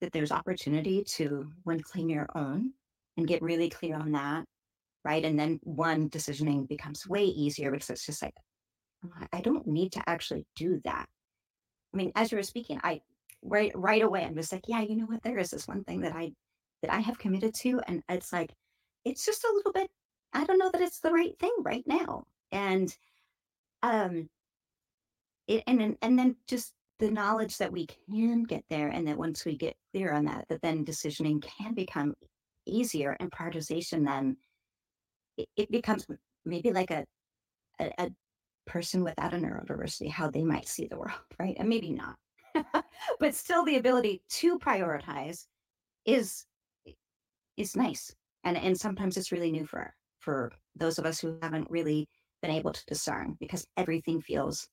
that 0.00 0.12
there's 0.12 0.32
opportunity 0.32 1.04
to 1.04 1.50
one 1.64 1.80
claim 1.80 2.08
your 2.08 2.28
own 2.34 2.72
and 3.16 3.28
get 3.28 3.42
really 3.42 3.68
clear 3.68 3.94
on 3.94 4.12
that 4.12 4.44
right? 5.04 5.24
And 5.24 5.38
then 5.38 5.60
one 5.62 6.08
decisioning 6.10 6.68
becomes 6.68 7.06
way 7.06 7.24
easier 7.24 7.70
because 7.70 7.90
it's 7.90 8.06
just 8.06 8.22
like 8.22 8.34
"Oh, 9.04 9.10
i 9.32 9.40
don't 9.40 9.66
need 9.66 9.92
to 9.92 10.02
actually 10.08 10.46
do 10.56 10.80
that. 10.84 11.08
I 11.92 11.96
mean 11.96 12.12
as 12.16 12.30
you 12.32 12.38
were 12.38 12.42
speaking 12.42 12.80
i 12.84 13.00
right 13.42 13.72
right 13.74 14.02
away 14.02 14.24
i'm 14.24 14.36
just 14.36 14.52
like 14.52 14.64
yeah 14.68 14.80
you 14.82 14.96
know 14.96 15.06
what? 15.06 15.22
There 15.22 15.38
is 15.38 15.50
this 15.50 15.68
one 15.68 15.84
thing 15.84 16.00
that 16.02 16.14
i 16.14 16.32
that 16.82 16.92
i 16.92 17.00
have 17.00 17.18
committed 17.18 17.54
to 17.54 17.80
and 17.86 18.02
it's 18.08 18.32
like 18.32 18.52
it's 19.04 19.24
just 19.26 19.44
a 19.44 19.52
little 19.54 19.72
bit 19.72 19.90
i 20.32 20.44
don't 20.44 20.58
know 20.58 20.70
that 20.72 20.80
it's 20.82 21.00
the 21.00 21.12
right 21.12 21.38
thing 21.38 21.54
right 21.62 21.84
now. 21.86 22.24
And 22.52 22.94
um 23.82 24.28
it, 25.48 25.64
and 25.66 25.80
then 25.80 25.96
and 26.02 26.18
then 26.18 26.36
just 26.46 26.72
the 26.98 27.10
knowledge 27.10 27.58
that 27.58 27.72
we 27.72 27.86
can 27.86 28.44
get 28.44 28.64
there 28.70 28.88
and 28.88 29.06
that 29.08 29.18
once 29.18 29.44
we 29.44 29.56
get 29.56 29.76
clear 29.92 30.12
on 30.12 30.24
that 30.26 30.46
that 30.48 30.62
then 30.62 30.84
decisioning 30.84 31.42
can 31.42 31.74
become 31.74 32.14
easier 32.66 33.16
and 33.18 33.30
prioritization 33.32 34.04
then 34.06 34.36
it, 35.56 35.70
becomes 35.70 36.06
maybe 36.44 36.72
like 36.72 36.90
a, 36.90 37.04
a 37.80 37.90
a 37.98 38.10
person 38.66 39.02
without 39.02 39.34
a 39.34 39.36
neurodiversity 39.36 40.08
how 40.08 40.30
they 40.30 40.44
might 40.44 40.68
see 40.68 40.86
the 40.86 40.96
world 40.96 41.18
right? 41.38 41.56
And 41.58 41.68
maybe 41.68 41.92
not. 41.92 42.16
But 43.18 43.34
still 43.34 43.64
the 43.64 43.76
ability 43.76 44.22
to 44.40 44.58
prioritize 44.58 45.46
is 46.04 46.44
is 47.56 47.76
nice. 47.76 48.14
And 48.44 48.56
and 48.56 48.78
sometimes 48.78 49.16
it's 49.16 49.32
really 49.32 49.50
new 49.50 49.66
for 49.66 49.94
for 50.20 50.52
those 50.76 50.98
of 50.98 51.06
us 51.06 51.20
who 51.20 51.38
haven't 51.42 51.70
really 51.70 52.08
been 52.42 52.50
able 52.50 52.72
to 52.72 52.86
discern 52.86 53.36
because 53.40 53.66
everything 53.76 54.20
feels 54.20 54.68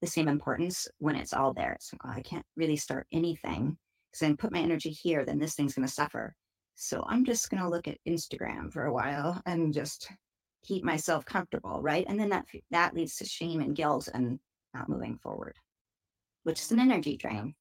the 0.00 0.06
same 0.06 0.28
importance 0.28 0.86
when 0.98 1.16
it's 1.16 1.32
all 1.32 1.52
there. 1.52 1.76
Like 1.92 2.00
oh, 2.04 2.18
i 2.18 2.22
can't 2.22 2.46
really 2.56 2.76
start 2.76 3.06
anything 3.12 3.76
because 4.10 4.20
then 4.20 4.36
put 4.36 4.52
my 4.52 4.60
energy 4.60 4.90
here 4.90 5.24
then 5.24 5.38
this 5.38 5.54
thing's 5.54 5.74
going 5.74 5.86
to 5.86 5.92
suffer 5.92 6.34
so 6.78 7.04
i'm 7.08 7.24
just 7.24 7.50
going 7.50 7.62
to 7.62 7.68
look 7.68 7.88
at 7.88 7.98
instagram 8.06 8.72
for 8.72 8.86
a 8.86 8.92
while 8.92 9.40
and 9.46 9.74
just 9.74 10.10
keep 10.64 10.84
myself 10.84 11.24
comfortable 11.24 11.80
right 11.82 12.06
and 12.08 12.18
then 12.18 12.28
that 12.28 12.44
that 12.70 12.94
leads 12.94 13.16
to 13.16 13.24
shame 13.24 13.60
and 13.60 13.76
guilt 13.76 14.08
and 14.12 14.38
not 14.74 14.88
moving 14.88 15.18
forward 15.22 15.54
which 16.44 16.60
is 16.60 16.72
an 16.72 16.80
energy 16.80 17.16
drain 17.16 17.54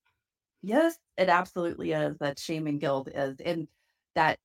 Yes, 0.64 0.98
it 1.18 1.30
absolutely 1.30 1.92
is. 1.92 2.18
That 2.20 2.40
shame 2.40 2.68
and 2.68 2.80
guilt 2.80 3.10
is, 3.14 3.38
and 3.44 3.68
that 4.16 4.40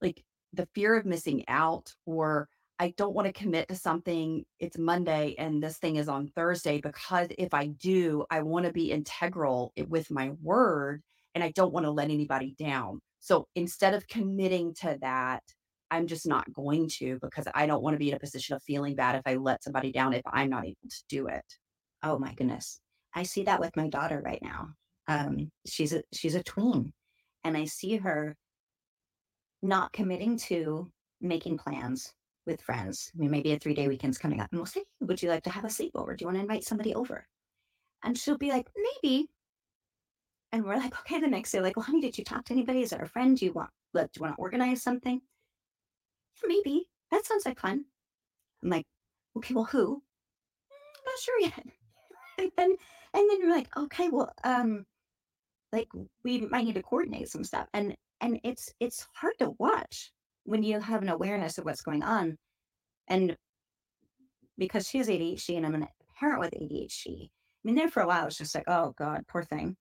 like 0.00 0.24
the 0.52 0.68
fear 0.74 0.96
of 0.96 1.06
missing 1.06 1.44
out, 1.48 1.92
or 2.06 2.48
I 2.78 2.94
don't 2.96 3.14
want 3.14 3.26
to 3.26 3.32
commit 3.32 3.68
to 3.68 3.76
something. 3.76 4.44
It's 4.58 4.78
Monday 4.78 5.34
and 5.38 5.62
this 5.62 5.78
thing 5.78 5.96
is 5.96 6.08
on 6.08 6.28
Thursday 6.28 6.80
because 6.80 7.28
if 7.38 7.54
I 7.54 7.66
do, 7.66 8.24
I 8.30 8.42
want 8.42 8.66
to 8.66 8.72
be 8.72 8.90
integral 8.90 9.72
with 9.88 10.10
my 10.10 10.30
word 10.42 11.02
and 11.34 11.44
I 11.44 11.50
don't 11.52 11.72
want 11.72 11.86
to 11.86 11.90
let 11.90 12.10
anybody 12.10 12.54
down. 12.58 13.00
So 13.22 13.46
instead 13.54 13.94
of 13.94 14.08
committing 14.08 14.74
to 14.80 14.98
that, 15.00 15.44
I'm 15.92 16.08
just 16.08 16.26
not 16.26 16.52
going 16.52 16.88
to 16.98 17.20
because 17.22 17.46
I 17.54 17.66
don't 17.66 17.82
want 17.82 17.94
to 17.94 17.98
be 17.98 18.08
in 18.08 18.16
a 18.16 18.20
position 18.20 18.56
of 18.56 18.62
feeling 18.64 18.96
bad 18.96 19.14
if 19.14 19.22
I 19.24 19.36
let 19.36 19.62
somebody 19.62 19.92
down 19.92 20.12
if 20.12 20.22
I'm 20.26 20.50
not 20.50 20.64
able 20.64 20.88
to 20.90 21.02
do 21.08 21.28
it. 21.28 21.44
Oh 22.02 22.18
my 22.18 22.34
goodness. 22.34 22.80
I 23.14 23.22
see 23.22 23.44
that 23.44 23.60
with 23.60 23.76
my 23.76 23.88
daughter 23.88 24.20
right 24.24 24.40
now. 24.42 24.70
Um, 25.06 25.52
she's 25.64 25.92
a 25.92 26.02
she's 26.12 26.34
a 26.34 26.42
tween, 26.42 26.92
and 27.44 27.56
I 27.56 27.64
see 27.66 27.96
her 27.96 28.36
not 29.62 29.92
committing 29.92 30.36
to 30.38 30.90
making 31.20 31.58
plans 31.58 32.12
with 32.44 32.60
friends. 32.62 33.12
I 33.14 33.18
mean, 33.18 33.30
maybe 33.30 33.52
a 33.52 33.58
three 33.58 33.74
day 33.74 33.86
weekend's 33.86 34.18
coming 34.18 34.40
up, 34.40 34.48
and 34.50 34.58
we'll 34.58 34.66
say, 34.66 34.82
"Would 35.00 35.22
you 35.22 35.28
like 35.28 35.44
to 35.44 35.50
have 35.50 35.64
a 35.64 35.68
sleepover? 35.68 36.16
Do 36.16 36.24
you 36.24 36.26
want 36.26 36.38
to 36.38 36.42
invite 36.42 36.64
somebody 36.64 36.92
over?" 36.94 37.24
And 38.02 38.18
she'll 38.18 38.38
be 38.38 38.50
like, 38.50 38.66
"Maybe." 38.76 39.28
And 40.52 40.64
we're 40.64 40.76
like, 40.76 40.98
"Okay." 41.00 41.20
The 41.20 41.26
next 41.28 41.50
day, 41.52 41.60
like, 41.60 41.76
"Well, 41.76 41.84
honey, 41.86 42.00
did 42.00 42.18
you 42.18 42.24
talk 42.24 42.44
to 42.46 42.52
anybody? 42.52 42.82
Is 42.82 42.90
there 42.90 43.02
a 43.02 43.08
friend? 43.08 43.36
Do 43.36 43.44
you 43.44 43.52
want? 43.52 43.70
Look, 43.94 44.12
do 44.12 44.18
you 44.18 44.22
want 44.22 44.36
to 44.36 44.40
organize 44.42 44.82
something?" 44.82 45.20
"Yeah, 46.42 46.48
Maybe 46.48 46.90
that 47.10 47.24
sounds 47.24 47.46
like 47.46 47.58
fun. 47.58 47.86
I'm 48.62 48.70
like, 48.70 48.86
"Okay, 49.36 49.54
well, 49.54 49.64
who?" 49.64 50.02
"Mm, 50.70 51.04
Not 51.06 51.18
sure 51.20 51.40
yet. 51.40 51.64
and 52.38 52.52
then 52.56 52.76
and 53.14 53.30
then 53.30 53.40
you're 53.40 53.50
like, 53.50 53.76
okay, 53.76 54.08
well, 54.08 54.32
um, 54.44 54.86
like 55.72 55.88
we 56.24 56.42
might 56.42 56.64
need 56.64 56.76
to 56.76 56.82
coordinate 56.82 57.28
some 57.30 57.44
stuff. 57.44 57.68
And 57.74 57.96
and 58.20 58.40
it's 58.44 58.72
it's 58.80 59.06
hard 59.14 59.34
to 59.40 59.52
watch 59.58 60.12
when 60.44 60.62
you 60.62 60.80
have 60.80 61.02
an 61.02 61.08
awareness 61.10 61.58
of 61.58 61.64
what's 61.64 61.82
going 61.82 62.02
on. 62.02 62.38
And 63.08 63.36
because 64.58 64.88
she 64.88 64.98
has 64.98 65.08
ADHD 65.08 65.56
and 65.56 65.66
I'm 65.66 65.82
a 65.82 65.88
parent 66.18 66.40
with 66.40 66.54
ADHD, 66.54 67.30
I 67.30 67.30
mean, 67.64 67.74
there 67.74 67.88
for 67.88 68.02
a 68.02 68.06
while 68.06 68.26
it's 68.26 68.38
just 68.38 68.54
like, 68.54 68.64
oh 68.68 68.94
God, 68.96 69.24
poor 69.28 69.42
thing. 69.44 69.76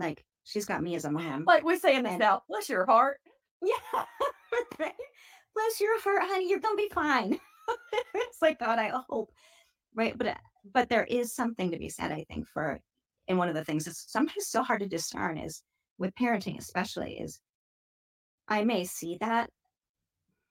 Like 0.00 0.24
she's 0.44 0.64
got 0.66 0.82
me 0.82 0.94
as 0.94 1.04
a 1.04 1.10
mom. 1.10 1.44
Like 1.46 1.64
we're 1.64 1.78
saying 1.78 2.02
this 2.04 2.12
And- 2.12 2.20
now, 2.20 2.42
bless 2.48 2.68
your 2.68 2.86
heart. 2.86 3.18
Yeah. 3.60 3.74
right? 4.78 4.92
Bless 5.52 5.80
your 5.80 6.00
heart, 6.00 6.22
honey. 6.22 6.48
You're 6.48 6.60
gonna 6.60 6.76
be 6.76 6.88
fine. 6.94 7.36
it's 8.14 8.40
like 8.40 8.60
God, 8.60 8.78
I 8.78 8.92
hope, 9.10 9.30
right? 9.96 10.16
But 10.16 10.28
uh, 10.28 10.34
but 10.72 10.88
there 10.88 11.02
is 11.04 11.34
something 11.34 11.72
to 11.72 11.78
be 11.78 11.88
said, 11.88 12.12
I 12.12 12.24
think, 12.30 12.46
for 12.46 12.78
and 13.26 13.36
one 13.36 13.48
of 13.48 13.56
the 13.56 13.64
things 13.64 13.84
that's 13.84 14.12
sometimes 14.12 14.46
so 14.46 14.62
hard 14.62 14.78
to 14.80 14.86
discern 14.86 15.38
is 15.38 15.62
with 15.98 16.14
parenting, 16.14 16.56
especially, 16.56 17.18
is 17.18 17.40
I 18.46 18.62
may 18.64 18.84
see 18.84 19.18
that, 19.20 19.50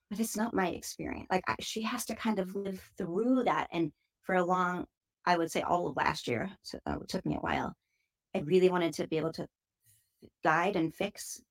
but 0.10 0.20
it's 0.20 0.36
not 0.36 0.54
my 0.54 0.68
experience. 0.68 1.28
Like 1.32 1.44
I, 1.48 1.56
she 1.62 1.82
has 1.84 2.04
to 2.08 2.16
kind 2.16 2.40
of 2.40 2.56
live 2.56 2.82
through 2.98 3.44
that, 3.46 3.68
and 3.72 3.94
for 4.24 4.36
a 4.36 4.44
long, 4.44 4.86
I 5.26 5.38
would 5.38 5.50
say 5.50 5.62
all 5.62 5.88
of 5.88 5.96
last 5.96 6.28
year, 6.28 6.50
so 6.62 6.78
uh, 6.86 6.98
it 7.02 7.08
took 7.08 7.26
me 7.26 7.36
a 7.36 7.40
while. 7.40 7.74
I 8.36 8.40
really 8.40 8.70
wanted 8.70 8.94
to 8.96 9.08
be 9.08 9.18
able 9.18 9.34
to 9.34 9.48
guide 10.44 10.76
and 10.76 10.94
fix, 10.94 11.42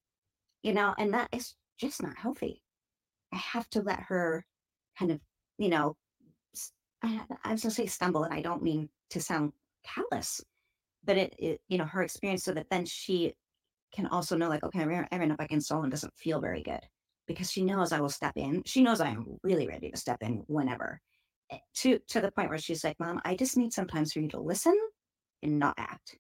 you 0.63 0.73
know, 0.73 0.95
and 0.99 1.15
that 1.15 1.29
is 1.33 1.55
just 1.79 2.03
not 2.03 2.17
healthy. 2.17 2.63
I 3.33 3.37
have 3.37 3.69
to 3.71 3.83
let 3.83 4.01
her 4.09 4.45
kind 4.99 5.11
of, 5.11 5.21
you 5.59 5.69
know, 5.69 5.97
I 7.03 7.53
was 7.53 7.63
gonna 7.63 7.71
say 7.75 7.87
stumble, 7.87 8.25
and 8.25 8.35
I 8.35 8.41
don't 8.43 8.63
mean 8.63 8.89
to 9.11 9.21
sound 9.21 9.53
callous, 9.85 10.41
but 11.05 11.17
it, 11.17 11.35
it, 11.39 11.61
you 11.69 11.79
know, 11.79 11.85
her 11.85 12.03
experience 12.03 12.45
so 12.45 12.53
that 12.55 12.69
then 12.71 12.87
she 12.87 13.35
can 13.95 14.07
also 14.07 14.37
know, 14.37 14.49
like, 14.49 14.65
okay, 14.65 14.81
I 14.81 15.07
I 15.13 15.19
ran 15.19 15.33
up 15.33 15.41
against 15.41 15.69
someone 15.69 15.91
doesn't 15.91 16.17
feel 16.17 16.41
very 16.41 16.63
good 16.63 16.81
because 17.27 17.51
she 17.51 17.63
knows 17.65 17.93
I 17.93 18.01
will 18.01 18.09
step 18.09 18.33
in. 18.37 18.63
She 18.67 18.83
knows 18.83 19.01
I 19.01 19.11
am 19.11 19.39
really 19.43 19.69
ready 19.69 19.91
to 19.91 19.97
step 19.97 20.19
in 20.23 20.45
whenever. 20.49 21.01
eh, 21.51 21.59
To 21.77 21.99
to 22.09 22.21
the 22.21 22.31
point 22.33 22.51
where 22.51 22.59
she's 22.59 22.85
like, 22.85 22.99
Mom, 23.01 23.21
I 23.25 23.37
just 23.37 23.57
need 23.57 23.73
sometimes 23.73 24.13
for 24.13 24.21
you 24.21 24.29
to 24.31 24.41
listen 24.41 24.77
and 25.43 25.59
not 25.59 25.75
act. 25.79 26.19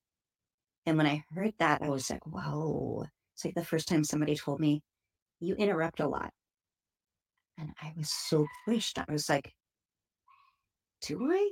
And 0.87 0.97
when 0.97 1.07
I 1.07 1.25
heard 1.35 1.53
that, 1.59 1.83
I 1.83 1.89
was 1.89 2.09
like, 2.09 2.25
whoa. 2.27 3.05
It's 3.35 3.45
like 3.45 3.55
the 3.55 3.65
first 3.65 3.89
time 3.89 4.05
somebody 4.05 4.37
told 4.37 4.61
me, 4.61 4.83
you 5.41 5.55
interrupt 5.57 6.01
a 6.01 6.09
lot. 6.09 6.31
And 7.59 7.71
I 7.83 7.93
was 7.97 8.11
so 8.11 8.47
pushed. 8.65 8.99
I 8.99 9.05
was 9.11 9.29
like, 9.29 9.53
do 11.03 11.31
I? 11.31 11.51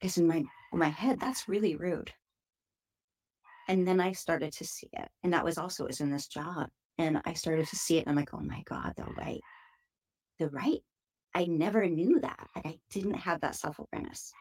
Because 0.00 0.18
in 0.18 0.26
my 0.26 0.38
in 0.72 0.78
my 0.78 0.88
head, 0.88 1.20
that's 1.20 1.48
really 1.48 1.76
rude. 1.76 2.12
And 3.68 3.86
then 3.86 4.00
I 4.00 4.12
started 4.12 4.52
to 4.54 4.64
see 4.64 4.88
it. 4.92 5.08
And 5.22 5.32
that 5.32 5.44
was 5.44 5.58
also 5.58 5.86
was 5.86 6.00
in 6.00 6.10
this 6.10 6.26
job. 6.26 6.68
And 6.98 7.20
I 7.24 7.34
started 7.34 7.66
to 7.68 7.76
see 7.76 7.98
it. 7.98 8.06
And 8.06 8.10
I'm 8.10 8.16
like, 8.16 8.34
oh 8.34 8.40
my 8.40 8.62
God, 8.66 8.92
the 8.96 9.04
right. 9.16 9.40
The 10.38 10.48
right. 10.48 10.80
I 11.34 11.46
never 11.46 11.86
knew 11.86 12.20
that. 12.20 12.48
Like 12.54 12.66
I 12.66 12.78
didn't 12.90 13.14
have 13.14 13.40
that 13.40 13.56
self-awareness. 13.56 14.32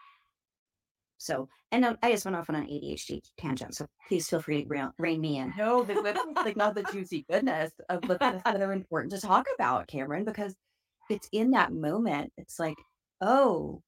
So, 1.17 1.47
and 1.71 1.97
I 2.01 2.11
just 2.11 2.25
went 2.25 2.35
off 2.35 2.49
on 2.49 2.55
an 2.55 2.67
ADHD 2.67 3.21
tangent. 3.37 3.75
So 3.75 3.87
please 4.07 4.27
feel 4.29 4.41
free 4.41 4.63
to 4.63 4.69
rein, 4.69 4.91
rein 4.97 5.21
me 5.21 5.37
in. 5.37 5.53
No, 5.57 5.83
the 5.83 5.95
like 6.35 6.57
not 6.57 6.75
the 6.75 6.83
juicy 6.83 7.25
goodness 7.29 7.71
of 7.89 8.01
but 8.01 8.19
that's 8.19 8.43
that 8.45 8.61
are 8.61 8.73
important 8.73 9.13
to 9.13 9.21
talk 9.21 9.45
about, 9.55 9.87
Kamrin, 9.87 10.25
because 10.25 10.55
it's 11.09 11.29
in 11.31 11.51
that 11.51 11.71
moment. 11.71 12.31
It's 12.37 12.59
like, 12.59 12.77
oh, 13.21 13.81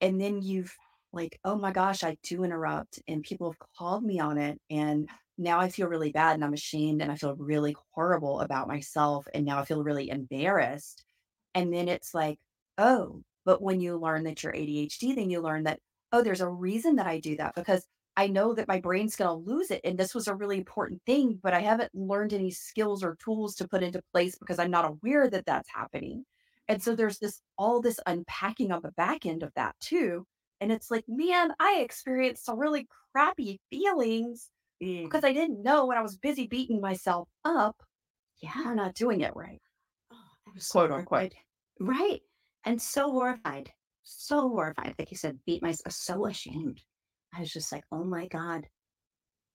and 0.00 0.20
then 0.20 0.42
you've 0.42 0.74
like, 1.12 1.38
oh 1.44 1.56
my 1.56 1.72
gosh, 1.72 2.04
I 2.04 2.16
do 2.22 2.44
interrupt, 2.44 3.00
and 3.08 3.22
people 3.22 3.50
have 3.50 3.68
called 3.78 4.04
me 4.04 4.20
on 4.20 4.38
it, 4.38 4.60
and 4.70 5.08
now 5.38 5.58
I 5.58 5.68
feel 5.70 5.88
really 5.88 6.12
bad, 6.12 6.34
and 6.34 6.44
I'm 6.44 6.54
ashamed, 6.54 7.02
and 7.02 7.10
I 7.10 7.16
feel 7.16 7.34
really 7.36 7.74
horrible 7.94 8.40
about 8.40 8.68
myself, 8.68 9.26
and 9.34 9.44
now 9.44 9.58
I 9.58 9.64
feel 9.64 9.82
really 9.82 10.10
embarrassed. 10.10 11.04
And 11.54 11.72
then 11.72 11.88
it's 11.88 12.14
like, 12.14 12.38
oh, 12.78 13.22
but 13.44 13.62
when 13.62 13.80
you 13.80 13.96
learn 13.98 14.24
that 14.24 14.42
you're 14.42 14.52
ADHD, 14.52 15.14
then 15.14 15.30
you 15.30 15.40
learn 15.40 15.64
that, 15.64 15.80
oh, 16.16 16.22
there's 16.22 16.40
a 16.40 16.48
reason 16.48 16.96
that 16.96 17.06
I 17.06 17.20
do 17.20 17.36
that 17.36 17.54
because 17.54 17.86
I 18.16 18.26
know 18.28 18.54
that 18.54 18.68
my 18.68 18.80
brain's 18.80 19.16
going 19.16 19.28
to 19.28 19.50
lose 19.50 19.70
it. 19.70 19.82
And 19.84 19.98
this 19.98 20.14
was 20.14 20.26
a 20.28 20.34
really 20.34 20.56
important 20.58 21.02
thing, 21.04 21.38
but 21.42 21.52
I 21.54 21.60
haven't 21.60 21.94
learned 21.94 22.32
any 22.32 22.50
skills 22.50 23.04
or 23.04 23.16
tools 23.22 23.54
to 23.56 23.68
put 23.68 23.82
into 23.82 24.02
place 24.12 24.36
because 24.38 24.58
I'm 24.58 24.70
not 24.70 24.88
aware 24.90 25.28
that 25.28 25.44
that's 25.46 25.68
happening. 25.74 26.24
And 26.68 26.82
so 26.82 26.96
there's 26.96 27.18
this 27.18 27.42
all 27.58 27.80
this 27.82 28.00
unpacking 28.06 28.72
on 28.72 28.82
the 28.82 28.92
back 28.92 29.26
end 29.26 29.42
of 29.42 29.52
that 29.56 29.76
too. 29.80 30.26
And 30.60 30.72
it's 30.72 30.90
like, 30.90 31.04
man, 31.08 31.52
I 31.60 31.80
experienced 31.80 32.44
some 32.46 32.58
really 32.58 32.88
crappy 33.12 33.60
feelings 33.70 34.50
Mm, 34.82 35.04
because 35.04 35.24
I 35.24 35.32
didn't 35.32 35.62
know 35.62 35.86
when 35.86 35.96
I 35.98 36.02
was 36.02 36.18
busy 36.18 36.46
beating 36.46 36.80
myself 36.82 37.28
up 37.44 37.82
Yeah. 38.42 38.52
for 38.62 38.74
not 38.74 38.94
doing 38.94 39.22
it 39.22 39.34
right. 39.36 39.62
Oh, 40.12 40.16
I 40.48 40.50
was 40.54 40.66
so 40.66 40.86
Quote, 40.86 40.92
unquote. 40.92 41.34
Right. 41.80 42.22
And 42.64 42.80
so 42.82 43.10
horrified. 43.10 43.72
So 44.08 44.48
horrified. 44.48 44.94
Like 44.98 45.08
he 45.08 45.16
said, 45.16 45.40
beat 45.46 45.62
myself 45.62 45.92
so 45.92 46.26
ashamed. 46.26 46.80
I 47.34 47.40
was 47.40 47.52
just 47.52 47.72
like, 47.72 47.82
oh 47.90 48.04
my 48.04 48.28
God. 48.28 48.66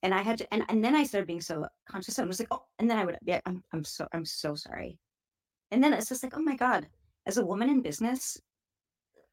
And 0.03 0.13
I 0.13 0.21
had 0.21 0.39
to, 0.39 0.53
and, 0.53 0.63
and 0.67 0.83
then 0.83 0.93
I 0.93 1.03
started 1.03 1.27
being 1.27 1.41
so 1.41 1.67
conscious. 1.87 2.19
I 2.19 2.25
was 2.25 2.39
like, 2.39 2.49
oh, 2.51 2.63
and 2.77 2.89
then 2.89 2.97
I 2.97 3.05
would, 3.05 3.17
yeah, 3.23 3.39
I'm, 3.45 3.63
I'm 3.73 3.85
so, 3.85 4.07
I'm 4.13 4.25
so 4.25 4.55
sorry. 4.55 4.99
And 5.71 5.81
then 5.81 5.93
it's 5.93 6.09
just 6.09 6.21
like, 6.21 6.35
oh 6.35 6.41
my 6.41 6.57
God, 6.57 6.87
as 7.25 7.37
a 7.37 7.45
woman 7.45 7.69
in 7.69 7.81
business, 7.81 8.37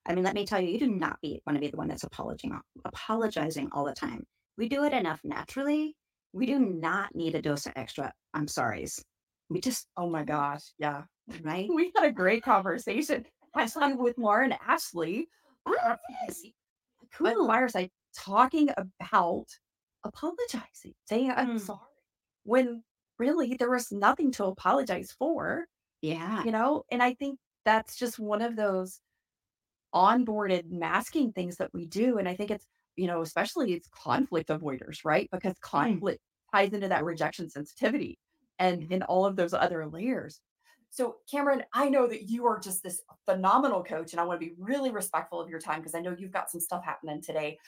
I 0.07 0.15
mean, 0.15 0.25
let 0.25 0.35
me 0.35 0.47
tell 0.47 0.61
you, 0.61 0.71
you 0.71 0.79
do 0.79 0.89
not 0.89 1.21
be, 1.21 1.43
want 1.47 1.57
to 1.57 1.61
be 1.61 1.69
the 1.69 1.77
one 1.77 1.89
that's 1.89 2.05
apologizing, 2.05 2.61
apologizing 2.85 3.71
all 3.73 3.85
the 3.85 3.95
time. 3.95 4.25
We 4.57 4.69
do 4.69 4.85
it 4.85 4.93
enough 4.93 5.21
naturally. 5.25 5.97
We 6.33 6.47
do 6.47 6.61
not 6.61 7.15
need 7.15 7.35
a 7.35 7.43
dose 7.43 7.67
of 7.67 7.73
extra 7.75 8.13
I'm 8.35 8.47
sorry's. 8.47 9.03
We 9.51 9.61
just, 9.61 9.89
Oh 9.97 10.09
my 10.09 10.23
gosh. 10.23 10.63
Yeah. 10.79 11.03
right? 11.43 11.69
We 11.75 11.91
had 11.97 12.05
a 12.07 12.13
great 12.13 12.45
conversation 12.45 13.25
actually 13.57 13.95
with 13.95 14.19
Lauren 14.19 14.53
Ashley. 14.67 15.29
Cool. 17.13 17.47
Fireside 17.47 17.91
talking 18.15 18.69
about 18.77 19.47
apologizing, 20.05 20.95
saying 21.07 21.31
I'm 21.31 21.57
Mm. 21.57 21.61
sorry 21.61 21.81
when 22.45 22.85
really 23.19 23.55
there 23.55 23.71
was 23.71 23.91
nothing 23.93 24.31
to 24.33 24.45
apologize 24.45 25.13
for, 25.13 25.67
Yeah. 26.03 26.43
you 26.45 26.53
know? 26.53 26.85
And 26.91 27.03
I 27.03 27.15
think 27.15 27.39
that's 27.65 27.97
just 27.97 28.19
one 28.19 28.43
of 28.43 28.57
those 28.57 29.01
onboarded 29.95 30.71
masking 30.71 31.33
things 31.33 31.57
that 31.57 31.73
we 31.75 31.87
do. 31.87 32.19
And 32.19 32.29
I 32.29 32.37
think 32.37 32.51
it's, 32.51 32.67
you 32.97 33.07
know, 33.07 33.23
especially 33.23 33.75
it's 33.75 33.89
conflict 33.89 34.49
avoiders, 34.51 35.05
right? 35.05 35.29
Because 35.33 35.59
conflict 35.61 36.21
ties 36.53 36.73
into 36.73 36.89
that 36.89 37.05
rejection 37.05 37.51
sensitivity 37.51 38.19
and 38.59 38.91
in 38.93 39.03
all 39.03 39.27
of 39.27 39.37
those 39.37 39.55
other 39.55 39.87
layers. 39.87 40.41
So, 40.91 41.17
Kamrin, 41.33 41.63
I 41.73 41.89
know 41.89 42.07
that 42.07 42.29
you 42.29 42.47
are 42.47 42.59
just 42.59 42.83
this 42.83 43.03
phenomenal 43.27 43.85
coach, 43.85 44.13
and 44.13 44.21
I 44.21 44.25
want 44.25 44.41
to 44.41 44.47
be 44.47 44.55
really 44.59 44.91
respectful 44.91 45.41
of 45.41 45.49
your 45.49 45.61
time 45.61 45.81
because 45.81 45.95
I 45.95 46.01
know 46.01 46.15
you've 46.19 46.33
got 46.33 46.51
some 46.51 46.61
stuff 46.61 46.85
happening 46.85 47.21
today. 47.21 47.59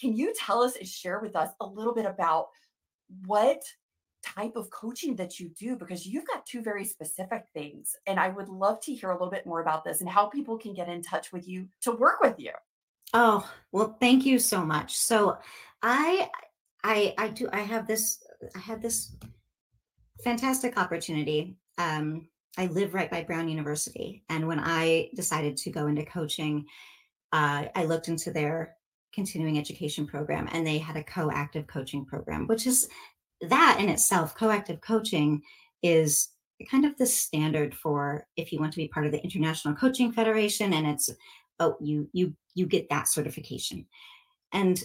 Can 0.00 0.14
you 0.14 0.34
tell 0.36 0.62
us 0.62 0.76
and 0.76 0.86
share 0.86 1.20
with 1.20 1.34
us 1.36 1.50
a 1.60 1.66
little 1.66 1.94
bit 1.94 2.04
about 2.04 2.48
what 3.24 3.62
type 4.22 4.56
of 4.56 4.70
coaching 4.70 5.16
that 5.16 5.40
you 5.40 5.48
do? 5.48 5.76
Because 5.76 6.06
you've 6.06 6.26
got 6.26 6.44
two 6.44 6.62
very 6.62 6.84
specific 6.84 7.46
things, 7.54 7.96
and 8.06 8.20
I 8.20 8.28
would 8.28 8.48
love 8.48 8.80
to 8.82 8.94
hear 8.94 9.10
a 9.10 9.14
little 9.14 9.30
bit 9.30 9.46
more 9.46 9.62
about 9.62 9.84
this 9.84 10.00
and 10.00 10.10
how 10.10 10.26
people 10.26 10.58
can 10.58 10.74
get 10.74 10.88
in 10.88 11.02
touch 11.02 11.32
with 11.32 11.48
you 11.48 11.68
to 11.82 11.92
work 11.92 12.20
with 12.20 12.38
you. 12.38 12.52
Oh, 13.14 13.48
well, 13.72 13.96
thank 14.00 14.26
you 14.26 14.38
so 14.38 14.64
much. 14.64 14.96
So 14.96 15.38
I 15.82 16.28
I 16.84 17.14
I 17.16 17.28
do 17.28 17.48
I 17.52 17.60
have 17.60 17.86
this 17.86 18.22
I 18.54 18.58
had 18.58 18.82
this 18.82 19.16
fantastic 20.22 20.78
opportunity. 20.78 21.56
Um 21.78 22.28
I 22.56 22.66
live 22.66 22.94
right 22.94 23.10
by 23.10 23.22
Brown 23.22 23.48
University. 23.48 24.22
And 24.28 24.46
when 24.46 24.60
I 24.60 25.10
decided 25.14 25.56
to 25.58 25.70
go 25.70 25.86
into 25.86 26.04
coaching, 26.04 26.64
uh, 27.32 27.66
I 27.74 27.84
looked 27.84 28.08
into 28.08 28.30
their 28.30 28.76
continuing 29.12 29.58
education 29.58 30.06
program 30.06 30.48
and 30.52 30.66
they 30.66 30.78
had 30.78 30.96
a 30.96 31.04
co-active 31.04 31.66
coaching 31.66 32.04
program, 32.04 32.46
which 32.46 32.66
is 32.66 32.88
that 33.42 33.78
in 33.80 33.88
itself, 33.88 34.34
co-active 34.34 34.80
coaching 34.80 35.42
is 35.82 36.28
kind 36.70 36.84
of 36.84 36.96
the 36.96 37.06
standard 37.06 37.74
for 37.74 38.26
if 38.36 38.52
you 38.52 38.58
want 38.58 38.72
to 38.72 38.78
be 38.78 38.88
part 38.88 39.06
of 39.06 39.12
the 39.12 39.22
International 39.22 39.74
Coaching 39.74 40.10
Federation 40.12 40.72
and 40.72 40.86
it's 40.86 41.10
oh 41.60 41.76
you 41.80 42.08
you 42.12 42.34
you 42.54 42.66
get 42.66 42.88
that 42.88 43.08
certification. 43.08 43.86
And 44.52 44.82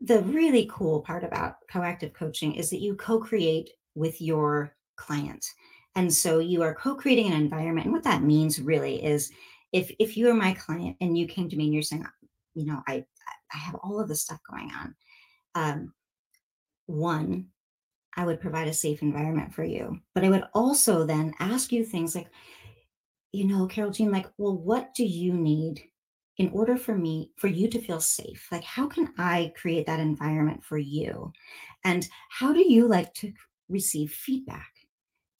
the 0.00 0.20
really 0.20 0.68
cool 0.70 1.00
part 1.00 1.24
about 1.24 1.56
coactive 1.70 2.12
coaching 2.12 2.54
is 2.54 2.70
that 2.70 2.80
you 2.80 2.94
co-create 2.94 3.70
with 3.94 4.20
your 4.20 4.74
client. 4.96 5.44
And 5.96 6.12
so 6.12 6.38
you 6.38 6.62
are 6.62 6.74
co-creating 6.74 7.26
an 7.26 7.40
environment. 7.40 7.86
And 7.86 7.94
what 7.94 8.04
that 8.04 8.22
means 8.22 8.60
really 8.60 9.02
is 9.04 9.32
if 9.72 9.92
if 9.98 10.16
you 10.16 10.28
are 10.30 10.34
my 10.34 10.54
client 10.54 10.96
and 11.00 11.16
you 11.16 11.26
came 11.26 11.48
to 11.48 11.56
me 11.56 11.64
and 11.64 11.74
you're 11.74 11.82
saying, 11.82 12.04
you 12.54 12.66
know, 12.66 12.82
I 12.86 13.04
I 13.52 13.58
have 13.58 13.74
all 13.76 14.00
of 14.00 14.08
this 14.08 14.22
stuff 14.22 14.40
going 14.48 14.70
on. 14.72 14.94
Um, 15.54 15.92
one, 16.86 17.46
I 18.16 18.24
would 18.24 18.40
provide 18.40 18.68
a 18.68 18.72
safe 18.72 19.02
environment 19.02 19.54
for 19.54 19.64
you. 19.64 20.00
But 20.14 20.24
I 20.24 20.30
would 20.30 20.44
also 20.54 21.04
then 21.04 21.32
ask 21.40 21.72
you 21.72 21.84
things 21.84 22.14
like, 22.14 22.28
you 23.32 23.46
know, 23.46 23.66
Carole 23.66 23.92
Jean, 23.92 24.10
like, 24.10 24.26
well, 24.38 24.56
what 24.56 24.94
do 24.94 25.04
you 25.04 25.32
need 25.32 25.82
in 26.38 26.50
order 26.50 26.76
for 26.76 26.96
me, 26.96 27.30
for 27.36 27.48
you 27.48 27.68
to 27.68 27.80
feel 27.80 28.00
safe? 28.00 28.48
Like, 28.50 28.64
how 28.64 28.86
can 28.86 29.12
I 29.18 29.52
create 29.56 29.86
that 29.86 30.00
environment 30.00 30.64
for 30.64 30.78
you? 30.78 31.32
And 31.84 32.08
how 32.30 32.52
do 32.52 32.60
you 32.60 32.88
like 32.88 33.14
to 33.14 33.32
receive 33.68 34.12
feedback? 34.12 34.72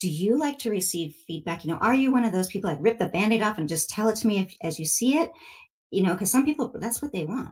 Do 0.00 0.08
you 0.08 0.38
like 0.38 0.58
to 0.60 0.70
receive 0.70 1.14
feedback? 1.26 1.64
You 1.64 1.72
know, 1.72 1.78
are 1.78 1.94
you 1.94 2.10
one 2.10 2.24
of 2.24 2.32
those 2.32 2.48
people 2.48 2.70
that 2.70 2.80
rip 2.80 2.98
the 2.98 3.08
band-aid 3.08 3.42
off 3.42 3.58
and 3.58 3.68
just 3.68 3.90
tell 3.90 4.08
it 4.08 4.16
to 4.16 4.26
me 4.26 4.38
if, 4.38 4.54
as 4.62 4.78
you 4.78 4.86
see 4.86 5.18
it? 5.18 5.30
You 5.90 6.02
know, 6.02 6.12
because 6.12 6.30
some 6.30 6.44
people, 6.44 6.72
that's 6.74 7.02
what 7.02 7.12
they 7.12 7.24
want. 7.24 7.50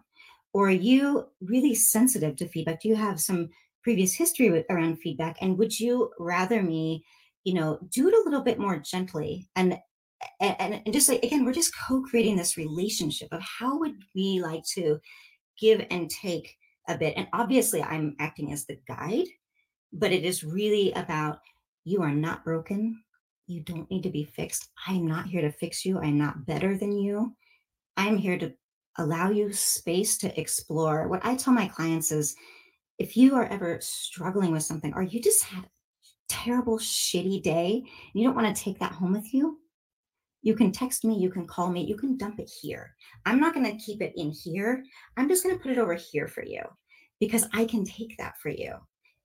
Or 0.55 0.69
are 0.69 0.71
you 0.71 1.27
really 1.41 1.75
sensitive 1.75 2.37
to 2.37 2.49
feedback? 2.49 2.81
Do 2.81 2.89
you 2.89 2.97
have 2.97 3.21
some 3.21 3.51
previous 3.83 4.15
history 4.15 4.51
with, 4.51 4.65
around 4.71 4.97
feedback? 4.97 5.37
And 5.41 5.59
would 5.59 5.79
you 5.79 6.11
rather 6.19 6.63
me, 6.63 7.05
you 7.45 7.55
know, 7.55 7.79
do 7.91 8.09
it 8.09 8.15
a 8.15 8.23
little 8.25 8.43
bit 8.43 8.59
more 8.59 8.79
gently 8.79 9.49
and 9.55 9.79
and, 10.41 10.83
and, 10.85 10.93
just 10.93 11.09
like 11.09 11.23
again 11.23 11.45
we're 11.45 11.53
just 11.53 11.77
co-creating 11.87 12.37
this 12.37 12.57
relationship 12.57 13.29
of 13.33 13.41
how 13.41 13.79
would 13.79 13.95
we 14.15 14.41
like 14.43 14.65
to 14.75 14.99
give 15.59 15.85
and 15.91 16.11
take 16.11 16.57
a 16.89 16.97
bit 16.97 17.15
and 17.17 17.29
obviously 17.33 17.83
i'm 17.83 18.17
acting 18.19 18.53
as 18.53 18.67
the 18.67 18.79
guide 18.89 19.27
but 19.93 20.13
it 20.13 20.25
is 20.25 20.45
really 20.45 20.93
about 20.93 21.39
you 21.89 22.03
are 22.03 22.15
not 22.15 22.45
broken 22.45 23.03
you 23.47 23.61
don't 23.61 23.91
need 23.91 24.03
to 24.03 24.11
be 24.11 24.25
fixed 24.25 24.69
i'm 24.87 25.07
not 25.07 25.27
here 25.27 25.41
to 25.41 25.53
fix 25.53 25.85
you 25.85 25.99
i'm 25.99 26.19
not 26.19 26.47
better 26.47 26.77
than 26.77 26.93
you 26.93 27.35
i'm 27.97 28.17
here 28.17 28.39
to 28.39 28.53
allow 28.99 29.31
you 29.31 29.53
space 29.53 30.19
to 30.19 30.41
explore 30.41 31.09
what 31.09 31.25
i 31.25 31.35
tell 31.35 31.53
my 31.53 31.67
clients 31.69 32.13
is 32.13 32.35
if 32.99 33.17
you 33.17 33.35
are 33.35 33.47
ever 33.47 33.79
struggling 33.81 34.51
with 34.51 34.63
something 34.63 34.93
or 34.95 35.03
you 35.03 35.21
just 35.21 35.45
had 35.45 35.65
a 35.65 35.69
terrible 36.29 36.79
shitty 36.79 37.43
day 37.43 37.77
and 37.77 38.21
you 38.21 38.25
don't 38.25 38.37
want 38.37 38.55
to 38.55 38.63
take 38.63 38.79
that 38.79 38.93
home 38.93 39.13
with 39.13 39.33
you 39.33 39.59
you 40.43 40.55
can 40.55 40.73
text 40.73 41.05
me, 41.05 41.19
you 41.19 41.31
can 41.31 41.47
call 41.47 41.69
me, 41.71 41.85
you 41.85 41.97
can 41.97 42.17
dump 42.17 42.39
it 42.39 42.51
here. 42.63 42.95
I'm 43.27 43.41
not 43.41 43.55
going 43.55 43.67
to 43.67 43.85
keep 43.85 44.01
it 44.01 44.13
in 44.17 44.31
here. 44.31 44.85
I'm 45.17 45.29
just 45.29 45.43
going 45.43 45.57
to 45.57 45.63
put 45.63 45.73
it 45.73 45.79
over 45.79 45.95
here 45.95 46.29
for 46.29 46.45
you 46.45 46.63
because 47.21 47.47
I 47.53 47.65
can 47.65 47.85
take 47.85 48.17
that 48.19 48.39
for 48.39 48.49
you. 48.49 48.75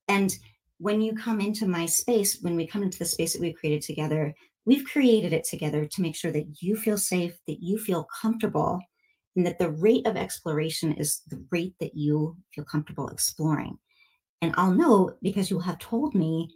And 0.07 0.35
when 0.83 0.99
you 0.99 1.15
come 1.15 1.39
into 1.39 1.65
my 1.65 1.85
space, 1.85 2.39
when 2.41 2.57
we 2.57 2.67
come 2.67 2.83
into 2.83 2.99
the 2.99 3.05
space 3.05 3.31
that 3.31 3.41
we've 3.41 3.55
created 3.55 3.81
together, 3.81 4.33
we've 4.65 4.83
created 4.83 5.31
it 5.31 5.45
together 5.45 5.85
to 5.85 6.01
make 6.01 6.13
sure 6.13 6.31
that 6.33 6.45
you 6.59 6.75
feel 6.75 6.97
safe, 6.97 7.37
that 7.47 7.63
you 7.63 7.77
feel 7.77 8.05
comfortable, 8.21 8.81
and 9.37 9.45
that 9.45 9.59
the 9.59 9.71
rate 9.71 10.05
of 10.05 10.17
exploration 10.17 10.91
is 10.91 11.21
the 11.29 11.41
rate 11.51 11.73
that 11.79 11.95
you 11.95 12.35
feel 12.53 12.65
comfortable 12.65 13.07
exploring. 13.07 13.77
And 14.41 14.53
I'll 14.57 14.73
know 14.73 15.13
because 15.21 15.49
you 15.49 15.59
have 15.59 15.79
told 15.79 16.15
me 16.15 16.49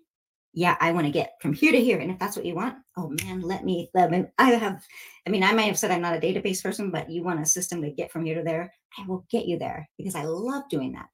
yeah, 0.53 0.75
I 0.81 0.91
want 0.91 1.05
to 1.05 1.11
get 1.11 1.33
from 1.39 1.53
here 1.53 1.71
to 1.71 1.79
here. 1.79 1.99
And 1.99 2.09
if 2.09 2.17
that's 2.17 2.35
what 2.35 2.45
you 2.45 2.55
want, 2.55 2.77
oh 2.97 3.13
man, 3.21 3.41
let 3.41 3.63
me, 3.63 3.91
let 3.93 4.09
me, 4.09 4.25
I 4.39 4.49
have, 4.51 4.83
I 5.27 5.29
mean, 5.29 5.43
I 5.43 5.53
might 5.53 5.67
have 5.67 5.77
said 5.77 5.91
I'm 5.91 6.01
not 6.01 6.15
a 6.15 6.19
database 6.19 6.63
person, 6.63 6.89
but 6.89 7.11
you 7.11 7.21
want 7.21 7.39
a 7.39 7.45
system 7.45 7.79
to 7.83 7.91
get 7.91 8.11
from 8.11 8.25
here 8.25 8.33
to 8.33 8.43
there, 8.43 8.73
I 8.97 9.05
will 9.05 9.23
get 9.29 9.45
you 9.45 9.59
there 9.59 9.87
because 9.99 10.15
I 10.15 10.23
love 10.23 10.63
doing 10.67 10.93
that. 10.93 11.05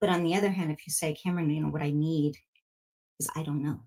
But 0.00 0.10
on 0.10 0.22
the 0.22 0.34
other 0.34 0.50
hand, 0.50 0.70
if 0.70 0.86
you 0.86 0.92
say, 0.92 1.16
Kamrin, 1.16 1.54
you 1.54 1.62
know, 1.62 1.68
what 1.68 1.82
I 1.82 1.90
need 1.90 2.36
is 3.18 3.28
I 3.34 3.42
don't 3.42 3.62
know. 3.62 3.80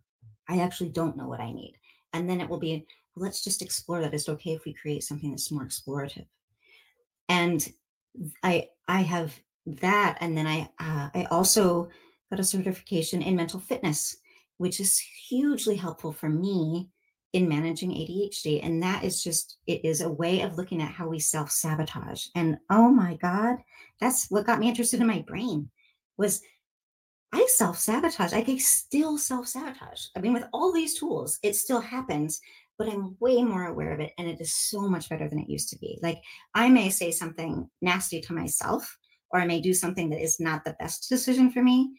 I 0.47 0.60
actually 0.60 0.89
don't 0.89 1.18
know 1.18 1.28
what 1.28 1.39
I 1.39 1.51
need. 1.51 1.76
And 2.14 2.28
then 2.28 2.41
it 2.41 2.49
will 2.49 2.60
be, 2.60 2.88
let's 3.16 3.43
just 3.43 3.62
explore 3.62 4.01
that. 4.01 4.14
It's 4.14 4.30
okay 4.30 4.51
if 4.53 4.66
we 4.66 4.74
create 4.74 5.03
something 5.03 5.30
that's 5.30 5.51
more 5.51 5.66
explorative. 5.66 6.26
And 7.28 7.68
I, 8.43 8.70
I 8.88 9.01
have 9.01 9.39
that. 9.68 10.18
And 10.22 10.36
then 10.36 10.47
I, 10.47 10.70
uh, 10.80 11.10
I 11.14 11.28
also 11.30 11.89
got 12.32 12.39
a 12.39 12.43
certification 12.43 13.22
in 13.22 13.36
mental 13.36 13.60
fitness 13.60 14.18
which 14.60 14.82
is 14.82 14.99
hugely 15.30 15.76
helpful 15.76 16.12
for 16.12 16.30
me 16.30 16.89
in 17.32 17.47
managing 17.47 17.91
ADHD. 17.91 18.64
And 18.64 18.84
that 18.84 19.03
is 19.03 19.24
just, 19.24 19.57
it 19.68 19.84
is 19.86 20.01
a 20.01 20.10
way 20.10 20.41
of 20.41 20.57
looking 20.57 20.82
at 20.82 20.91
how 20.91 21.07
we 21.07 21.20
self 21.20 21.49
sabotage. 21.49 22.28
And 22.36 22.57
oh 22.70 22.89
my 22.89 23.16
God, 23.16 23.57
that's 24.01 24.30
what 24.30 24.45
got 24.45 24.60
me 24.60 24.68
interested 24.68 24.99
in 24.99 25.07
my 25.07 25.24
brain 25.26 25.70
was 26.20 26.41
I 27.34 27.47
self 27.49 27.80
sabotage. 27.80 28.34
I 28.34 28.43
can 28.43 28.59
still 28.59 29.17
self 29.17 29.47
sabotage. 29.47 30.05
I 30.15 30.20
mean, 30.20 30.34
with 30.34 30.45
all 30.53 30.72
these 30.72 30.99
tools, 30.99 31.39
it 31.41 31.55
still 31.55 31.82
happens, 31.82 32.39
but 32.78 32.88
I'm 32.88 33.17
way 33.20 33.43
more 33.43 33.65
aware 33.65 33.91
of 33.91 33.99
it. 33.99 34.13
And 34.20 34.28
it 34.28 34.39
is 34.39 34.53
so 34.53 34.82
much 34.82 35.09
better 35.09 35.28
than 35.28 35.39
it 35.39 35.49
used 35.49 35.70
to 35.70 35.80
be. 35.80 35.97
Like 36.03 36.22
I 36.53 36.70
may 36.70 36.89
say 36.89 37.09
something 37.09 37.67
nasty 37.82 38.22
to 38.22 38.34
myself, 38.34 38.95
or 39.32 39.39
I 39.39 39.47
may 39.47 39.61
do 39.61 39.74
something 39.74 40.11
that 40.11 40.22
is 40.22 40.39
not 40.39 40.63
the 40.63 40.76
best 40.80 41.09
decision 41.09 41.49
for 41.51 41.63
me 41.63 41.91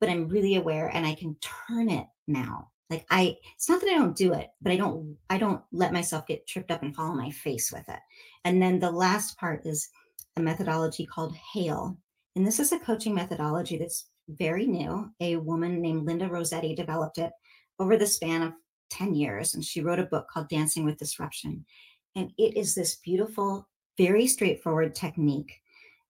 but 0.00 0.08
I'm 0.08 0.28
really 0.28 0.56
aware 0.56 0.88
and 0.94 1.06
I 1.06 1.14
can 1.14 1.36
turn 1.40 1.88
it 1.88 2.06
now. 2.26 2.70
Like 2.90 3.06
I, 3.10 3.36
it's 3.54 3.68
not 3.68 3.80
that 3.80 3.90
I 3.90 3.94
don't 3.94 4.16
do 4.16 4.32
it, 4.32 4.48
but 4.62 4.72
I 4.72 4.76
don't, 4.76 5.16
I 5.28 5.38
don't 5.38 5.62
let 5.72 5.92
myself 5.92 6.26
get 6.26 6.46
tripped 6.46 6.70
up 6.70 6.82
and 6.82 6.94
fall 6.94 7.10
on 7.10 7.16
my 7.16 7.30
face 7.30 7.72
with 7.72 7.88
it. 7.88 7.98
And 8.44 8.62
then 8.62 8.78
the 8.78 8.90
last 8.90 9.36
part 9.38 9.66
is 9.66 9.88
a 10.36 10.40
methodology 10.40 11.04
called 11.04 11.34
HAIL. 11.52 11.96
And 12.36 12.46
this 12.46 12.60
is 12.60 12.70
a 12.70 12.78
coaching 12.78 13.14
methodology 13.14 13.78
that's 13.78 14.10
very 14.28 14.66
new. 14.66 15.10
A 15.20 15.36
woman 15.36 15.80
named 15.80 16.04
Linda 16.04 16.28
Rossetti 16.28 16.74
developed 16.74 17.16
it 17.16 17.32
over 17.78 17.96
the 17.96 18.06
span 18.06 18.42
of 18.42 18.52
10 18.90 19.14
years. 19.14 19.54
And 19.54 19.64
she 19.64 19.80
wrote 19.80 19.98
a 19.98 20.04
book 20.04 20.28
called 20.30 20.50
Dancing 20.50 20.84
with 20.84 20.98
Disruption. 20.98 21.64
And 22.14 22.30
it 22.36 22.56
is 22.56 22.74
this 22.74 22.96
beautiful, 22.96 23.66
very 23.96 24.26
straightforward 24.26 24.94
technique 24.94 25.60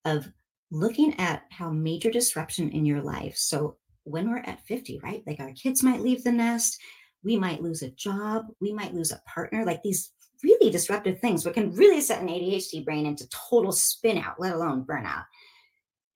of 0.05 0.29
looking 0.73 1.19
at 1.21 1.45
how 1.51 1.71
major 1.71 2.11
disruption 2.11 2.71
in 2.71 2.85
your 2.85 3.03
life. 3.03 3.37
So 3.37 3.77
when 4.03 4.29
we're 4.29 4.39
at 4.39 4.67
50, 4.67 5.01
right? 5.05 5.23
Like 5.29 5.39
our 5.39 5.53
kids 5.53 5.85
might 5.85 6.01
leave 6.01 6.25
the 6.25 6.33
nest, 6.33 6.77
we 7.23 7.37
might 7.37 7.63
lose 7.63 7.83
a 7.83 7.91
job, 7.91 8.47
we 8.61 8.73
might 8.73 8.95
lose 8.95 9.13
a 9.13 9.23
partner, 9.33 9.65
like 9.65 9.83
these 9.83 10.13
really 10.43 10.71
disruptive 10.71 11.21
things, 11.21 11.45
what 11.45 11.55
can 11.55 11.73
really 11.73 12.01
set 12.01 12.21
an 12.21 12.29
ADHD 12.29 12.85
brain 12.85 13.07
into 13.07 13.29
total 13.29 13.73
spin 13.73 14.19
out, 14.19 14.41
let 14.41 14.55
alone 14.55 14.85
burnout. 14.85 15.25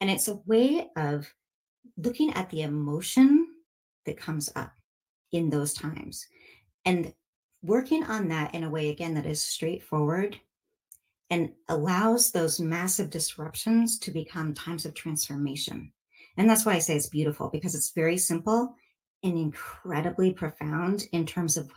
And 0.00 0.10
it's 0.10 0.28
a 0.28 0.40
way 0.46 0.88
of 0.96 1.32
looking 1.96 2.32
at 2.32 2.50
the 2.50 2.62
emotion 2.62 3.48
that 4.06 4.16
comes 4.16 4.50
up 4.56 4.72
in 5.32 5.50
those 5.50 5.74
times 5.74 6.26
and 6.84 7.12
working 7.62 8.04
on 8.04 8.28
that 8.28 8.54
in 8.54 8.64
a 8.64 8.70
way, 8.70 8.88
again, 8.88 9.14
that 9.14 9.26
is 9.26 9.42
straightforward 9.42 10.40
and 11.28 11.52
allows 11.68 12.30
those 12.30 12.58
massive 12.58 13.10
disruptions 13.10 13.98
to 14.00 14.10
become 14.10 14.54
times 14.54 14.84
of 14.84 14.94
transformation. 14.94 15.92
And 16.36 16.48
that's 16.48 16.64
why 16.64 16.74
I 16.74 16.78
say 16.78 16.96
it's 16.96 17.08
beautiful 17.08 17.48
because 17.48 17.74
it's 17.74 17.90
very 17.90 18.16
simple 18.16 18.74
and 19.22 19.36
incredibly 19.36 20.32
profound 20.32 21.06
in 21.12 21.26
terms 21.26 21.56
of 21.56 21.70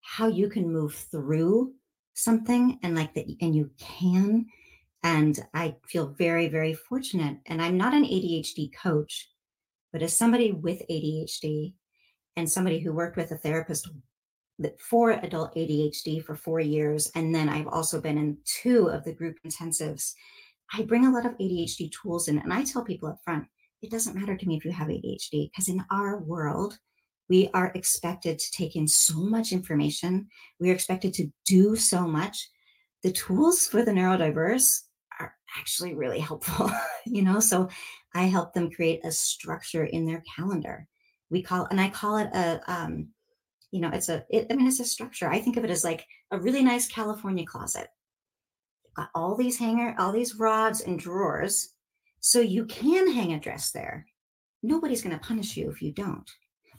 how 0.00 0.28
you 0.28 0.48
can 0.48 0.72
move 0.72 0.94
through 0.94 1.74
something 2.14 2.78
and 2.82 2.94
like 2.96 3.12
that 3.14 3.26
and 3.40 3.54
you 3.54 3.70
can 3.78 4.46
and 5.02 5.40
i 5.54 5.74
feel 5.88 6.14
very 6.18 6.48
very 6.48 6.74
fortunate 6.74 7.38
and 7.46 7.62
i'm 7.62 7.76
not 7.76 7.94
an 7.94 8.04
adhd 8.04 8.70
coach 8.74 9.28
but 9.92 10.02
as 10.02 10.16
somebody 10.16 10.52
with 10.52 10.82
adhd 10.90 11.72
and 12.36 12.50
somebody 12.50 12.78
who 12.78 12.92
worked 12.92 13.16
with 13.16 13.30
a 13.32 13.38
therapist 13.38 13.88
for 14.80 15.12
adult 15.12 15.54
ADHD 15.54 16.24
for 16.24 16.34
four 16.34 16.60
years. 16.60 17.10
And 17.14 17.34
then 17.34 17.48
I've 17.48 17.68
also 17.68 18.00
been 18.00 18.18
in 18.18 18.38
two 18.44 18.88
of 18.88 19.04
the 19.04 19.12
group 19.12 19.36
intensives. 19.46 20.12
I 20.72 20.82
bring 20.82 21.06
a 21.06 21.12
lot 21.12 21.26
of 21.26 21.32
ADHD 21.38 21.92
tools 21.92 22.28
in, 22.28 22.38
and 22.38 22.52
I 22.52 22.64
tell 22.64 22.84
people 22.84 23.08
up 23.08 23.18
front, 23.24 23.46
it 23.82 23.90
doesn't 23.90 24.16
matter 24.16 24.36
to 24.36 24.46
me 24.46 24.56
if 24.56 24.64
you 24.64 24.72
have 24.72 24.88
ADHD, 24.88 25.50
because 25.50 25.68
in 25.68 25.84
our 25.90 26.18
world, 26.18 26.78
we 27.28 27.50
are 27.54 27.72
expected 27.74 28.38
to 28.38 28.50
take 28.52 28.76
in 28.76 28.88
so 28.88 29.14
much 29.14 29.52
information. 29.52 30.28
We 30.58 30.70
are 30.70 30.74
expected 30.74 31.12
to 31.14 31.30
do 31.44 31.76
so 31.76 32.06
much. 32.06 32.48
The 33.02 33.12
tools 33.12 33.66
for 33.66 33.84
the 33.84 33.92
neurodiverse 33.92 34.80
are 35.18 35.34
actually 35.58 35.94
really 35.94 36.20
helpful, 36.20 36.70
you 37.06 37.22
know? 37.22 37.40
So 37.40 37.68
I 38.14 38.24
help 38.24 38.52
them 38.52 38.70
create 38.70 39.04
a 39.04 39.12
structure 39.12 39.84
in 39.84 40.06
their 40.06 40.22
calendar. 40.34 40.86
We 41.30 41.42
call, 41.42 41.66
and 41.70 41.80
I 41.80 41.90
call 41.90 42.18
it 42.18 42.28
a, 42.32 42.60
um, 42.66 43.08
you 43.70 43.80
know, 43.80 43.90
it's 43.92 44.08
a, 44.08 44.24
it, 44.30 44.46
I 44.50 44.54
mean, 44.54 44.66
it's 44.66 44.80
a 44.80 44.84
structure. 44.84 45.28
I 45.28 45.40
think 45.40 45.56
of 45.56 45.64
it 45.64 45.70
as 45.70 45.84
like 45.84 46.06
a 46.30 46.38
really 46.38 46.62
nice 46.62 46.88
California 46.88 47.44
closet. 47.44 47.88
Got 48.94 49.10
all 49.14 49.36
these 49.36 49.58
hanger, 49.58 49.94
all 49.98 50.12
these 50.12 50.36
rods 50.36 50.80
and 50.80 50.98
drawers. 50.98 51.74
So 52.20 52.40
you 52.40 52.64
can 52.66 53.12
hang 53.12 53.34
a 53.34 53.40
dress 53.40 53.70
there. 53.70 54.06
Nobody's 54.62 55.02
going 55.02 55.16
to 55.16 55.26
punish 55.26 55.56
you 55.56 55.70
if 55.70 55.82
you 55.82 55.92
don't. 55.92 56.28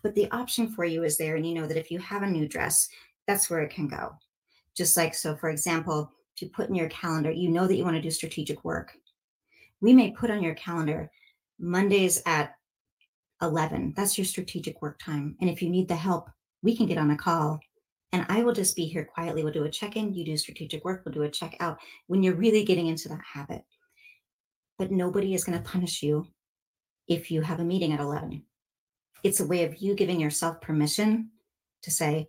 But 0.02 0.16
the 0.16 0.30
option 0.32 0.70
for 0.70 0.86
you 0.86 1.04
is 1.04 1.18
there. 1.18 1.36
And 1.36 1.46
you 1.46 1.54
know 1.54 1.68
that 1.68 1.78
if 1.78 1.92
you 1.92 2.00
have 2.00 2.24
a 2.24 2.28
new 2.28 2.48
dress, 2.48 2.88
that's 3.28 3.50
where 3.50 3.62
it 3.62 3.70
can 3.70 3.88
go. 3.88 4.14
Just 4.76 4.98
like, 4.98 5.14
so 5.14 5.36
for 5.36 5.50
example, 5.50 6.12
you 6.42 6.50
put 6.50 6.70
in 6.70 6.76
your 6.76 6.90
calendar, 6.90 7.32
you 7.32 7.50
know 7.50 7.68
that 7.68 7.76
you 7.76 7.84
want 7.84 7.96
to 7.96 8.02
do 8.02 8.12
strategic 8.12 8.64
work. 8.64 8.94
We 9.82 9.94
may 9.94 10.12
put 10.12 10.32
on 10.32 10.44
your 10.44 10.56
calendar 10.56 11.12
Mondays 11.60 12.22
at 12.26 12.56
11. 13.42 13.94
That's 13.96 14.18
your 14.18 14.26
strategic 14.26 14.82
work 14.82 15.00
time. 15.00 15.36
And 15.42 15.50
if 15.50 15.62
you 15.62 15.70
need 15.70 15.88
the 15.88 15.96
help, 15.96 16.30
we 16.64 16.76
can 16.76 16.88
get 16.88 16.98
on 16.98 17.12
a 17.12 17.18
call 17.18 17.60
and 18.14 18.26
I 18.30 18.44
will 18.44 18.54
just 18.54 18.76
be 18.76 18.86
here 18.86 19.06
quietly. 19.06 19.44
We'll 19.44 19.54
do 19.54 19.66
a 19.66 19.70
check 19.70 19.96
in, 19.96 20.14
you 20.14 20.26
do 20.26 20.38
strategic 20.38 20.86
work, 20.86 21.04
we'll 21.06 21.14
do 21.14 21.24
a 21.24 21.30
check 21.30 21.58
out 21.60 21.78
when 22.08 22.24
you're 22.24 22.36
really 22.36 22.64
getting 22.64 22.88
into 22.88 23.10
that 23.10 23.22
habit. 23.34 23.64
But 24.78 24.92
nobody 24.92 25.34
is 25.34 25.44
going 25.44 25.58
to 25.58 25.70
punish 25.70 26.02
you 26.02 26.28
if 27.08 27.32
you 27.32 27.42
have 27.42 27.60
a 27.60 27.66
meeting 27.66 27.94
at 27.94 28.00
11. 28.00 28.44
It's 29.24 29.40
a 29.40 29.46
way 29.46 29.64
of 29.64 29.78
you 29.78 29.94
giving 29.94 30.20
yourself 30.20 30.62
permission 30.62 31.32
to 31.84 31.92
say, 31.92 32.28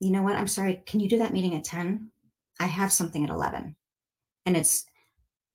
you 0.00 0.10
know 0.10 0.22
what, 0.22 0.36
I'm 0.36 0.46
sorry, 0.46 0.82
can 0.86 1.00
you 1.00 1.08
do 1.08 1.18
that 1.18 1.32
meeting 1.32 1.54
at 1.54 1.64
10? 1.64 2.10
I 2.60 2.66
have 2.66 2.92
something 2.92 3.24
at 3.24 3.30
11. 3.30 3.76
And 4.46 4.56
it's 4.56 4.86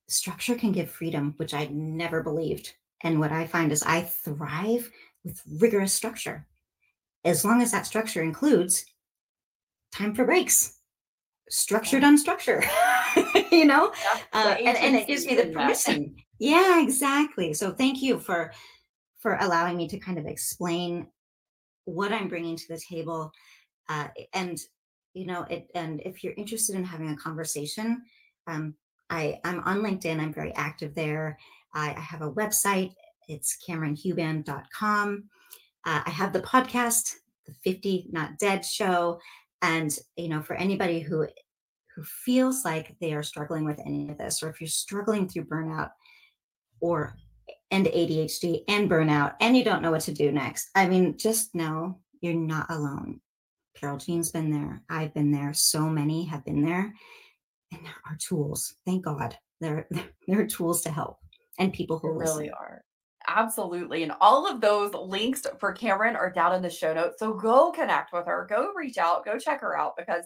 structure 0.08 0.54
can 0.54 0.72
give 0.72 0.90
freedom, 0.90 1.34
which 1.36 1.54
I 1.54 1.66
never 1.72 2.22
believed. 2.22 2.74
And 3.02 3.18
what 3.18 3.32
I 3.32 3.46
find 3.46 3.72
is 3.72 3.82
I 3.82 4.02
thrive 4.02 4.90
with 5.24 5.42
rigorous 5.58 5.92
structure 5.92 6.46
as 7.24 7.44
long 7.44 7.62
as 7.62 7.70
that 7.72 7.86
structure 7.86 8.22
includes 8.22 8.84
time 9.92 10.14
for 10.14 10.24
breaks, 10.24 10.78
structured 11.48 12.02
unstructure, 12.02 12.64
you 13.52 13.64
know, 13.64 13.92
uh, 14.32 14.56
and, 14.58 14.76
and 14.76 14.96
it 14.96 15.06
gives 15.06 15.26
me 15.26 15.36
the 15.36 15.46
permission. 15.46 16.16
Yeah, 16.38 16.82
exactly. 16.82 17.54
So 17.54 17.72
thank 17.72 18.02
you 18.02 18.18
for 18.18 18.52
for 19.20 19.36
allowing 19.40 19.76
me 19.76 19.86
to 19.86 19.98
kind 19.98 20.18
of 20.18 20.26
explain 20.26 21.06
what 21.84 22.12
I'm 22.12 22.28
bringing 22.28 22.56
to 22.56 22.68
the 22.68 22.80
table. 22.80 23.30
Uh, 23.88 24.08
and 24.32 24.58
you 25.14 25.26
know 25.26 25.42
it 25.50 25.68
and 25.74 26.00
if 26.04 26.22
you're 26.22 26.34
interested 26.34 26.74
in 26.74 26.84
having 26.84 27.10
a 27.10 27.16
conversation 27.16 28.02
um, 28.46 28.74
I, 29.12 29.40
I'm 29.44 29.60
on 29.60 29.82
LinkedIn. 29.82 30.18
I'm 30.18 30.32
very 30.32 30.54
active 30.54 30.94
there. 30.94 31.38
I, 31.74 31.90
I 31.90 32.00
have 32.00 32.22
a 32.22 32.32
website. 32.32 32.94
It's 33.28 33.58
KamrinHuban.com. 33.68 35.24
Uh, 35.84 36.02
I 36.06 36.10
have 36.10 36.32
the 36.32 36.40
podcast, 36.40 37.16
the 37.46 37.52
50 37.62 38.08
Not 38.10 38.38
Dead 38.38 38.64
show. 38.64 39.20
And, 39.60 39.96
you 40.16 40.28
know, 40.28 40.40
for 40.42 40.54
anybody 40.54 41.00
who 41.00 41.26
who 41.94 42.02
feels 42.04 42.64
like 42.64 42.96
they 43.02 43.12
are 43.12 43.22
struggling 43.22 43.66
with 43.66 43.78
any 43.80 44.08
of 44.08 44.16
this, 44.16 44.42
or 44.42 44.48
if 44.48 44.62
you're 44.62 44.68
struggling 44.68 45.28
through 45.28 45.44
burnout 45.44 45.90
or 46.80 47.14
and 47.70 47.84
ADHD 47.84 48.64
and 48.66 48.90
burnout, 48.90 49.34
and 49.42 49.54
you 49.54 49.62
don't 49.62 49.82
know 49.82 49.90
what 49.90 50.00
to 50.02 50.12
do 50.12 50.32
next, 50.32 50.70
I 50.74 50.88
mean, 50.88 51.18
just 51.18 51.54
know 51.54 52.00
you're 52.22 52.32
not 52.32 52.70
alone. 52.70 53.20
Carole 53.74 53.98
Jean's 53.98 54.30
been 54.30 54.50
there. 54.50 54.82
I've 54.88 55.14
been 55.14 55.30
there. 55.30 55.52
So 55.54 55.88
many 55.88 56.24
have 56.26 56.44
been 56.44 56.64
there. 56.64 56.92
And 57.72 57.84
there 57.84 57.94
are 58.06 58.16
tools. 58.16 58.74
Thank 58.84 59.04
God. 59.04 59.36
There, 59.60 59.88
there 60.28 60.40
are 60.40 60.46
tools 60.46 60.82
to 60.82 60.90
help 60.90 61.18
and 61.58 61.72
people 61.72 61.98
who 61.98 62.12
really 62.12 62.50
are. 62.50 62.84
Absolutely. 63.28 64.02
And 64.02 64.12
all 64.20 64.50
of 64.50 64.60
those 64.60 64.92
links 64.94 65.42
for 65.60 65.74
Kamrin 65.74 66.16
are 66.16 66.30
down 66.30 66.54
in 66.54 66.62
the 66.62 66.70
show 66.70 66.92
notes. 66.92 67.18
So 67.18 67.32
go 67.32 67.70
connect 67.70 68.12
with 68.12 68.26
her, 68.26 68.46
go 68.50 68.72
reach 68.74 68.98
out, 68.98 69.24
go 69.24 69.38
check 69.38 69.60
her 69.60 69.78
out 69.78 69.96
because 69.96 70.24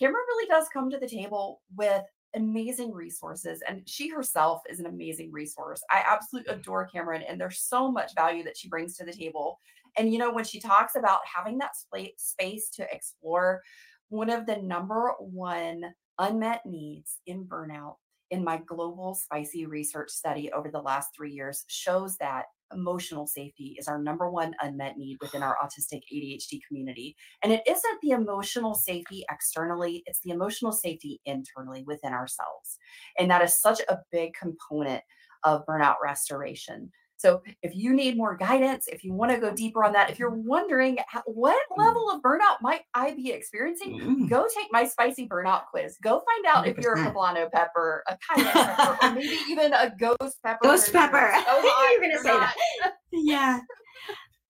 Kamrin 0.00 0.12
really 0.12 0.48
does 0.48 0.68
come 0.72 0.88
to 0.90 0.98
the 0.98 1.08
table 1.08 1.60
with 1.76 2.04
amazing 2.34 2.92
resources 2.92 3.62
and 3.66 3.82
she 3.88 4.08
herself 4.08 4.62
is 4.68 4.80
an 4.80 4.86
amazing 4.86 5.32
resource. 5.32 5.82
I 5.90 6.02
absolutely 6.06 6.54
adore 6.54 6.88
Kamrin 6.92 7.24
and 7.28 7.40
there's 7.40 7.60
so 7.60 7.90
much 7.90 8.14
value 8.14 8.44
that 8.44 8.56
she 8.56 8.68
brings 8.68 8.96
to 8.96 9.04
the 9.04 9.12
table. 9.12 9.58
And 9.96 10.12
you 10.12 10.18
know 10.18 10.32
when 10.32 10.44
she 10.44 10.60
talks 10.60 10.94
about 10.96 11.20
having 11.24 11.58
that 11.58 11.72
space 12.16 12.70
to 12.70 12.86
explore 12.92 13.62
one 14.10 14.30
of 14.30 14.46
the 14.46 14.56
number 14.56 15.12
one 15.18 15.82
unmet 16.18 16.62
needs 16.66 17.18
in 17.26 17.44
burnout 17.44 17.96
in 18.30 18.44
my 18.44 18.58
global 18.66 19.14
spicy 19.14 19.66
research 19.66 20.10
study 20.10 20.52
over 20.52 20.70
the 20.70 20.80
last 20.80 21.10
three 21.16 21.32
years 21.32 21.64
shows 21.68 22.16
that 22.18 22.46
emotional 22.72 23.26
safety 23.26 23.76
is 23.78 23.88
our 23.88 23.98
number 23.98 24.30
one 24.30 24.54
unmet 24.60 24.96
need 24.96 25.18
within 25.20 25.42
our 25.42 25.56
autistic 25.62 26.02
ADHD 26.12 26.60
community. 26.66 27.16
And 27.42 27.52
it 27.52 27.62
isn't 27.66 28.00
the 28.02 28.10
emotional 28.10 28.74
safety 28.74 29.24
externally, 29.30 30.02
it's 30.06 30.20
the 30.20 30.30
emotional 30.30 30.72
safety 30.72 31.20
internally 31.24 31.84
within 31.86 32.12
ourselves. 32.12 32.78
And 33.18 33.30
that 33.30 33.42
is 33.42 33.60
such 33.60 33.80
a 33.88 33.98
big 34.12 34.34
component 34.34 35.02
of 35.44 35.64
burnout 35.66 35.96
restoration. 36.02 36.90
So 37.18 37.42
if 37.62 37.74
you 37.74 37.92
need 37.92 38.16
more 38.16 38.36
guidance, 38.36 38.86
if 38.86 39.02
you 39.02 39.12
want 39.12 39.32
to 39.32 39.38
go 39.38 39.52
deeper 39.52 39.82
on 39.84 39.92
that, 39.92 40.08
if 40.08 40.20
you're 40.20 40.30
wondering 40.30 40.98
what 41.26 41.60
mm. 41.70 41.76
level 41.76 42.08
of 42.10 42.22
burnout 42.22 42.62
might 42.62 42.82
I 42.94 43.12
be 43.12 43.32
experiencing, 43.32 43.98
mm. 43.98 44.30
go 44.30 44.46
take 44.56 44.68
my 44.70 44.86
spicy 44.86 45.26
burnout 45.26 45.66
quiz. 45.66 45.98
Go 46.00 46.22
find 46.24 46.46
out 46.46 46.64
100%. 46.64 46.68
if 46.68 46.78
you're 46.78 46.94
a 46.94 47.10
poblano 47.10 47.50
pepper, 47.50 48.04
a 48.06 48.16
cayenne 48.16 48.52
pepper, 48.52 48.98
or 49.02 49.10
maybe 49.14 49.36
even 49.50 49.72
a 49.72 49.92
ghost 49.98 50.38
pepper. 50.44 50.60
Ghost 50.62 50.92
pepper. 50.92 51.32
Oh, 51.34 51.88
you're 52.00 52.08
gonna 52.08 52.22
say 52.22 52.28
not. 52.28 52.54
that. 52.82 52.92
yeah. 53.12 53.60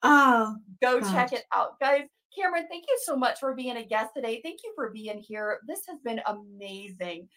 Oh, 0.02 0.54
go 0.82 1.00
gosh. 1.00 1.12
check 1.12 1.32
it 1.32 1.44
out, 1.54 1.80
guys. 1.80 2.02
Kamrin, 2.38 2.68
thank 2.68 2.84
you 2.86 2.98
so 3.02 3.16
much 3.16 3.40
for 3.40 3.54
being 3.54 3.78
a 3.78 3.84
guest 3.84 4.10
today. 4.14 4.40
Thank 4.44 4.60
you 4.62 4.72
for 4.76 4.90
being 4.90 5.18
here. 5.18 5.60
This 5.66 5.80
has 5.88 5.98
been 6.04 6.20
amazing. 6.26 7.28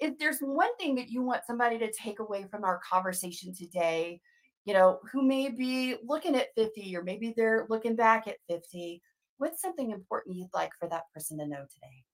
If 0.00 0.18
there's 0.18 0.40
one 0.40 0.76
thing 0.76 0.96
that 0.96 1.08
you 1.08 1.22
want 1.22 1.42
somebody 1.46 1.78
to 1.78 1.92
take 1.92 2.18
away 2.18 2.46
from 2.50 2.64
our 2.64 2.80
conversation 2.90 3.54
today, 3.54 4.20
you 4.64 4.74
know, 4.74 5.00
who 5.10 5.22
may 5.22 5.48
be 5.48 5.96
looking 6.04 6.36
at 6.36 6.54
50 6.56 6.96
or 6.96 7.02
maybe 7.02 7.34
they're 7.36 7.66
looking 7.68 7.96
back 7.96 8.28
at 8.28 8.36
50. 8.48 9.02
What's 9.38 9.60
something 9.60 9.90
important 9.90 10.36
you'd 10.36 10.54
like 10.54 10.70
for 10.78 10.88
that 10.88 11.04
person 11.14 11.38
to 11.38 11.46
know 11.46 11.64
today? 11.72 12.04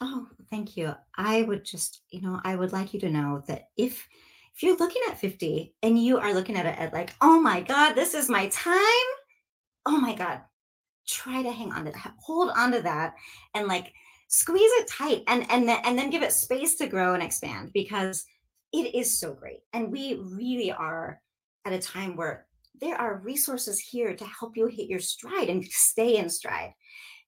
Oh, 0.00 0.26
thank 0.50 0.76
you. 0.76 0.94
I 1.16 1.42
would 1.42 1.64
just, 1.64 2.02
you 2.10 2.22
know, 2.22 2.40
I 2.44 2.56
would 2.56 2.72
like 2.72 2.94
you 2.94 3.00
to 3.00 3.10
know 3.10 3.42
that 3.46 3.68
if 3.76 4.08
if 4.54 4.62
you're 4.62 4.76
looking 4.76 5.02
at 5.08 5.18
50 5.18 5.74
and 5.82 5.98
you 5.98 6.18
are 6.18 6.34
looking 6.34 6.56
at 6.56 6.66
it 6.66 6.78
at 6.78 6.92
like, 6.92 7.14
oh 7.22 7.40
my 7.40 7.62
God, 7.62 7.94
this 7.94 8.12
is 8.12 8.28
my 8.28 8.48
time. 8.48 8.82
Oh 9.86 9.98
my 9.98 10.14
God. 10.14 10.40
Try 11.06 11.42
to 11.42 11.50
hang 11.50 11.72
on 11.72 11.84
to 11.86 11.90
that, 11.90 12.14
hold 12.18 12.50
on 12.56 12.72
to 12.72 12.82
that 12.82 13.14
and 13.54 13.66
like 13.66 13.92
squeeze 14.28 14.70
it 14.80 14.88
tight 14.88 15.22
and 15.26 15.46
and 15.50 15.68
then 15.68 15.78
and 15.84 15.98
then 15.98 16.10
give 16.10 16.22
it 16.22 16.32
space 16.32 16.76
to 16.76 16.86
grow 16.86 17.14
and 17.14 17.22
expand 17.22 17.70
because 17.72 18.24
it 18.72 18.94
is 18.94 19.18
so 19.18 19.34
great. 19.34 19.60
And 19.72 19.92
we 19.92 20.14
really 20.14 20.72
are 20.72 21.20
at 21.64 21.72
a 21.72 21.78
time 21.78 22.16
where 22.16 22.46
there 22.80 22.96
are 22.96 23.22
resources 23.24 23.78
here 23.78 24.14
to 24.14 24.24
help 24.24 24.56
you 24.56 24.66
hit 24.66 24.88
your 24.88 25.00
stride 25.00 25.48
and 25.48 25.64
stay 25.70 26.16
in 26.16 26.28
stride. 26.28 26.72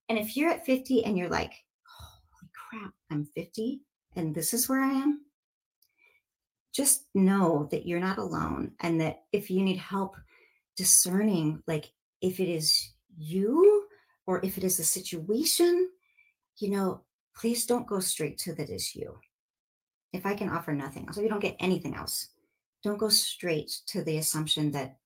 And 0.09 0.19
if 0.19 0.37
you're 0.37 0.51
at 0.51 0.67
50 0.67 1.05
and 1.05 1.17
you're 1.17 1.29
like, 1.29 1.53
holy 1.87 2.51
crap, 2.71 2.93
I'm 3.11 3.25
50 3.35 3.81
and 4.17 4.35
this 4.35 4.53
is 4.53 4.69
where 4.69 4.81
I 4.81 4.93
am, 4.93 5.21
just 6.75 7.07
know 7.15 7.69
that 7.71 7.87
you're 7.87 8.01
not 8.01 8.19
alone 8.19 8.73
and 8.81 9.01
that 9.01 9.23
if 9.33 9.51
you 9.51 9.63
need 9.63 9.79
help 9.79 10.17
discerning, 10.77 11.63
like 11.67 11.91
if 12.21 12.41
it 12.41 12.49
is 12.49 12.93
you 13.17 13.87
or 14.27 14.45
if 14.45 14.59
it 14.59 14.65
is 14.65 14.79
a 14.79 14.85
situation, 14.85 15.89
you 16.59 16.71
know, 16.71 17.03
please 17.37 17.67
don't 17.67 17.87
go 17.87 18.01
straight 18.01 18.39
to 18.39 18.55
that 18.55 18.71
is 18.71 18.95
you. 18.95 19.19
If 20.13 20.27
I 20.27 20.35
can 20.35 20.49
offer 20.49 20.73
nothing 20.73 21.07
else, 21.07 21.19
you 21.19 21.29
don't 21.29 21.41
get 21.41 21.57
anything 21.59 21.95
else, 21.95 22.29
don't 22.85 22.99
go 22.99 23.09
straight 23.09 23.81
to 23.87 24.03
the 24.05 24.19
assumption 24.19 24.71
that 24.73 24.99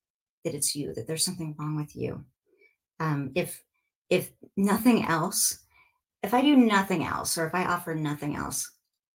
that 0.45 0.55
it's 0.55 0.75
you 0.75 0.93
that 0.95 1.07
there's 1.07 1.25
something 1.25 1.55
wrong 1.59 1.77
with 1.77 1.97
you. 1.97 2.25
Um, 3.01 3.31
if 3.35 3.63
if 4.11 4.31
nothing 4.57 5.05
else 5.07 5.59
if 6.23 6.35
i 6.35 6.43
do 6.43 6.57
nothing 6.57 7.05
else 7.05 7.39
or 7.39 7.47
if 7.47 7.55
i 7.55 7.65
offer 7.65 7.95
nothing 7.95 8.37
else 8.37 8.73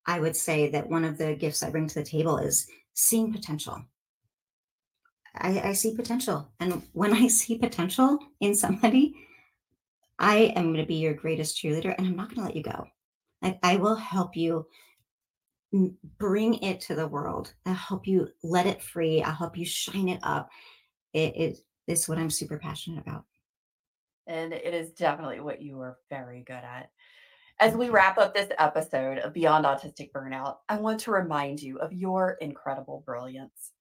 i 0.07 0.21
would 0.21 0.37
say 0.37 0.71
that 0.71 0.89
one 0.89 1.05
of 1.05 1.19
the 1.19 1.35
gifts 1.35 1.63
i 1.63 1.71
bring 1.71 1.87
to 1.87 1.95
the 1.97 2.05
table 2.05 2.39
is 2.39 2.67
seeing 2.95 3.33
potential. 3.33 3.83
I, 5.35 5.61
I 5.61 5.73
see 5.73 5.97
potential 5.97 6.49
and 6.61 6.83
when 6.93 7.13
i 7.13 7.27
see 7.41 7.59
potential 7.59 8.19
in 8.41 8.55
somebody 8.55 9.15
i 10.19 10.53
am 10.57 10.73
going 10.73 10.77
to 10.77 10.87
be 10.87 10.97
your 10.97 11.15
greatest 11.15 11.57
cheerleader 11.57 11.95
and 11.97 12.07
i'm 12.07 12.17
not 12.17 12.29
going 12.29 12.37
to 12.37 12.45
let 12.45 12.57
you 12.57 12.63
go. 12.63 12.87
I, 13.43 13.59
I 13.63 13.77
will 13.77 13.97
help 13.97 14.37
you 14.37 14.67
bring 16.19 16.63
it 16.63 16.81
to 16.83 16.95
the 16.95 17.07
world. 17.07 17.55
I'll 17.67 17.75
help 17.75 18.07
you 18.07 18.29
let 18.43 18.67
it 18.67 18.83
free. 18.83 19.23
I'll 19.23 19.33
help 19.33 19.57
you 19.57 19.65
shine 19.65 20.09
it 20.09 20.21
up. 20.23 20.51
It 21.15 21.59
is 21.87 22.09
what 22.09 22.19
I'm 22.19 22.31
super 22.31 22.59
passionate 22.59 23.01
about. 23.01 23.25
And 24.27 24.53
it 24.53 24.75
is 24.75 24.93
definitely 24.93 25.41
what 25.41 25.61
you 25.63 25.81
are 25.81 25.99
very 26.09 26.43
good 26.47 26.55
at. 26.55 26.91
As 27.59 27.75
we 27.75 27.91
wrap 27.91 28.19
up 28.19 28.35
this 28.35 28.51
episode 28.59 29.19
of 29.19 29.33
Beyond 29.33 29.65
Autistic 29.65 30.11
Burnout, 30.13 30.57
I 30.69 30.77
want 30.77 31.01
to 31.01 31.11
remind 31.11 31.61
you 31.61 31.79
of 31.79 31.93
your 31.93 32.37
incredible 32.41 33.03
brilliance. 33.05 33.73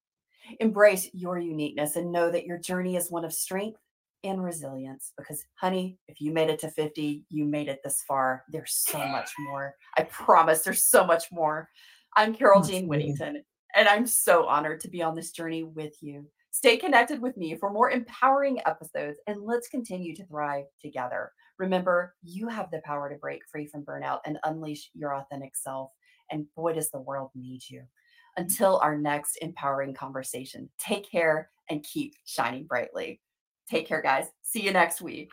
Embrace 0.60 1.08
your 1.12 1.38
uniqueness 1.38 1.96
and 1.96 2.12
know 2.12 2.30
that 2.30 2.46
your 2.46 2.58
journey 2.58 2.96
is 2.96 3.10
one 3.10 3.24
of 3.24 3.32
strength 3.32 3.78
and 4.24 4.42
resilience 4.42 5.12
because, 5.16 5.44
honey, 5.54 5.98
if 6.08 6.20
you 6.20 6.32
made 6.32 6.50
it 6.50 6.58
to 6.60 6.70
50, 6.70 7.24
you 7.28 7.44
made 7.44 7.68
it 7.68 7.80
this 7.82 8.02
far. 8.06 8.44
There's 8.50 8.74
so 8.74 8.98
much 8.98 9.30
more. 9.38 9.74
I 9.96 10.04
promise 10.04 10.62
there's 10.62 10.84
so 10.84 11.04
much 11.06 11.30
more. 11.32 11.68
I'm 12.16 12.34
Carole 12.34 12.62
Jean 12.62 12.88
Whittington, 12.88 13.42
and 13.74 13.88
I'm 13.88 14.06
so 14.06 14.46
honored 14.46 14.80
to 14.80 14.88
be 14.88 15.02
on 15.02 15.14
this 15.14 15.32
journey 15.32 15.64
with 15.64 15.94
you. 16.02 16.26
Stay 16.50 16.76
connected 16.76 17.20
with 17.20 17.36
me 17.38 17.56
for 17.56 17.72
more 17.72 17.90
empowering 17.90 18.60
episodes, 18.66 19.18
and 19.26 19.42
let's 19.42 19.68
continue 19.68 20.14
to 20.14 20.26
thrive 20.26 20.66
together. 20.80 21.32
Remember, 21.58 22.14
you 22.22 22.48
have 22.48 22.70
the 22.70 22.82
power 22.84 23.08
to 23.08 23.16
break 23.16 23.40
free 23.50 23.66
from 23.66 23.84
burnout 23.84 24.20
and 24.26 24.38
unleash 24.44 24.90
your 24.94 25.14
authentic 25.14 25.56
self. 25.56 25.90
And 26.30 26.46
boy, 26.54 26.74
does 26.74 26.90
the 26.90 27.00
world 27.00 27.30
need 27.34 27.62
you. 27.68 27.82
Until 28.36 28.78
our 28.78 28.96
next 28.96 29.36
empowering 29.36 29.94
conversation, 29.94 30.68
take 30.78 31.10
care 31.10 31.50
and 31.70 31.82
keep 31.82 32.14
shining 32.24 32.64
brightly. 32.64 33.20
Take 33.68 33.86
care, 33.88 34.02
guys. 34.02 34.26
See 34.42 34.62
you 34.62 34.72
next 34.72 35.00
week. 35.00 35.30